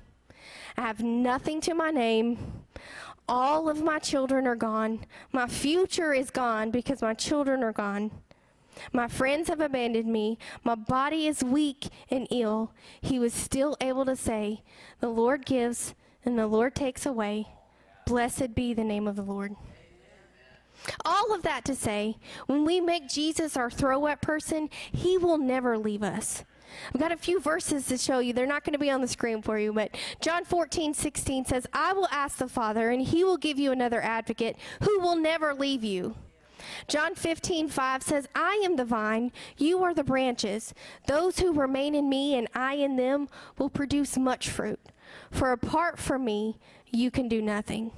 I 0.78 0.82
have 0.82 1.02
nothing 1.02 1.62
to 1.62 1.74
my 1.74 1.92
name. 1.92 2.64
All 3.28 3.70
of 3.70 3.82
my 3.82 4.00
children 4.00 4.46
are 4.48 4.56
gone. 4.56 5.06
My 5.32 5.48
future 5.48 6.14
is 6.14 6.30
gone 6.30 6.72
because 6.72 7.02
my 7.02 7.14
children 7.14 7.64
are 7.64 7.72
gone. 7.72 8.12
My 8.92 9.08
friends 9.08 9.50
have 9.50 9.62
abandoned 9.62 10.12
me. 10.12 10.38
My 10.64 10.76
body 10.76 11.28
is 11.28 11.44
weak 11.44 11.90
and 12.10 12.28
ill. 12.32 12.74
He 13.02 13.20
was 13.20 13.34
still 13.34 13.78
able 13.80 14.06
to 14.06 14.16
say, 14.16 14.64
The 15.00 15.10
Lord 15.10 15.46
gives 15.46 15.94
and 16.26 16.38
the 16.38 16.48
Lord 16.48 16.76
takes 16.76 17.06
away. 17.06 17.48
Blessed 18.06 18.56
be 18.56 18.74
the 18.74 18.84
name 18.84 19.08
of 19.08 19.16
the 19.16 19.22
Lord. 19.22 19.56
All 21.06 21.34
of 21.34 21.44
that 21.44 21.64
to 21.66 21.76
say, 21.76 22.18
when 22.48 22.66
we 22.66 22.82
make 22.82 23.08
Jesus 23.08 23.56
our 23.56 23.70
throw 23.70 24.08
up 24.08 24.22
person, 24.22 24.70
he 24.92 25.18
will 25.18 25.38
never 25.38 25.78
leave 25.78 26.04
us. 26.04 26.44
I've 26.94 27.02
got 27.02 27.12
a 27.12 27.18
few 27.18 27.40
verses 27.40 27.88
to 27.88 27.98
show 27.98 28.20
you. 28.20 28.34
They're 28.34 28.46
not 28.46 28.64
going 28.64 28.74
to 28.74 28.80
be 28.80 28.90
on 28.90 29.02
the 29.02 29.08
screen 29.08 29.42
for 29.42 29.60
you, 29.60 29.74
but 29.74 29.96
John 30.22 30.46
14, 30.46 30.94
16 30.94 31.46
says, 31.46 31.68
I 31.74 31.94
will 31.94 32.08
ask 32.12 32.38
the 32.38 32.48
Father, 32.48 32.90
and 32.90 33.02
he 33.02 33.24
will 33.24 33.38
give 33.38 33.60
you 33.60 33.72
another 33.72 34.02
advocate 34.02 34.56
who 34.84 35.00
will 35.00 35.18
never 35.18 35.54
leave 35.54 35.84
you. 35.84 36.16
John 36.88 37.16
15, 37.16 37.70
5 37.70 38.04
says, 38.04 38.28
I 38.36 38.62
am 38.64 38.76
the 38.76 38.86
vine, 38.86 39.32
you 39.58 39.84
are 39.84 39.94
the 39.94 40.04
branches. 40.04 40.74
Those 41.08 41.40
who 41.40 41.54
remain 41.54 41.96
in 41.96 42.08
me 42.08 42.36
and 42.36 42.48
I 42.54 42.76
in 42.76 42.96
them 42.98 43.30
will 43.58 43.70
produce 43.70 44.18
much 44.18 44.50
fruit. 44.50 44.80
For 45.32 45.52
apart 45.52 46.00
from 46.00 46.24
me, 46.24 46.58
you 46.92 47.12
can 47.12 47.28
do 47.28 47.42
nothing. 47.42 47.92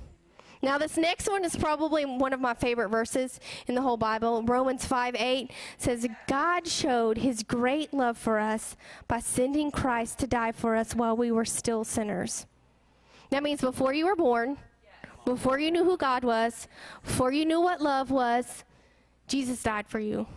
Now, 0.64 0.78
this 0.78 0.96
next 0.96 1.30
one 1.30 1.44
is 1.44 1.58
probably 1.58 2.06
one 2.06 2.32
of 2.32 2.40
my 2.40 2.54
favorite 2.54 2.88
verses 2.88 3.42
in 3.68 3.76
the 3.76 3.82
whole 3.82 3.98
Bible. 3.98 4.42
Romans 4.44 4.86
5 4.86 5.14
8 5.20 5.52
says, 5.78 6.08
God 6.26 6.66
showed 6.66 7.18
his 7.18 7.44
great 7.44 7.94
love 7.94 8.18
for 8.18 8.40
us 8.40 8.78
by 9.10 9.20
sending 9.20 9.72
Christ 9.72 10.20
to 10.20 10.28
die 10.28 10.54
for 10.54 10.78
us 10.78 10.96
while 10.96 11.18
we 11.18 11.34
were 11.34 11.44
still 11.44 11.84
sinners. 11.84 12.46
That 13.30 13.44
means 13.44 13.60
before 13.60 13.94
you 13.94 14.06
were 14.06 14.16
born, 14.16 14.58
before 15.26 15.60
you 15.60 15.70
knew 15.70 15.84
who 15.84 15.98
God 15.98 16.24
was, 16.24 16.70
before 17.04 17.34
you 17.34 17.46
knew 17.46 17.60
what 17.60 17.82
love 17.82 18.10
was, 18.10 18.64
Jesus 19.28 19.62
died 19.62 19.88
for 19.90 20.00
you. 20.00 20.28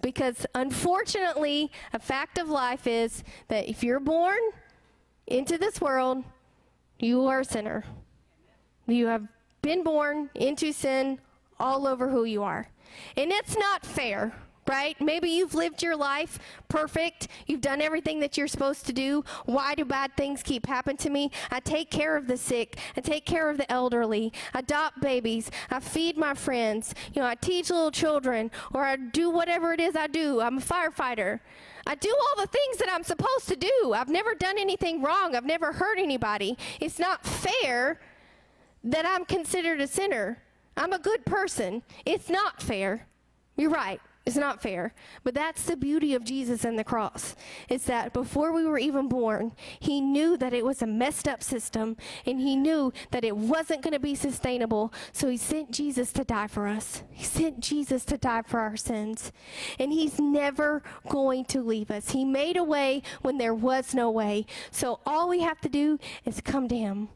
Because 0.00 0.46
unfortunately, 0.54 1.72
a 1.92 1.98
fact 1.98 2.38
of 2.38 2.48
life 2.48 2.86
is 2.86 3.24
that 3.48 3.68
if 3.68 3.82
you're 3.82 3.98
born 3.98 4.38
into 5.26 5.58
this 5.58 5.80
world, 5.80 6.22
you 6.98 7.26
are 7.26 7.40
a 7.40 7.44
sinner. 7.44 7.84
You 8.86 9.06
have 9.06 9.26
been 9.62 9.82
born 9.82 10.30
into 10.34 10.72
sin 10.72 11.18
all 11.58 11.86
over 11.86 12.08
who 12.08 12.24
you 12.24 12.42
are. 12.42 12.68
And 13.16 13.32
it's 13.32 13.56
not 13.56 13.84
fair, 13.84 14.32
right? 14.68 14.98
Maybe 15.00 15.28
you've 15.28 15.54
lived 15.54 15.82
your 15.82 15.96
life 15.96 16.38
perfect. 16.68 17.28
You've 17.46 17.60
done 17.60 17.80
everything 17.80 18.20
that 18.20 18.36
you're 18.36 18.48
supposed 18.48 18.86
to 18.86 18.92
do. 18.92 19.24
Why 19.44 19.74
do 19.74 19.84
bad 19.84 20.16
things 20.16 20.42
keep 20.42 20.66
happening 20.66 20.96
to 20.98 21.10
me? 21.10 21.30
I 21.50 21.60
take 21.60 21.90
care 21.90 22.16
of 22.16 22.26
the 22.26 22.36
sick. 22.36 22.78
I 22.96 23.00
take 23.00 23.26
care 23.26 23.50
of 23.50 23.56
the 23.56 23.70
elderly. 23.70 24.32
I 24.54 24.60
adopt 24.60 25.00
babies. 25.00 25.50
I 25.70 25.80
feed 25.80 26.16
my 26.16 26.34
friends. 26.34 26.94
You 27.12 27.22
know, 27.22 27.28
I 27.28 27.34
teach 27.34 27.70
little 27.70 27.90
children 27.90 28.50
or 28.72 28.84
I 28.84 28.96
do 28.96 29.30
whatever 29.30 29.72
it 29.72 29.80
is 29.80 29.96
I 29.96 30.06
do. 30.06 30.40
I'm 30.40 30.58
a 30.58 30.60
firefighter. 30.60 31.40
I 31.86 31.94
do 31.94 32.10
all 32.10 32.42
the 32.44 32.48
things 32.48 32.78
that 32.78 32.88
I'm 32.90 33.04
supposed 33.04 33.48
to 33.48 33.56
do. 33.56 33.92
I've 33.94 34.08
never 34.08 34.34
done 34.34 34.58
anything 34.58 35.02
wrong. 35.02 35.36
I've 35.36 35.44
never 35.44 35.72
hurt 35.72 35.98
anybody. 35.98 36.58
It's 36.80 36.98
not 36.98 37.24
fair 37.24 38.00
that 38.82 39.06
I'm 39.06 39.24
considered 39.24 39.80
a 39.80 39.86
sinner. 39.86 40.42
I'm 40.76 40.92
a 40.92 40.98
good 40.98 41.24
person. 41.24 41.82
It's 42.04 42.28
not 42.28 42.60
fair. 42.60 43.06
You're 43.56 43.70
right. 43.70 44.00
It's 44.26 44.36
not 44.36 44.60
fair. 44.60 44.92
But 45.22 45.34
that's 45.34 45.62
the 45.62 45.76
beauty 45.76 46.12
of 46.12 46.24
Jesus 46.24 46.64
and 46.64 46.76
the 46.76 46.82
cross. 46.82 47.36
It's 47.68 47.84
that 47.84 48.12
before 48.12 48.52
we 48.52 48.64
were 48.64 48.76
even 48.76 49.08
born, 49.08 49.52
he 49.78 50.00
knew 50.00 50.36
that 50.36 50.52
it 50.52 50.64
was 50.64 50.82
a 50.82 50.86
messed 50.86 51.28
up 51.28 51.44
system 51.44 51.96
and 52.26 52.40
he 52.40 52.56
knew 52.56 52.92
that 53.12 53.24
it 53.24 53.36
wasn't 53.36 53.82
going 53.82 53.92
to 53.92 54.00
be 54.00 54.16
sustainable. 54.16 54.92
So 55.12 55.28
he 55.28 55.36
sent 55.36 55.70
Jesus 55.70 56.12
to 56.14 56.24
die 56.24 56.48
for 56.48 56.66
us. 56.66 57.04
He 57.12 57.22
sent 57.22 57.60
Jesus 57.60 58.04
to 58.06 58.18
die 58.18 58.42
for 58.42 58.58
our 58.58 58.76
sins. 58.76 59.30
And 59.78 59.92
he's 59.92 60.18
never 60.18 60.82
going 61.08 61.44
to 61.46 61.62
leave 61.62 61.92
us. 61.92 62.10
He 62.10 62.24
made 62.24 62.56
a 62.56 62.64
way 62.64 63.02
when 63.22 63.38
there 63.38 63.54
was 63.54 63.94
no 63.94 64.10
way. 64.10 64.44
So 64.72 64.98
all 65.06 65.28
we 65.28 65.40
have 65.42 65.60
to 65.60 65.68
do 65.68 66.00
is 66.24 66.40
come 66.40 66.66
to 66.66 66.76
him. 66.76 67.10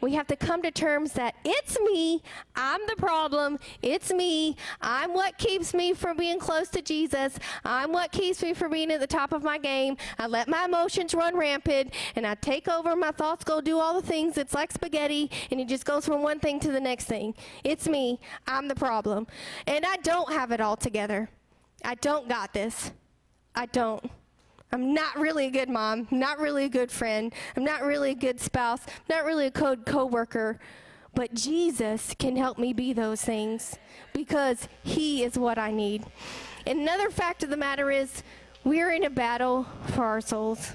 We 0.00 0.14
have 0.14 0.26
to 0.28 0.36
come 0.36 0.62
to 0.62 0.70
terms 0.70 1.12
that 1.12 1.34
it's 1.44 1.78
me, 1.80 2.22
I'm 2.54 2.80
the 2.86 2.96
problem, 2.96 3.58
it's 3.82 4.12
me, 4.12 4.56
I'm 4.80 5.14
what 5.14 5.38
keeps 5.38 5.72
me 5.72 5.94
from 5.94 6.16
being 6.16 6.38
close 6.38 6.68
to 6.70 6.82
Jesus, 6.82 7.38
I'm 7.64 7.92
what 7.92 8.12
keeps 8.12 8.42
me 8.42 8.52
from 8.54 8.72
being 8.72 8.90
at 8.90 9.00
the 9.00 9.06
top 9.06 9.32
of 9.32 9.42
my 9.42 9.58
game. 9.58 9.96
I 10.18 10.26
let 10.26 10.48
my 10.48 10.64
emotions 10.64 11.14
run 11.14 11.36
rampant 11.36 11.94
and 12.14 12.26
I 12.26 12.34
take 12.34 12.68
over, 12.68 12.94
my 12.94 13.10
thoughts 13.10 13.44
go 13.44 13.60
do 13.60 13.78
all 13.78 14.00
the 14.00 14.06
things. 14.06 14.36
It's 14.36 14.54
like 14.54 14.70
spaghetti 14.70 15.30
and 15.50 15.60
it 15.60 15.68
just 15.68 15.84
goes 15.84 16.04
from 16.04 16.22
one 16.22 16.40
thing 16.40 16.60
to 16.60 16.70
the 16.70 16.80
next 16.80 17.04
thing. 17.04 17.34
It's 17.64 17.88
me, 17.88 18.20
I'm 18.46 18.68
the 18.68 18.74
problem. 18.74 19.26
And 19.66 19.84
I 19.86 19.96
don't 19.96 20.32
have 20.32 20.52
it 20.52 20.60
all 20.60 20.76
together. 20.76 21.30
I 21.84 21.94
don't 21.94 22.28
got 22.28 22.52
this. 22.52 22.92
I 23.54 23.66
don't. 23.66 24.10
I'm 24.72 24.92
not 24.92 25.16
really 25.16 25.46
a 25.46 25.50
good 25.50 25.68
mom, 25.68 26.08
not 26.10 26.38
really 26.38 26.64
a 26.64 26.68
good 26.68 26.90
friend, 26.90 27.32
I'm 27.56 27.64
not 27.64 27.82
really 27.82 28.10
a 28.10 28.16
good 28.16 28.40
spouse, 28.40 28.80
not 29.08 29.24
really 29.24 29.46
a 29.46 29.50
good 29.50 29.86
coworker, 29.86 30.58
but 31.14 31.32
Jesus 31.34 32.14
can 32.18 32.36
help 32.36 32.58
me 32.58 32.72
be 32.72 32.92
those 32.92 33.22
things 33.22 33.76
because 34.12 34.68
he 34.82 35.22
is 35.22 35.38
what 35.38 35.56
I 35.58 35.70
need. 35.70 36.04
Another 36.66 37.10
fact 37.10 37.42
of 37.42 37.50
the 37.50 37.56
matter 37.56 37.90
is 37.90 38.22
we're 38.64 38.90
in 38.90 39.04
a 39.04 39.10
battle 39.10 39.66
for 39.88 40.04
our 40.04 40.20
souls, 40.20 40.72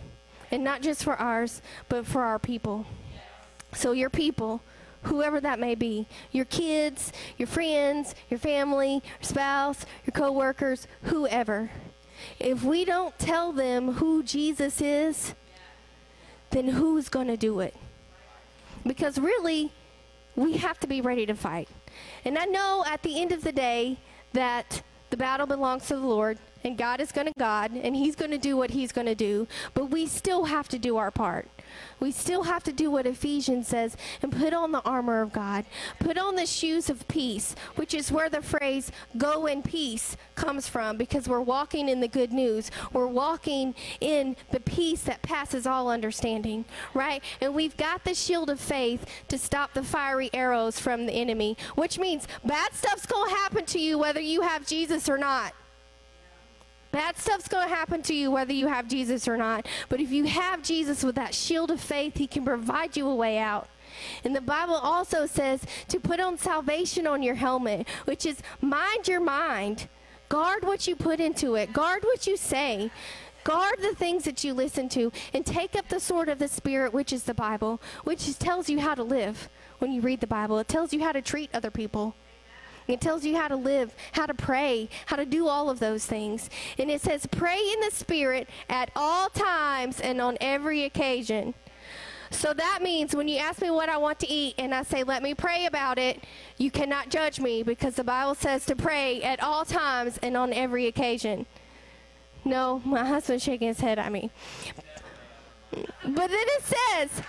and 0.50 0.64
not 0.64 0.82
just 0.82 1.04
for 1.04 1.16
ours, 1.16 1.62
but 1.90 2.06
for 2.06 2.24
our 2.24 2.40
people. 2.40 2.86
So 3.74 3.92
your 3.92 4.10
people, 4.10 4.62
whoever 5.04 5.40
that 5.42 5.60
may 5.60 5.76
be, 5.76 6.08
your 6.32 6.46
kids, 6.46 7.12
your 7.38 7.48
friends, 7.48 8.16
your 8.30 8.40
family, 8.40 8.94
your 8.94 9.02
spouse, 9.22 9.86
your 10.06 10.14
coworkers, 10.14 10.88
whoever 11.04 11.70
if 12.40 12.64
we 12.64 12.86
don't 12.86 13.18
tell 13.20 13.52
them 13.52 13.94
who 13.94 14.24
Jesus 14.24 14.82
is, 14.82 15.34
then 16.52 16.68
who's 16.68 17.10
going 17.10 17.28
to 17.28 17.38
do 17.38 17.60
it? 17.60 17.76
Because 18.86 19.18
really, 19.18 19.72
we 20.36 20.58
have 20.58 20.80
to 20.80 20.88
be 20.88 21.02
ready 21.02 21.26
to 21.26 21.36
fight. 21.36 21.70
And 22.26 22.38
I 22.38 22.46
know 22.46 22.84
at 22.88 23.04
the 23.04 23.22
end 23.22 23.32
of 23.32 23.44
the 23.44 23.52
day 23.52 23.98
that 24.34 24.82
the 25.10 25.18
battle 25.18 25.46
belongs 25.46 25.88
to 25.88 25.96
the 25.96 26.06
Lord 26.06 26.40
and 26.64 26.78
God 26.78 27.02
is 27.02 27.12
going 27.12 27.28
to 27.28 27.34
God 27.38 27.72
and 27.72 27.96
He's 27.96 28.16
going 28.16 28.32
to 28.32 28.38
do 28.38 28.58
what 28.58 28.72
He's 28.72 28.92
going 28.92 29.08
to 29.08 29.16
do, 29.16 29.48
but 29.74 29.90
we 29.90 30.06
still 30.08 30.46
have 30.46 30.68
to 30.70 30.80
do 30.80 30.98
our 30.98 31.12
part. 31.12 31.50
We 32.00 32.12
still 32.12 32.44
have 32.44 32.64
to 32.64 32.74
do 32.74 32.92
what 32.92 33.06
Ephesians 33.06 33.68
says 33.68 33.96
and 34.22 34.32
put 34.32 34.54
on 34.54 34.72
the 34.72 34.82
armor 34.82 35.22
of 35.22 35.32
God. 35.32 35.66
Put 36.00 36.18
on 36.18 36.36
the 36.36 36.46
shoes 36.46 36.90
of 36.90 37.08
peace, 37.08 37.56
which 37.76 37.94
is 37.94 38.12
where 38.12 38.30
the 38.30 38.42
phrase 38.42 38.92
go 39.18 39.46
in 39.46 39.62
peace 39.62 40.18
comes 40.36 40.68
from 40.68 40.98
because 40.98 41.28
we're 41.28 41.42
walking 41.42 41.88
in 41.88 42.02
the 42.02 42.08
good 42.08 42.34
news. 42.34 42.72
We're 42.92 43.08
walking 43.08 43.76
in 44.00 44.36
the 44.52 44.60
peace 44.60 45.04
that 45.04 45.22
passes 45.22 45.68
all 45.68 45.90
understanding, 45.90 46.66
right? 46.94 47.24
And 47.40 47.54
we've 47.54 47.78
got 47.78 48.04
the 48.04 48.16
shield 48.16 48.50
of 48.50 48.60
faith 48.60 49.06
to 49.28 49.38
stop 49.38 49.74
the 49.74 49.84
fiery 49.84 50.30
arrows 50.34 50.80
from 50.80 51.06
the 51.06 51.14
enemy, 51.14 51.58
which 51.76 52.00
means 52.00 52.28
bad 52.44 52.74
stuff's 52.74 53.06
going 53.06 53.30
to 53.30 53.36
happen 53.36 53.66
to 53.66 53.80
you 53.80 53.98
whether 53.98 54.22
you 54.22 54.42
have 54.42 54.66
Jesus 54.66 55.08
or 55.08 55.18
not. 55.18 55.54
Bad 56.92 57.18
stuff's 57.18 57.48
going 57.48 57.68
to 57.68 57.74
happen 57.74 58.02
to 58.04 58.14
you 58.14 58.32
whether 58.32 58.54
you 58.54 58.68
have 58.68 58.88
Jesus 58.88 59.28
or 59.28 59.38
not. 59.38 59.68
But 59.88 60.02
if 60.02 60.12
you 60.12 60.26
have 60.26 60.62
Jesus 60.62 61.04
with 61.04 61.16
that 61.16 61.34
shield 61.34 61.72
of 61.72 61.80
faith, 61.80 62.18
he 62.18 62.28
can 62.28 62.44
provide 62.44 62.98
you 62.98 63.08
a 63.08 63.16
way 63.16 63.38
out. 63.38 63.70
And 64.24 64.36
the 64.36 64.42
Bible 64.42 64.76
also 64.76 65.26
says 65.26 65.62
to 65.88 66.00
put 66.00 66.20
on 66.20 66.38
salvation 66.38 67.08
on 67.08 67.24
your 67.24 67.36
helmet, 67.36 67.88
which 68.06 68.26
is 68.26 68.42
mind 68.62 69.08
your 69.08 69.22
mind. 69.22 69.88
Guard 70.30 70.64
what 70.64 70.88
you 70.88 70.96
put 70.96 71.20
into 71.20 71.56
it, 71.56 71.74
guard 71.74 72.04
what 72.04 72.28
you 72.28 72.38
say. 72.38 72.92
Guard 73.44 73.80
the 73.82 73.96
things 73.96 74.24
that 74.26 74.44
you 74.44 74.54
listen 74.54 74.88
to 74.90 75.12
and 75.34 75.44
take 75.44 75.76
up 75.76 75.90
the 75.90 76.00
sword 76.00 76.30
of 76.30 76.38
the 76.38 76.48
Spirit, 76.48 76.94
which 76.94 77.12
is 77.12 77.24
the 77.24 77.34
Bible, 77.34 77.82
which 78.04 78.38
tells 78.38 78.70
you 78.70 78.80
how 78.80 78.94
to 78.94 79.04
live 79.04 79.50
when 79.80 79.92
you 79.92 80.00
read 80.00 80.22
the 80.22 80.28
Bible. 80.28 80.60
It 80.60 80.68
tells 80.68 80.94
you 80.94 81.04
how 81.04 81.12
to 81.12 81.24
treat 81.24 81.50
other 81.54 81.72
people. 81.72 82.14
It 82.88 83.02
tells 83.02 83.26
you 83.26 83.36
how 83.36 83.48
to 83.48 83.56
live, 83.56 83.96
how 84.12 84.26
to 84.26 84.34
pray, 84.34 84.90
how 85.06 85.16
to 85.16 85.26
do 85.26 85.48
all 85.48 85.70
of 85.70 85.80
those 85.80 86.06
things. 86.06 86.50
And 86.78 86.90
it 86.90 87.02
says, 87.02 87.26
pray 87.26 87.60
in 87.74 87.80
the 87.82 87.92
Spirit 87.92 88.50
at 88.70 88.92
all 88.96 89.30
times 89.30 90.00
and 90.00 90.20
on 90.22 90.38
every 90.42 90.84
occasion. 90.84 91.54
So 92.32 92.54
that 92.54 92.80
means 92.82 93.14
when 93.14 93.28
you 93.28 93.38
ask 93.38 93.62
me 93.62 93.70
what 93.70 93.90
I 93.90 93.98
want 93.98 94.20
to 94.20 94.30
eat 94.30 94.56
and 94.58 94.74
I 94.74 94.84
say, 94.84 95.04
let 95.04 95.22
me 95.22 95.34
pray 95.34 95.66
about 95.66 96.00
it, 96.00 96.24
you 96.58 96.72
cannot 96.72 97.10
judge 97.10 97.40
me 97.40 97.62
because 97.62 97.96
the 97.96 98.06
Bible 98.06 98.36
says 98.36 98.66
to 98.68 98.76
pray 98.76 99.22
at 99.22 99.44
all 99.44 99.66
times 99.66 100.18
and 100.24 100.38
on 100.38 100.54
every 100.54 100.88
occasion. 100.88 101.46
No, 102.46 102.82
my 102.86 103.06
husband's 103.06 103.44
shaking 103.44 103.68
his 103.68 103.82
head 103.82 104.00
at 104.00 104.12
me. 104.12 104.32
But 105.72 106.30
then 106.30 106.32
it 106.32 106.64
says, 106.64 107.22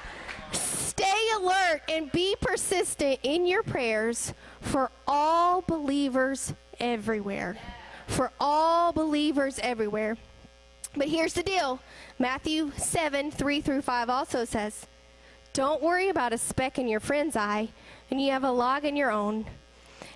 stay 1.02 1.30
alert 1.36 1.82
and 1.88 2.12
be 2.12 2.36
persistent 2.40 3.18
in 3.22 3.46
your 3.46 3.62
prayers 3.62 4.32
for 4.60 4.90
all 5.06 5.62
believers 5.62 6.54
everywhere. 6.78 7.56
For 8.06 8.30
all 8.38 8.92
believers 8.92 9.58
everywhere. 9.62 10.16
But 10.94 11.08
here's 11.08 11.32
the 11.32 11.42
deal 11.42 11.80
Matthew 12.18 12.72
7 12.76 13.30
3 13.30 13.60
through 13.60 13.82
5 13.82 14.10
also 14.10 14.44
says, 14.44 14.86
Don't 15.52 15.82
worry 15.82 16.08
about 16.08 16.32
a 16.32 16.38
speck 16.38 16.78
in 16.78 16.88
your 16.88 17.00
friend's 17.00 17.36
eye, 17.36 17.70
and 18.10 18.20
you 18.20 18.30
have 18.32 18.44
a 18.44 18.52
log 18.52 18.84
in 18.84 18.96
your 18.96 19.10
own. 19.10 19.46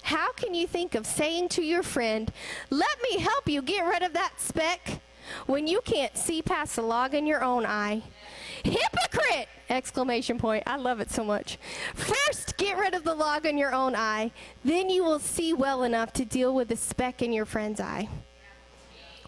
How 0.03 0.33
can 0.33 0.55
you 0.55 0.67
think 0.67 0.95
of 0.95 1.07
saying 1.07 1.49
to 1.51 1.63
your 1.63 1.83
friend, 1.83 2.31
Let 2.71 2.99
me 3.03 3.19
help 3.19 3.49
you 3.49 3.63
get 3.63 3.87
rid 3.87 4.03
of 4.03 4.13
that 4.13 4.35
speck, 4.39 5.01
when 5.47 5.67
you 5.67 5.81
can't 5.85 6.17
see 6.17 6.43
past 6.43 6.77
the 6.77 6.83
log 6.83 7.15
in 7.15 7.27
your 7.27 7.43
own 7.43 7.65
eye? 7.67 8.03
Hypocrite! 8.67 9.49
Exclamation 9.69 10.39
point. 10.39 10.63
I 10.67 10.77
love 10.77 11.01
it 11.01 11.11
so 11.11 11.25
much. 11.25 11.59
First, 11.95 12.57
get 12.57 12.79
rid 12.79 12.95
of 12.95 13.05
the 13.05 13.15
log 13.15 13.47
in 13.47 13.59
your 13.59 13.75
own 13.75 13.95
eye. 13.97 14.31
Then 14.65 14.91
you 14.91 15.05
will 15.05 15.19
see 15.19 15.53
well 15.53 15.83
enough 15.83 16.13
to 16.15 16.25
deal 16.25 16.55
with 16.55 16.69
the 16.69 16.77
speck 16.77 17.23
in 17.23 17.33
your 17.33 17.45
friend's 17.45 17.81
eye. 17.81 18.09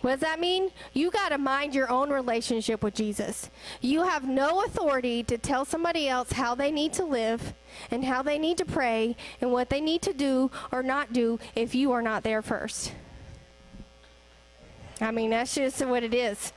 What 0.00 0.12
does 0.12 0.20
that 0.20 0.38
mean? 0.38 0.70
You 0.92 1.10
got 1.10 1.30
to 1.30 1.38
mind 1.38 1.74
your 1.74 1.90
own 1.90 2.10
relationship 2.10 2.84
with 2.84 2.94
Jesus. 2.94 3.50
You 3.80 4.04
have 4.04 4.28
no 4.28 4.62
authority 4.64 5.24
to 5.24 5.38
tell 5.38 5.64
somebody 5.64 6.08
else 6.08 6.32
how 6.32 6.54
they 6.54 6.70
need 6.70 6.92
to 6.94 7.04
live 7.04 7.54
and 7.90 8.04
how 8.04 8.22
they 8.22 8.38
need 8.38 8.58
to 8.58 8.64
pray 8.64 9.16
and 9.40 9.50
what 9.50 9.70
they 9.70 9.80
need 9.80 10.02
to 10.02 10.12
do 10.12 10.52
or 10.70 10.84
not 10.84 11.12
do 11.12 11.40
if 11.56 11.74
you 11.74 11.90
are 11.90 12.02
not 12.02 12.22
there 12.22 12.42
first. 12.42 12.92
I 15.00 15.10
mean, 15.10 15.30
that's 15.30 15.54
just 15.54 15.84
what 15.84 16.02
it 16.02 16.14
is. 16.14 16.52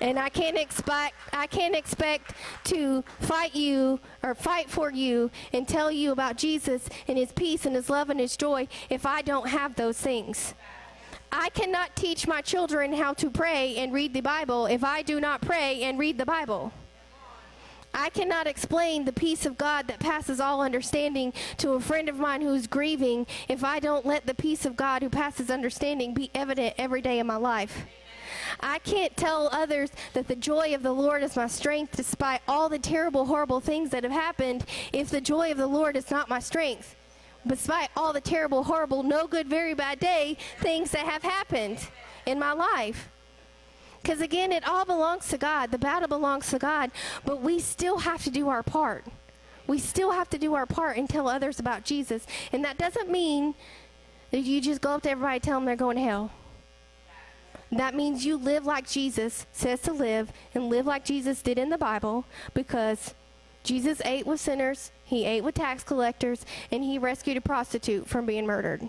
And 0.00 0.18
I 0.18 0.28
can't 0.28 0.58
expect 0.58 1.14
I 1.32 1.46
can't 1.46 1.74
expect 1.74 2.32
to 2.64 3.02
fight 3.20 3.54
you 3.54 3.98
or 4.22 4.34
fight 4.34 4.68
for 4.68 4.90
you 4.90 5.30
and 5.52 5.66
tell 5.66 5.90
you 5.90 6.12
about 6.12 6.36
Jesus 6.36 6.88
and 7.08 7.16
his 7.16 7.32
peace 7.32 7.64
and 7.64 7.74
his 7.74 7.88
love 7.88 8.10
and 8.10 8.20
his 8.20 8.36
joy 8.36 8.68
if 8.90 9.06
I 9.06 9.22
don't 9.22 9.48
have 9.48 9.74
those 9.74 9.98
things. 9.98 10.54
I 11.32 11.48
cannot 11.50 11.96
teach 11.96 12.26
my 12.26 12.40
children 12.40 12.92
how 12.92 13.14
to 13.14 13.30
pray 13.30 13.76
and 13.76 13.92
read 13.92 14.14
the 14.14 14.20
Bible 14.20 14.66
if 14.66 14.84
I 14.84 15.02
do 15.02 15.20
not 15.20 15.40
pray 15.40 15.82
and 15.82 15.98
read 15.98 16.18
the 16.18 16.26
Bible. 16.26 16.72
I 17.92 18.10
cannot 18.10 18.46
explain 18.46 19.06
the 19.06 19.12
peace 19.12 19.46
of 19.46 19.56
God 19.56 19.88
that 19.88 19.98
passes 19.98 20.38
all 20.38 20.60
understanding 20.60 21.32
to 21.56 21.70
a 21.72 21.80
friend 21.80 22.10
of 22.10 22.18
mine 22.18 22.42
who's 22.42 22.66
grieving 22.66 23.26
if 23.48 23.64
I 23.64 23.80
don't 23.80 24.04
let 24.04 24.26
the 24.26 24.34
peace 24.34 24.66
of 24.66 24.76
God 24.76 25.02
who 25.02 25.08
passes 25.08 25.50
understanding 25.50 26.12
be 26.12 26.30
evident 26.34 26.74
every 26.76 27.00
day 27.00 27.20
of 27.20 27.26
my 27.26 27.36
life. 27.36 27.86
I 28.60 28.78
can't 28.80 29.16
tell 29.16 29.48
others 29.52 29.90
that 30.12 30.28
the 30.28 30.36
joy 30.36 30.74
of 30.74 30.82
the 30.82 30.92
Lord 30.92 31.22
is 31.22 31.36
my 31.36 31.46
strength 31.46 31.96
despite 31.96 32.40
all 32.46 32.68
the 32.68 32.78
terrible, 32.78 33.26
horrible 33.26 33.60
things 33.60 33.90
that 33.90 34.02
have 34.02 34.12
happened 34.12 34.64
if 34.92 35.10
the 35.10 35.20
joy 35.20 35.50
of 35.50 35.58
the 35.58 35.66
Lord 35.66 35.96
is 35.96 36.10
not 36.10 36.28
my 36.28 36.38
strength. 36.38 36.96
Despite 37.46 37.90
all 37.96 38.12
the 38.12 38.20
terrible, 38.20 38.64
horrible, 38.64 39.02
no 39.02 39.26
good, 39.26 39.46
very 39.46 39.74
bad 39.74 40.00
day 40.00 40.36
things 40.60 40.90
that 40.90 41.06
have 41.06 41.22
happened 41.22 41.78
in 42.26 42.38
my 42.38 42.52
life. 42.52 43.08
Because 44.02 44.20
again, 44.20 44.52
it 44.52 44.66
all 44.68 44.84
belongs 44.84 45.28
to 45.28 45.38
God. 45.38 45.70
The 45.70 45.78
battle 45.78 46.08
belongs 46.08 46.50
to 46.50 46.58
God. 46.58 46.90
But 47.24 47.40
we 47.40 47.58
still 47.58 47.98
have 47.98 48.22
to 48.24 48.30
do 48.30 48.48
our 48.48 48.62
part. 48.62 49.04
We 49.66 49.78
still 49.78 50.12
have 50.12 50.30
to 50.30 50.38
do 50.38 50.54
our 50.54 50.66
part 50.66 50.96
and 50.96 51.08
tell 51.08 51.28
others 51.28 51.58
about 51.58 51.84
Jesus. 51.84 52.26
And 52.52 52.64
that 52.64 52.78
doesn't 52.78 53.10
mean 53.10 53.54
that 54.30 54.40
you 54.40 54.60
just 54.60 54.80
go 54.80 54.90
up 54.90 55.02
to 55.02 55.10
everybody 55.10 55.36
and 55.36 55.42
tell 55.42 55.58
them 55.58 55.64
they're 55.66 55.76
going 55.76 55.96
to 55.96 56.02
hell. 56.02 56.30
That 57.72 57.94
means 57.94 58.24
you 58.24 58.36
live 58.36 58.64
like 58.64 58.88
Jesus 58.88 59.46
says 59.52 59.80
to 59.82 59.92
live 59.92 60.32
and 60.54 60.68
live 60.68 60.86
like 60.86 61.04
Jesus 61.04 61.42
did 61.42 61.58
in 61.58 61.68
the 61.68 61.78
Bible 61.78 62.24
because 62.54 63.14
Jesus 63.64 64.00
ate 64.04 64.26
with 64.26 64.40
sinners, 64.40 64.92
he 65.04 65.24
ate 65.24 65.42
with 65.42 65.56
tax 65.56 65.82
collectors, 65.82 66.46
and 66.70 66.84
he 66.84 66.98
rescued 66.98 67.36
a 67.36 67.40
prostitute 67.40 68.08
from 68.08 68.24
being 68.24 68.46
murdered. 68.46 68.88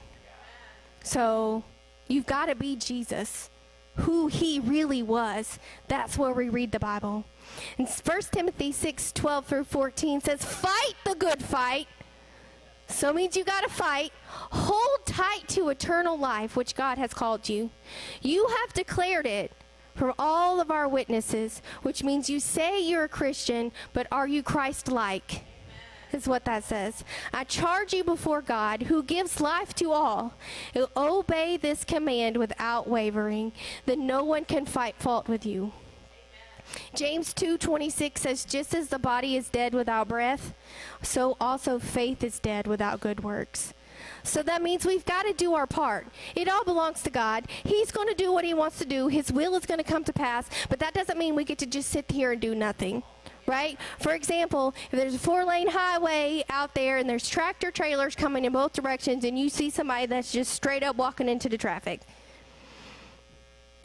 So 1.01 1.63
you've 2.07 2.27
got 2.27 2.45
to 2.47 2.55
be 2.55 2.75
Jesus, 2.75 3.49
who 3.95 4.27
he 4.27 4.59
really 4.59 5.01
was. 5.01 5.57
That's 5.87 6.15
where 6.15 6.33
we 6.33 6.49
read 6.49 6.71
the 6.71 6.79
Bible. 6.79 7.25
And 7.79 7.87
1 7.87 8.21
Timothy 8.31 8.71
6 8.71 9.11
12 9.13 9.45
through 9.47 9.63
14 9.63 10.21
says, 10.21 10.45
Fight 10.45 10.93
the 11.03 11.15
good 11.15 11.41
fight 11.41 11.87
so 12.87 13.13
means 13.13 13.35
you 13.35 13.43
got 13.43 13.63
to 13.63 13.69
fight. 13.69 14.11
Hold 14.51 15.05
tight 15.05 15.47
to 15.49 15.69
eternal 15.69 16.17
life, 16.17 16.55
which 16.55 16.75
God 16.75 16.97
has 16.97 17.13
called 17.13 17.49
you. 17.49 17.69
You 18.21 18.47
have 18.47 18.73
declared 18.73 19.25
it 19.25 19.51
from 19.95 20.13
all 20.19 20.61
of 20.61 20.71
our 20.71 20.87
witnesses, 20.87 21.61
which 21.81 22.03
means 22.03 22.29
you 22.29 22.39
say 22.39 22.79
you're 22.79 23.05
a 23.05 23.09
Christian, 23.09 23.71
but 23.93 24.07
are 24.11 24.27
you 24.27 24.43
Christ 24.43 24.91
like? 24.91 25.43
Is 26.13 26.27
what 26.27 26.45
that 26.45 26.63
says. 26.63 27.03
I 27.33 27.43
charge 27.43 27.93
you 27.93 28.03
before 28.03 28.41
God, 28.41 28.83
who 28.83 29.03
gives 29.03 29.41
life 29.41 29.73
to 29.75 29.91
all, 29.91 30.35
who 30.73 30.87
obey 30.95 31.57
this 31.57 31.83
command 31.83 32.37
without 32.37 32.87
wavering, 32.87 33.51
that 33.85 33.99
no 33.99 34.23
one 34.23 34.45
can 34.45 34.65
fight 34.65 34.95
fault 34.97 35.27
with 35.27 35.45
you. 35.45 35.73
James 36.93 37.33
2:26 37.33 38.21
says 38.21 38.45
just 38.45 38.73
as 38.73 38.87
the 38.87 38.99
body 38.99 39.35
is 39.35 39.49
dead 39.49 39.73
without 39.73 40.07
breath, 40.07 40.53
so 41.01 41.35
also 41.41 41.79
faith 41.79 42.23
is 42.23 42.39
dead 42.39 42.67
without 42.67 42.99
good 42.99 43.23
works. 43.23 43.73
So 44.27 44.43
that 44.43 44.61
means 44.61 44.85
we've 44.85 45.05
got 45.05 45.23
to 45.23 45.33
do 45.33 45.53
our 45.53 45.67
part. 45.67 46.07
It 46.35 46.49
all 46.49 46.63
belongs 46.63 47.01
to 47.03 47.09
God. 47.09 47.45
He's 47.63 47.91
going 47.91 48.07
to 48.07 48.13
do 48.13 48.31
what 48.31 48.45
he 48.45 48.53
wants 48.53 48.77
to 48.79 48.85
do. 48.85 49.07
His 49.07 49.31
will 49.31 49.55
is 49.55 49.65
going 49.65 49.79
to 49.79 49.83
come 49.83 50.03
to 50.03 50.13
pass, 50.13 50.49
but 50.69 50.79
that 50.79 50.93
doesn't 50.93 51.17
mean 51.17 51.35
we 51.35 51.43
get 51.43 51.57
to 51.59 51.65
just 51.65 51.89
sit 51.89 52.11
here 52.11 52.31
and 52.33 52.41
do 52.41 52.53
nothing. 52.53 53.03
Right? 53.45 53.77
For 53.99 54.13
example, 54.13 54.75
if 54.91 54.99
there's 54.99 55.15
a 55.15 55.19
four 55.19 55.45
lane 55.45 55.69
highway 55.69 56.43
out 56.49 56.75
there 56.75 56.97
and 56.97 57.09
there's 57.09 57.29
tractor 57.29 57.71
trailers 57.71 58.13
coming 58.13 58.43
in 58.43 58.51
both 58.51 58.73
directions 58.73 59.23
and 59.23 59.39
you 59.39 59.47
see 59.47 59.69
somebody 59.69 60.05
that's 60.05 60.33
just 60.33 60.51
straight 60.51 60.83
up 60.83 60.97
walking 60.97 61.29
into 61.29 61.47
the 61.47 61.57
traffic, 61.57 62.01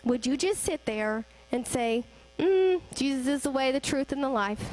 would 0.05 0.27
you 0.27 0.37
just 0.37 0.65
sit 0.65 0.85
there 0.85 1.25
and 1.53 1.65
say, 1.65 2.03
mm, 2.39 2.81
Jesus 2.95 3.27
is 3.29 3.43
the 3.45 3.53
way, 3.53 3.71
the 3.71 3.79
truth, 3.79 4.11
and 4.11 4.23
the 4.23 4.29
life. 4.29 4.73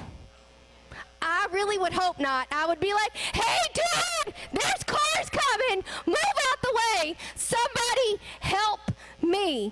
I 1.21 1.47
really 1.51 1.77
would 1.77 1.93
hope 1.93 2.19
not. 2.19 2.47
I 2.51 2.65
would 2.65 2.79
be 2.79 2.93
like, 2.93 3.15
hey, 3.15 3.59
dude, 3.73 4.33
there's 4.53 4.83
cars 4.85 5.29
coming. 5.29 5.83
Move 6.05 6.15
out 6.17 6.61
the 6.61 6.79
way. 7.03 7.15
Somebody 7.35 8.21
help 8.39 8.91
me. 9.21 9.71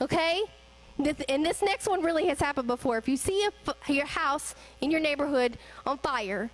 Okay? 0.00 0.42
And 1.28 1.44
this 1.44 1.60
next 1.62 1.88
one 1.88 2.02
really 2.02 2.26
has 2.28 2.38
happened 2.38 2.68
before. 2.68 2.98
If 2.98 3.08
you 3.08 3.16
see 3.16 3.48
a, 3.66 3.92
your 3.92 4.06
house 4.06 4.54
in 4.80 4.90
your 4.90 5.00
neighborhood 5.00 5.58
on 5.84 5.98
fire, 5.98 6.50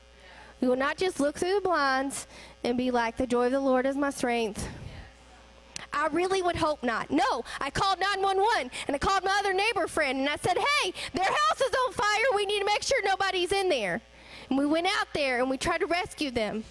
you 0.61 0.69
will 0.69 0.77
not 0.77 0.97
just 0.97 1.21
look 1.21 1.39
through 1.39 1.57
the 1.57 1.61
blinds 1.61 2.27
and 2.65 2.77
be 2.77 2.91
like, 2.91 3.17
the 3.17 3.27
joy 3.27 3.47
of 3.47 3.53
the 3.53 3.61
Lord 3.61 3.87
is 3.87 3.97
my 3.97 4.11
strength. 4.11 4.67
I 5.93 6.07
really 6.09 6.41
would 6.43 6.57
hope 6.57 6.83
not. 6.83 7.11
No, 7.11 7.43
I 7.61 7.71
called 7.71 7.99
911 7.99 8.71
and 8.87 8.95
I 8.95 8.99
called 8.99 9.25
my 9.25 9.37
other 9.41 9.53
neighbor 9.53 9.87
friend 9.87 10.21
and 10.21 10.29
I 10.29 10.37
said, 10.37 10.57
hey, 10.57 10.93
their 11.15 11.25
house 11.25 11.61
is 11.61 11.73
on 11.87 11.93
fire. 11.93 12.25
We 12.37 12.47
need 12.47 12.61
to 12.61 12.65
make 12.65 12.83
sure 12.83 13.03
nobody's 13.05 13.53
in 13.53 13.69
there. 13.69 14.01
And 14.51 14.59
we 14.59 14.67
went 14.67 14.89
out 14.89 15.07
there 15.15 15.39
and 15.39 15.49
we 15.49 15.57
tried 15.57 15.79
to 15.79 15.87
rescue 15.87 16.31
them. 16.31 16.65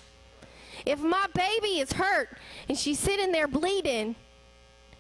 If 0.86 1.00
my 1.00 1.26
baby 1.34 1.80
is 1.80 1.94
hurt 1.94 2.30
and 2.68 2.78
she's 2.78 3.00
sitting 3.00 3.32
there 3.32 3.48
bleeding 3.48 4.16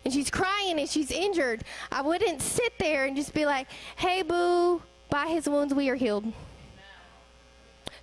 and 0.03 0.13
she's 0.13 0.29
crying 0.29 0.79
and 0.79 0.89
she's 0.89 1.11
injured, 1.11 1.63
I 1.91 2.01
wouldn't 2.01 2.41
sit 2.41 2.73
there 2.79 3.05
and 3.05 3.15
just 3.15 3.33
be 3.33 3.45
like, 3.45 3.67
hey, 3.97 4.21
boo, 4.21 4.81
by 5.09 5.27
his 5.27 5.47
wounds 5.47 5.73
we 5.73 5.89
are 5.89 5.95
healed. 5.95 6.31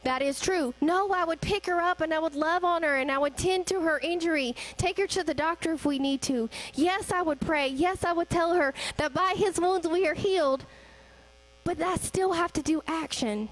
That 0.04 0.22
is 0.22 0.40
true. 0.40 0.72
No, 0.80 1.10
I 1.10 1.24
would 1.24 1.40
pick 1.40 1.66
her 1.66 1.80
up 1.80 2.00
and 2.00 2.14
I 2.14 2.18
would 2.18 2.34
love 2.34 2.62
on 2.62 2.82
her 2.82 2.96
and 2.96 3.10
I 3.10 3.18
would 3.18 3.36
tend 3.36 3.66
to 3.68 3.80
her 3.80 3.98
injury, 3.98 4.54
take 4.76 4.98
her 4.98 5.06
to 5.08 5.24
the 5.24 5.34
doctor 5.34 5.72
if 5.72 5.84
we 5.84 5.98
need 5.98 6.22
to. 6.22 6.48
Yes, 6.74 7.10
I 7.10 7.22
would 7.22 7.40
pray. 7.40 7.68
Yes, 7.68 8.04
I 8.04 8.12
would 8.12 8.30
tell 8.30 8.54
her 8.54 8.72
that 8.98 9.14
by 9.14 9.34
his 9.36 9.58
wounds 9.58 9.88
we 9.88 10.06
are 10.06 10.14
healed. 10.14 10.64
But 11.64 11.82
I 11.82 11.96
still 11.96 12.34
have 12.34 12.52
to 12.52 12.62
do 12.62 12.82
action 12.86 13.48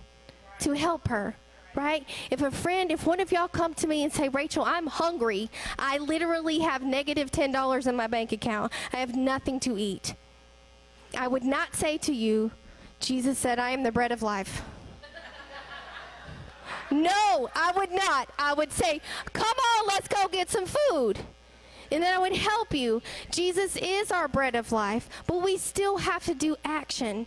to 0.61 0.73
help 0.73 1.09
her 1.09 1.37
right? 1.75 2.09
If 2.31 2.43
a 2.43 2.51
friend, 2.51 2.91
if 2.91 3.07
one 3.07 3.21
of 3.21 3.33
y'all 3.33 3.49
come 3.49 3.75
to 3.75 3.87
me 3.87 4.05
and 4.05 4.13
say, 4.13 4.29
Rachael, 4.29 4.65
I'm 4.65 4.87
hungry, 4.87 5.51
I 5.79 5.99
literally 5.99 6.61
have 6.61 6.83
negative 6.83 7.31
$10 7.31 7.87
in 7.87 7.97
my 7.97 8.07
bank 8.07 8.33
account, 8.33 8.73
I 8.93 8.99
have 8.99 9.17
nothing 9.17 9.61
to 9.61 9.77
eat. 9.79 10.15
I 11.17 11.29
would 11.29 11.45
not 11.45 11.75
say 11.75 11.99
to 11.99 12.15
you, 12.15 12.51
Jesus 13.01 13.39
said, 13.39 13.59
I 13.59 13.71
am 13.71 13.83
the 13.83 13.93
bread 13.93 14.13
of 14.13 14.23
life. 14.23 14.63
no, 16.91 17.51
I 17.55 17.73
would 17.77 17.93
not. 17.93 18.31
I 18.39 18.55
would 18.55 18.73
say, 18.73 19.01
come 19.33 19.57
on, 19.79 19.87
let's 19.87 20.09
go 20.09 20.29
get 20.29 20.51
some 20.51 20.67
food. 20.67 21.19
And 21.93 22.03
then 22.03 22.15
I 22.15 22.19
would 22.19 22.35
help 22.35 22.75
you. 22.75 23.03
Jesus 23.31 23.77
is 23.77 24.11
our 24.11 24.27
bread 24.27 24.55
of 24.55 24.73
life, 24.73 25.09
but 25.27 25.43
we 25.43 25.57
still 25.57 25.99
have 25.99 26.25
to 26.25 26.35
do 26.35 26.57
action. 26.65 27.27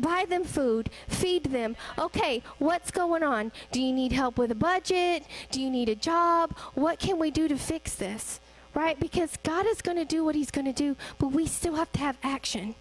Buy 0.00 0.24
them 0.28 0.44
food, 0.44 0.90
feed 1.08 1.44
them. 1.44 1.76
Okay, 1.98 2.42
what's 2.58 2.90
going 2.90 3.22
on? 3.22 3.52
Do 3.70 3.80
you 3.82 3.92
need 3.92 4.12
help 4.12 4.38
with 4.38 4.50
a 4.50 4.56
budget? 4.56 5.24
Do 5.50 5.60
you 5.60 5.70
need 5.70 5.88
a 5.88 5.94
job? 5.94 6.56
What 6.74 6.98
can 6.98 7.18
we 7.18 7.30
do 7.30 7.48
to 7.48 7.56
fix 7.56 7.94
this? 7.94 8.40
Right? 8.74 8.98
Because 8.98 9.36
God 9.42 9.66
is 9.66 9.82
going 9.82 9.98
to 9.98 10.04
do 10.04 10.24
what 10.24 10.34
He's 10.34 10.50
going 10.50 10.66
to 10.66 10.72
do, 10.72 10.96
but 11.18 11.28
we 11.28 11.46
still 11.46 11.74
have 11.74 11.92
to 11.92 12.00
have 12.00 12.18
action. 12.22 12.74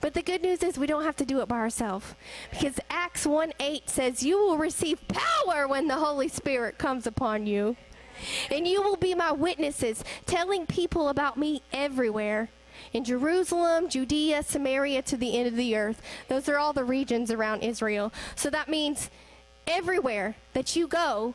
But 0.00 0.14
the 0.14 0.22
good 0.22 0.42
news 0.42 0.62
is 0.62 0.78
we 0.78 0.86
don't 0.86 1.04
have 1.04 1.16
to 1.16 1.26
do 1.26 1.40
it 1.40 1.48
by 1.48 1.58
ourselves. 1.58 2.14
Because 2.50 2.78
Acts 2.88 3.26
1 3.26 3.52
8 3.58 3.90
says, 3.90 4.22
You 4.22 4.38
will 4.38 4.56
receive 4.56 5.00
power 5.08 5.66
when 5.66 5.88
the 5.88 5.96
Holy 5.96 6.28
Spirit 6.28 6.78
comes 6.78 7.06
upon 7.06 7.46
you. 7.46 7.76
And 8.50 8.66
you 8.66 8.82
will 8.82 8.96
be 8.96 9.14
my 9.14 9.32
witnesses, 9.32 10.04
telling 10.26 10.66
people 10.66 11.08
about 11.08 11.36
me 11.36 11.62
everywhere. 11.72 12.50
In 12.92 13.04
Jerusalem, 13.04 13.88
Judea, 13.88 14.42
Samaria, 14.42 15.02
to 15.02 15.16
the 15.16 15.36
end 15.36 15.48
of 15.48 15.56
the 15.56 15.76
earth. 15.76 16.02
Those 16.28 16.48
are 16.48 16.58
all 16.58 16.72
the 16.72 16.84
regions 16.84 17.30
around 17.30 17.62
Israel. 17.62 18.12
So 18.34 18.50
that 18.50 18.68
means 18.68 19.10
everywhere 19.66 20.36
that 20.52 20.76
you 20.76 20.86
go, 20.86 21.34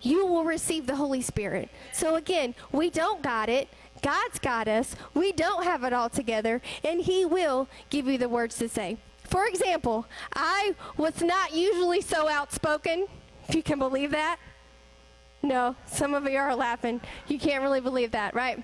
you 0.00 0.26
will 0.26 0.44
receive 0.44 0.86
the 0.86 0.96
Holy 0.96 1.22
Spirit. 1.22 1.68
So 1.92 2.16
again, 2.16 2.54
we 2.72 2.90
don't 2.90 3.22
got 3.22 3.48
it. 3.48 3.68
God's 4.02 4.38
got 4.38 4.68
us. 4.68 4.94
We 5.14 5.32
don't 5.32 5.64
have 5.64 5.82
it 5.84 5.92
all 5.92 6.10
together, 6.10 6.60
and 6.84 7.00
He 7.00 7.24
will 7.24 7.68
give 7.90 8.06
you 8.06 8.18
the 8.18 8.28
words 8.28 8.56
to 8.58 8.68
say. 8.68 8.98
For 9.24 9.46
example, 9.46 10.06
I 10.34 10.74
was 10.96 11.22
not 11.22 11.54
usually 11.54 12.00
so 12.00 12.28
outspoken, 12.28 13.06
if 13.48 13.54
you 13.54 13.62
can 13.62 13.78
believe 13.78 14.10
that. 14.12 14.38
No, 15.42 15.76
some 15.86 16.14
of 16.14 16.24
you 16.24 16.38
are 16.38 16.54
laughing. 16.54 17.00
You 17.28 17.38
can't 17.38 17.62
really 17.62 17.80
believe 17.80 18.12
that, 18.12 18.34
right? 18.34 18.62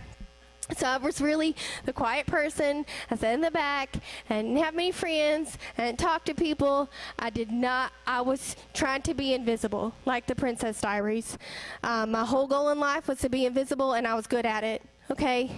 So 0.76 0.86
I 0.86 0.96
was 0.96 1.20
really 1.20 1.54
the 1.84 1.92
quiet 1.92 2.26
person. 2.26 2.86
I 3.10 3.16
sat 3.16 3.34
in 3.34 3.40
the 3.40 3.50
back 3.50 3.96
and 4.30 4.48
didn't 4.48 4.64
have 4.64 4.74
many 4.74 4.92
friends 4.92 5.58
and 5.76 5.98
talked 5.98 6.26
to 6.26 6.34
people. 6.34 6.88
I 7.18 7.30
did 7.30 7.50
not, 7.50 7.92
I 8.06 8.20
was 8.20 8.56
trying 8.72 9.02
to 9.02 9.14
be 9.14 9.34
invisible, 9.34 9.92
like 10.06 10.26
the 10.26 10.34
Princess 10.34 10.80
Diaries. 10.80 11.36
Um, 11.82 12.12
my 12.12 12.24
whole 12.24 12.46
goal 12.46 12.70
in 12.70 12.78
life 12.78 13.08
was 13.08 13.18
to 13.20 13.28
be 13.28 13.44
invisible, 13.44 13.94
and 13.94 14.06
I 14.06 14.14
was 14.14 14.26
good 14.26 14.46
at 14.46 14.64
it 14.64 14.82
okay? 15.12 15.50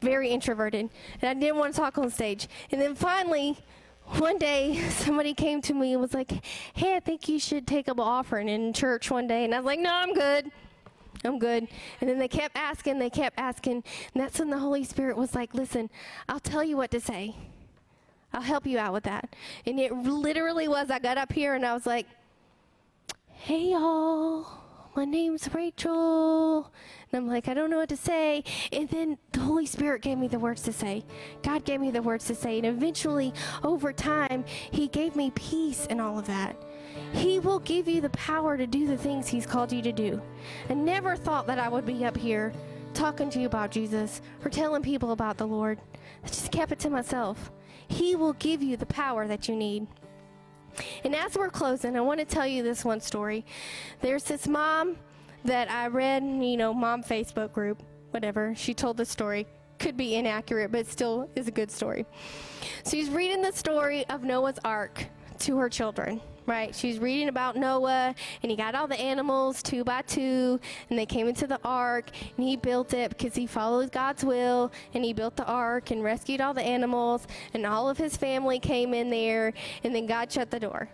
Very 0.00 0.30
introverted. 0.30 0.90
And 1.22 1.28
I 1.28 1.40
didn't 1.40 1.58
want 1.58 1.74
to 1.74 1.80
talk 1.80 1.98
on 1.98 2.10
stage. 2.10 2.48
And 2.70 2.80
then 2.80 2.94
finally, 2.94 3.58
one 4.18 4.38
day, 4.38 4.80
somebody 4.90 5.34
came 5.34 5.62
to 5.62 5.74
me 5.74 5.92
and 5.92 6.00
was 6.00 6.14
like, 6.14 6.32
hey, 6.74 6.96
I 6.96 7.00
think 7.00 7.28
you 7.28 7.38
should 7.38 7.66
take 7.66 7.88
up 7.88 7.98
an 7.98 8.04
offering 8.04 8.48
in 8.48 8.72
church 8.72 9.10
one 9.10 9.26
day. 9.26 9.44
And 9.44 9.54
I 9.54 9.58
was 9.58 9.66
like, 9.66 9.78
no, 9.78 9.90
I'm 9.92 10.14
good. 10.14 10.50
I'm 11.24 11.38
good. 11.38 11.68
And 12.00 12.10
then 12.10 12.18
they 12.18 12.28
kept 12.28 12.56
asking, 12.56 12.98
they 12.98 13.10
kept 13.10 13.38
asking. 13.38 13.82
And 14.14 14.22
that's 14.22 14.38
when 14.38 14.50
the 14.50 14.58
Holy 14.58 14.84
Spirit 14.84 15.16
was 15.16 15.34
like, 15.34 15.54
listen, 15.54 15.90
I'll 16.28 16.40
tell 16.40 16.62
you 16.62 16.76
what 16.76 16.90
to 16.90 17.00
say. 17.00 17.34
I'll 18.32 18.42
help 18.42 18.66
you 18.66 18.78
out 18.78 18.92
with 18.92 19.04
that. 19.04 19.34
And 19.64 19.78
it 19.78 19.92
literally 19.92 20.68
was, 20.68 20.90
I 20.90 20.98
got 20.98 21.18
up 21.18 21.32
here 21.32 21.54
and 21.54 21.64
I 21.64 21.72
was 21.72 21.86
like, 21.86 22.06
hey, 23.28 23.70
y'all, 23.70 24.46
my 24.96 25.04
name's 25.04 25.48
Rachael. 25.52 26.72
And 27.12 27.22
I'm 27.22 27.28
like, 27.28 27.46
I 27.48 27.54
don't 27.54 27.70
know 27.70 27.78
what 27.78 27.88
to 27.90 27.96
say. 27.96 28.42
And 28.72 28.88
then 28.88 29.18
the 29.32 29.40
Holy 29.40 29.66
Spirit 29.66 30.02
gave 30.02 30.18
me 30.18 30.28
the 30.28 30.38
words 30.38 30.62
to 30.62 30.72
say. 30.72 31.04
God 31.42 31.64
gave 31.64 31.80
me 31.80 31.90
the 31.90 32.02
words 32.02 32.24
to 32.26 32.34
say. 32.34 32.58
And 32.58 32.66
eventually, 32.66 33.32
over 33.62 33.92
time, 33.92 34.44
He 34.70 34.88
gave 34.88 35.14
me 35.14 35.30
peace 35.30 35.86
and 35.88 36.00
all 36.00 36.18
of 36.18 36.26
that. 36.26 36.56
He 37.14 37.38
will 37.38 37.60
give 37.60 37.86
you 37.86 38.00
the 38.00 38.10
power 38.10 38.56
to 38.56 38.66
do 38.66 38.86
the 38.88 38.96
things 38.96 39.28
He's 39.28 39.46
called 39.46 39.72
you 39.72 39.80
to 39.82 39.92
do. 39.92 40.20
I 40.68 40.74
never 40.74 41.14
thought 41.14 41.46
that 41.46 41.60
I 41.60 41.68
would 41.68 41.86
be 41.86 42.04
up 42.04 42.16
here 42.16 42.52
talking 42.92 43.30
to 43.30 43.38
you 43.38 43.46
about 43.46 43.70
Jesus 43.70 44.20
or 44.44 44.50
telling 44.50 44.82
people 44.82 45.12
about 45.12 45.38
the 45.38 45.46
Lord. 45.46 45.78
I 46.24 46.26
just 46.26 46.50
kept 46.50 46.72
it 46.72 46.80
to 46.80 46.90
myself. 46.90 47.52
He 47.86 48.16
will 48.16 48.32
give 48.34 48.62
you 48.62 48.76
the 48.76 48.86
power 48.86 49.28
that 49.28 49.48
you 49.48 49.54
need. 49.54 49.86
And 51.04 51.14
as 51.14 51.36
we're 51.36 51.50
closing, 51.50 51.96
I 51.96 52.00
want 52.00 52.18
to 52.18 52.26
tell 52.26 52.46
you 52.46 52.64
this 52.64 52.84
one 52.84 53.00
story. 53.00 53.44
There's 54.00 54.24
this 54.24 54.48
mom 54.48 54.96
that 55.44 55.70
I 55.70 55.86
read, 55.86 56.24
you 56.24 56.56
know, 56.56 56.74
mom 56.74 57.04
Facebook 57.04 57.52
group, 57.52 57.80
whatever. 58.10 58.54
She 58.56 58.74
told 58.74 58.96
the 58.96 59.04
story. 59.04 59.46
Could 59.78 59.96
be 59.96 60.16
inaccurate, 60.16 60.72
but 60.72 60.86
still 60.86 61.28
is 61.36 61.46
a 61.46 61.52
good 61.52 61.70
story. 61.70 62.06
So 62.82 62.90
She's 62.90 63.10
reading 63.10 63.42
the 63.42 63.52
story 63.52 64.04
of 64.08 64.24
Noah's 64.24 64.58
Ark 64.64 65.06
to 65.40 65.58
her 65.58 65.68
children 65.68 66.20
right? 66.46 66.74
She's 66.74 66.98
reading 66.98 67.28
about 67.28 67.56
Noah, 67.56 68.14
and 68.42 68.50
he 68.50 68.56
got 68.56 68.74
all 68.74 68.86
the 68.86 69.00
animals 69.00 69.62
two 69.62 69.84
by 69.84 70.02
two, 70.02 70.60
and 70.90 70.98
they 70.98 71.06
came 71.06 71.28
into 71.28 71.46
the 71.46 71.60
ark, 71.64 72.10
and 72.36 72.46
he 72.46 72.56
built 72.56 72.92
it 72.92 73.10
because 73.10 73.34
he 73.34 73.46
followed 73.46 73.92
God's 73.92 74.24
will, 74.24 74.72
and 74.92 75.04
he 75.04 75.12
built 75.12 75.36
the 75.36 75.46
ark 75.46 75.90
and 75.90 76.02
rescued 76.02 76.40
all 76.40 76.54
the 76.54 76.62
animals, 76.62 77.26
and 77.54 77.66
all 77.66 77.88
of 77.88 77.98
his 77.98 78.16
family 78.16 78.58
came 78.58 78.94
in 78.94 79.10
there, 79.10 79.52
and 79.82 79.94
then 79.94 80.06
God 80.06 80.30
shut 80.30 80.50
the 80.50 80.60
door. 80.60 80.88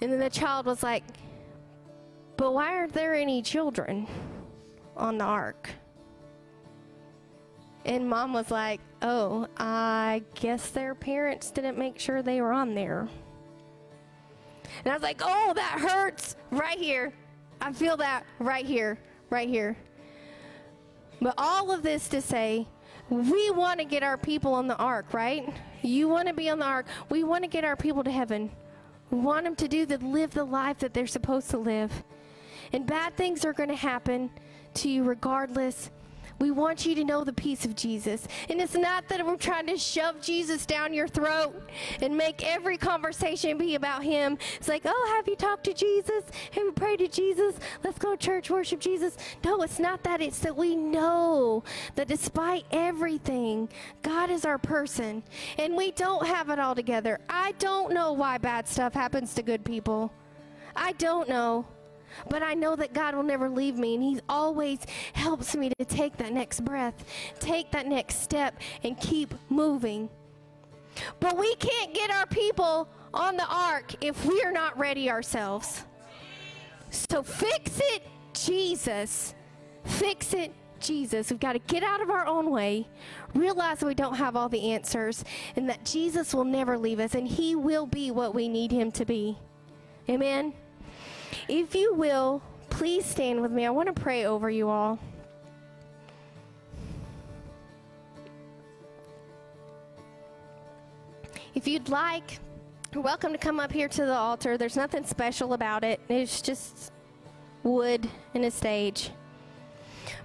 And 0.00 0.12
then 0.12 0.20
the 0.20 0.30
child 0.30 0.66
was 0.66 0.82
like, 0.82 1.04
but 2.36 2.52
why 2.52 2.74
aren't 2.76 2.92
there 2.92 3.14
any 3.14 3.42
children 3.42 4.06
on 4.96 5.18
the 5.18 5.24
ark? 5.24 5.70
And 7.84 8.08
mom 8.08 8.32
was 8.32 8.50
like, 8.50 8.80
Oh, 9.02 9.46
I 9.58 10.22
guess 10.34 10.70
their 10.70 10.94
parents 10.94 11.50
didn't 11.50 11.76
make 11.76 11.98
sure 11.98 12.22
they 12.22 12.40
were 12.40 12.52
on 12.52 12.74
there. 12.74 13.08
And 14.84 14.92
I 14.92 14.94
was 14.94 15.02
like, 15.02 15.20
Oh, 15.22 15.52
that 15.54 15.78
hurts 15.80 16.36
right 16.50 16.78
here. 16.78 17.12
I 17.60 17.72
feel 17.72 17.96
that 17.98 18.24
right 18.38 18.66
here, 18.66 18.98
right 19.30 19.48
here. 19.48 19.76
But 21.20 21.34
all 21.38 21.70
of 21.70 21.82
this 21.82 22.08
to 22.08 22.20
say, 22.20 22.66
we 23.08 23.50
want 23.50 23.78
to 23.80 23.84
get 23.84 24.02
our 24.02 24.16
people 24.16 24.54
on 24.54 24.66
the 24.66 24.76
ark, 24.76 25.12
right? 25.12 25.52
You 25.82 26.08
want 26.08 26.28
to 26.28 26.34
be 26.34 26.48
on 26.48 26.58
the 26.58 26.64
ark. 26.64 26.86
We 27.10 27.24
want 27.24 27.44
to 27.44 27.48
get 27.48 27.64
our 27.64 27.76
people 27.76 28.02
to 28.04 28.10
heaven. 28.10 28.50
We 29.10 29.18
want 29.20 29.44
them 29.44 29.56
to 29.56 29.68
do 29.68 29.86
the 29.86 29.98
live 29.98 30.30
the 30.30 30.44
life 30.44 30.78
that 30.78 30.94
they're 30.94 31.06
supposed 31.06 31.50
to 31.50 31.58
live. 31.58 32.04
And 32.72 32.86
bad 32.86 33.16
things 33.16 33.44
are 33.44 33.52
going 33.52 33.68
to 33.68 33.76
happen 33.76 34.30
to 34.74 34.88
you 34.88 35.04
regardless. 35.04 35.90
We 36.44 36.50
want 36.50 36.84
you 36.84 36.94
to 36.96 37.04
know 37.04 37.24
the 37.24 37.32
peace 37.32 37.64
of 37.64 37.74
Jesus. 37.74 38.28
And 38.50 38.60
it's 38.60 38.74
not 38.74 39.08
that 39.08 39.24
we're 39.24 39.38
trying 39.38 39.66
to 39.68 39.78
shove 39.78 40.20
Jesus 40.20 40.66
down 40.66 40.92
your 40.92 41.08
throat 41.08 41.54
and 42.02 42.14
make 42.14 42.44
every 42.46 42.76
conversation 42.76 43.56
be 43.56 43.76
about 43.76 44.04
Him. 44.04 44.36
It's 44.56 44.68
like, 44.68 44.82
oh, 44.84 45.12
have 45.16 45.26
you 45.26 45.36
talked 45.36 45.64
to 45.64 45.72
Jesus? 45.72 46.22
Have 46.50 46.62
you 46.62 46.72
prayed 46.72 46.98
to 46.98 47.08
Jesus? 47.08 47.54
Let's 47.82 47.98
go 47.98 48.14
to 48.14 48.18
church, 48.18 48.50
worship 48.50 48.78
Jesus. 48.78 49.16
No, 49.42 49.62
it's 49.62 49.78
not 49.78 50.02
that. 50.02 50.20
It's 50.20 50.40
that 50.40 50.54
we 50.54 50.76
know 50.76 51.64
that 51.94 52.08
despite 52.08 52.66
everything, 52.70 53.70
God 54.02 54.28
is 54.28 54.44
our 54.44 54.58
person. 54.58 55.22
And 55.56 55.74
we 55.74 55.92
don't 55.92 56.26
have 56.26 56.50
it 56.50 56.58
all 56.58 56.74
together. 56.74 57.20
I 57.26 57.52
don't 57.52 57.94
know 57.94 58.12
why 58.12 58.36
bad 58.36 58.68
stuff 58.68 58.92
happens 58.92 59.32
to 59.36 59.42
good 59.42 59.64
people. 59.64 60.12
I 60.76 60.92
don't 60.92 61.26
know. 61.26 61.64
But 62.28 62.42
I 62.42 62.54
know 62.54 62.76
that 62.76 62.92
God 62.92 63.14
will 63.14 63.22
never 63.22 63.48
leave 63.48 63.76
me, 63.76 63.94
and 63.94 64.02
He 64.02 64.20
always 64.28 64.80
helps 65.12 65.54
me 65.56 65.70
to 65.78 65.84
take 65.84 66.16
that 66.18 66.32
next 66.32 66.64
breath, 66.64 67.04
take 67.40 67.70
that 67.72 67.86
next 67.86 68.22
step, 68.22 68.60
and 68.82 68.98
keep 69.00 69.34
moving. 69.48 70.08
But 71.20 71.36
we 71.36 71.54
can't 71.56 71.92
get 71.92 72.10
our 72.10 72.26
people 72.26 72.88
on 73.12 73.36
the 73.36 73.46
ark 73.46 73.94
if 74.00 74.24
we 74.24 74.42
are 74.42 74.52
not 74.52 74.78
ready 74.78 75.10
ourselves. 75.10 75.84
So 76.90 77.22
fix 77.22 77.80
it, 77.82 78.02
Jesus. 78.32 79.34
Fix 79.84 80.32
it, 80.34 80.52
Jesus. 80.80 81.30
We've 81.30 81.40
got 81.40 81.54
to 81.54 81.58
get 81.58 81.82
out 81.82 82.00
of 82.00 82.10
our 82.10 82.26
own 82.26 82.50
way, 82.50 82.86
realize 83.34 83.80
that 83.80 83.86
we 83.86 83.94
don't 83.94 84.14
have 84.14 84.36
all 84.36 84.48
the 84.48 84.72
answers, 84.72 85.24
and 85.56 85.68
that 85.68 85.84
Jesus 85.84 86.34
will 86.34 86.44
never 86.44 86.78
leave 86.78 87.00
us, 87.00 87.14
and 87.14 87.26
He 87.26 87.54
will 87.54 87.86
be 87.86 88.10
what 88.10 88.34
we 88.34 88.48
need 88.48 88.70
Him 88.70 88.92
to 88.92 89.04
be. 89.04 89.38
Amen. 90.08 90.54
If 91.48 91.74
you 91.74 91.94
will, 91.94 92.42
please 92.70 93.04
stand 93.04 93.40
with 93.40 93.52
me. 93.52 93.66
I 93.66 93.70
want 93.70 93.94
to 93.94 94.00
pray 94.00 94.24
over 94.24 94.50
you 94.50 94.68
all. 94.68 94.98
If 101.54 101.68
you'd 101.68 101.88
like 101.88 102.40
you're 102.94 103.02
welcome 103.02 103.32
to 103.32 103.38
come 103.38 103.58
up 103.58 103.72
here 103.72 103.88
to 103.88 104.06
the 104.06 104.14
altar. 104.14 104.56
There's 104.56 104.76
nothing 104.76 105.04
special 105.04 105.54
about 105.54 105.82
it, 105.82 105.98
it's 106.08 106.40
just 106.40 106.92
wood 107.64 108.08
and 108.34 108.44
a 108.44 108.52
stage. 108.52 109.10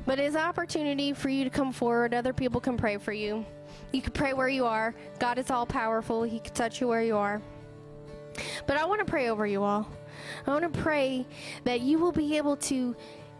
But 0.06 0.20
it's 0.20 0.36
an 0.36 0.42
opportunity 0.42 1.14
for 1.14 1.30
you 1.30 1.44
to 1.44 1.50
come 1.50 1.74
forward. 1.74 2.14
Other 2.14 2.32
people 2.32 2.62
can 2.62 2.78
pray 2.78 2.98
for 2.98 3.12
you. 3.12 3.44
You 3.92 4.04
can 4.04 4.12
pray 4.12 4.34
where 4.34 4.50
you 4.50 4.68
are. 4.68 4.94
God 5.18 5.40
is 5.40 5.50
all 5.50 5.66
powerful, 5.66 6.22
He 6.22 6.40
can 6.40 6.54
touch 6.54 6.80
you 6.80 6.88
where 6.88 7.02
you 7.02 7.18
are. 7.18 7.42
But 8.68 8.78
I 8.78 8.86
want 8.86 9.00
to 9.00 9.06
pray 9.06 9.30
over 9.30 9.48
you 9.48 9.64
all. 9.64 9.90
I 10.46 10.52
want 10.52 10.72
to 10.72 10.80
pray 10.82 11.26
that 11.64 11.82
you 11.82 12.00
will 12.00 12.12
be 12.12 12.38
able 12.38 12.58
to 12.58 12.96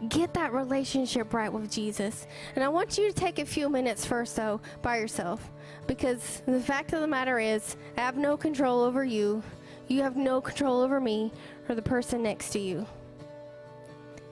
get 0.08 0.32
that 0.34 0.52
relationship 0.52 1.34
right 1.34 1.52
with 1.52 1.70
Jesus. 1.70 2.26
And 2.54 2.64
I 2.64 2.68
want 2.68 2.96
you 2.96 3.08
to 3.08 3.14
take 3.14 3.38
a 3.38 3.44
few 3.44 3.68
minutes 3.68 4.04
first, 4.06 4.36
though, 4.36 4.60
by 4.82 4.98
yourself. 4.98 5.50
Because 5.86 6.42
the 6.46 6.60
fact 6.60 6.92
of 6.92 7.00
the 7.00 7.06
matter 7.06 7.38
is, 7.38 7.76
I 7.96 8.00
have 8.00 8.16
no 8.16 8.36
control 8.36 8.80
over 8.80 9.04
you. 9.04 9.42
You 9.88 10.02
have 10.02 10.16
no 10.16 10.40
control 10.40 10.80
over 10.80 11.00
me 11.00 11.32
or 11.68 11.74
the 11.74 11.82
person 11.82 12.22
next 12.22 12.50
to 12.50 12.58
you. 12.58 12.86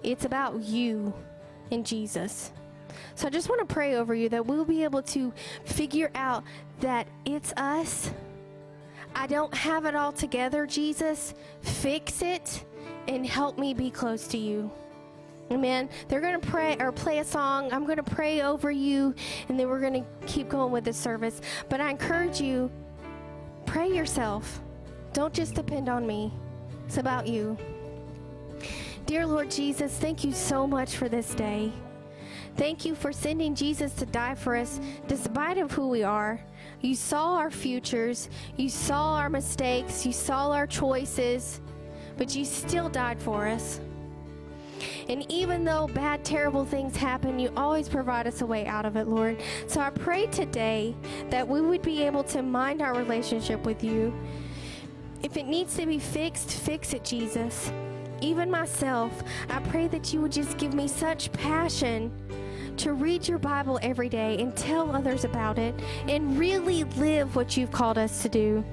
It's 0.03 0.25
about 0.25 0.63
you 0.63 1.13
and 1.71 1.85
Jesus. 1.85 2.53
So 3.15 3.27
I 3.27 3.31
just 3.31 3.49
want 3.49 3.67
to 3.67 3.73
pray 3.73 3.97
over 3.97 4.15
you 4.15 4.29
that 4.31 4.47
we'll 4.47 4.65
be 4.65 4.85
able 4.85 5.03
to 5.03 5.33
figure 5.65 6.11
out 6.15 6.45
that 6.81 7.09
it's 7.25 7.53
us. 7.57 8.11
I 9.15 9.27
don't 9.27 9.53
have 9.55 9.85
it 9.85 9.95
all 9.95 10.13
together, 10.13 10.67
Jesus. 10.67 11.35
Fix 11.61 12.23
it 12.23 12.65
and 13.09 13.27
help 13.27 13.59
me 13.59 13.75
be 13.75 13.91
close 13.91 14.27
to 14.29 14.39
you. 14.39 14.71
Amen. 15.51 15.89
They're 16.09 16.21
going 16.21 16.39
to 16.39 16.47
pray 16.47 16.77
or 16.79 16.93
play 16.93 17.19
a 17.19 17.25
song. 17.25 17.73
I'm 17.73 17.85
going 17.85 17.97
to 17.97 18.03
pray 18.03 18.43
over 18.43 18.71
you, 18.71 19.15
and 19.49 19.59
then 19.59 19.69
we're 19.69 19.81
going 19.81 20.05
to 20.05 20.27
keep 20.27 20.49
going 20.49 20.71
with 20.71 20.85
the 20.85 20.93
service. 20.93 21.41
But 21.69 21.81
I 21.81 21.91
encourage 21.91 22.41
you, 22.41 22.71
pray 23.65 23.89
yourself. 23.89 24.61
Don't 25.15 25.33
just 25.33 25.55
depend 25.55 25.89
on 25.89 26.07
me. 26.07 26.33
It's 26.87 26.99
about 26.99 27.27
you. 27.27 27.57
Dear 29.07 29.27
Lord 29.27 29.51
Jesus, 29.51 29.97
thank 29.97 30.23
you 30.23 30.33
so 30.33 30.67
much 30.67 30.97
for 30.97 31.09
this 31.09 31.35
day. 31.35 31.73
Thank 32.57 32.85
you 32.85 32.95
for 32.95 33.13
sending 33.13 33.55
Jesus 33.55 33.95
to 33.95 34.07
die 34.07 34.35
for 34.35 34.55
us 34.55 34.81
despite 35.07 35.59
of 35.59 35.71
who 35.73 35.89
we 35.89 36.03
are. 36.03 36.41
You 36.81 36.95
saw 36.95 37.35
our 37.35 37.51
futures, 37.51 38.29
you 38.57 38.69
saw 38.69 39.17
our 39.17 39.29
mistakes, 39.29 40.07
you 40.07 40.13
saw 40.13 40.53
our 40.53 40.67
choices, 40.67 41.61
but 42.17 42.35
you 42.37 42.45
still 42.45 42.89
died 42.89 43.21
for 43.21 43.49
us. 43.49 43.81
And 45.09 45.31
even 45.31 45.65
though 45.65 45.89
bad, 45.89 46.25
terrible 46.25 46.65
things 46.65 46.97
happen, 46.97 47.39
you 47.39 47.51
always 47.57 47.89
provide 47.89 48.27
us 48.27 48.43
a 48.43 48.47
way 48.47 48.67
out 48.67 48.85
of 48.87 48.97
it, 48.97 49.09
Lord. 49.09 49.43
So 49.67 49.81
I 49.81 49.91
pray 49.91 50.27
today 50.27 50.95
that 51.31 51.47
we 51.47 51.61
would 51.61 51.83
be 51.83 52.03
able 52.03 52.23
to 52.25 52.43
mind 52.43 52.81
our 52.81 52.95
relationship 52.95 53.65
with 53.65 53.83
you. 53.83 54.15
If 55.23 55.37
it 55.37 55.47
needs 55.47 55.77
to 55.77 55.87
be 55.87 55.99
fixed, 55.99 56.53
fix 56.53 56.95
it, 56.95 57.05
Jesus. 57.05 57.73
Even 58.21 58.51
myself, 58.51 59.23
I 59.49 59.61
pray 59.61 59.89
that 59.89 60.13
you 60.13 60.21
would 60.21 60.33
just 60.33 60.59
give 60.59 60.75
me 60.75 60.87
such 60.87 61.33
passion 61.33 62.13
to 62.79 62.93
read 62.93 63.27
your 63.27 63.39
Bible 63.39 63.79
every 63.83 64.09
day 64.09 64.39
and 64.39 64.57
tell 64.57 64.95
others 64.95 65.25
about 65.25 65.59
it 65.59 65.75
and 66.07 66.39
really 66.39 66.85
live 66.85 67.35
what 67.35 67.57
you've 67.57 67.73
called 67.73 67.99
us 67.99 68.23
to 68.23 68.29
do. 68.29 68.65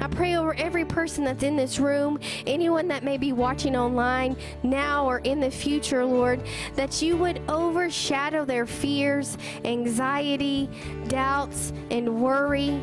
I 0.00 0.06
pray 0.08 0.36
over 0.36 0.54
every 0.54 0.84
person 0.84 1.24
that's 1.24 1.42
in 1.42 1.56
this 1.56 1.78
room, 1.78 2.20
anyone 2.46 2.88
that 2.88 3.04
may 3.04 3.16
be 3.16 3.32
watching 3.32 3.74
online 3.74 4.36
now 4.62 5.06
or 5.06 5.18
in 5.20 5.40
the 5.40 5.50
future, 5.50 6.04
Lord, 6.04 6.42
that 6.74 7.00
you 7.00 7.16
would 7.16 7.40
overshadow 7.48 8.44
their 8.44 8.66
fears, 8.66 9.38
anxiety, 9.64 10.68
doubts, 11.08 11.72
and 11.90 12.22
worry 12.22 12.80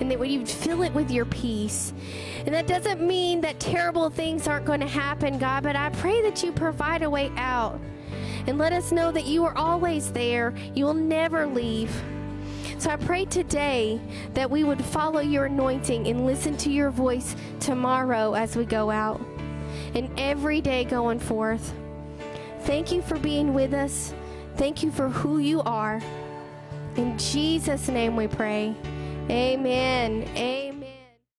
and 0.00 0.10
that 0.10 0.28
you'd 0.28 0.48
fill 0.48 0.82
it 0.82 0.94
with 0.94 1.10
your 1.10 1.24
peace. 1.24 1.92
And 2.46 2.54
that 2.54 2.66
doesn't 2.66 3.00
mean 3.00 3.40
that 3.40 3.58
terrible 3.58 4.10
things 4.10 4.46
aren't 4.46 4.64
going 4.64 4.80
to 4.80 4.86
happen, 4.86 5.38
God, 5.38 5.64
but 5.64 5.74
I 5.74 5.90
pray 5.90 6.22
that 6.22 6.42
you 6.42 6.52
provide 6.52 7.02
a 7.02 7.10
way 7.10 7.32
out 7.36 7.80
and 8.46 8.58
let 8.58 8.72
us 8.72 8.92
know 8.92 9.12
that 9.12 9.26
you 9.26 9.44
are 9.44 9.56
always 9.56 10.12
there. 10.12 10.54
You 10.74 10.84
will 10.86 10.94
never 10.94 11.46
leave. 11.46 11.90
So 12.78 12.90
I 12.90 12.96
pray 12.96 13.24
today 13.24 14.00
that 14.34 14.50
we 14.50 14.64
would 14.64 14.84
follow 14.84 15.20
your 15.20 15.44
anointing 15.44 16.08
and 16.08 16.26
listen 16.26 16.56
to 16.58 16.70
your 16.70 16.90
voice 16.90 17.36
tomorrow 17.60 18.34
as 18.34 18.56
we 18.56 18.64
go 18.64 18.90
out 18.90 19.20
and 19.94 20.10
every 20.18 20.60
day 20.60 20.84
going 20.84 21.20
forth. 21.20 21.74
Thank 22.62 22.92
you 22.92 23.02
for 23.02 23.18
being 23.18 23.54
with 23.54 23.74
us. 23.74 24.14
Thank 24.56 24.82
you 24.82 24.90
for 24.90 25.08
who 25.08 25.38
you 25.38 25.62
are. 25.62 26.00
In 26.96 27.16
Jesus' 27.18 27.88
name 27.88 28.16
we 28.16 28.26
pray. 28.26 28.74
Amen. 29.30 30.28
Amen. 30.36 30.71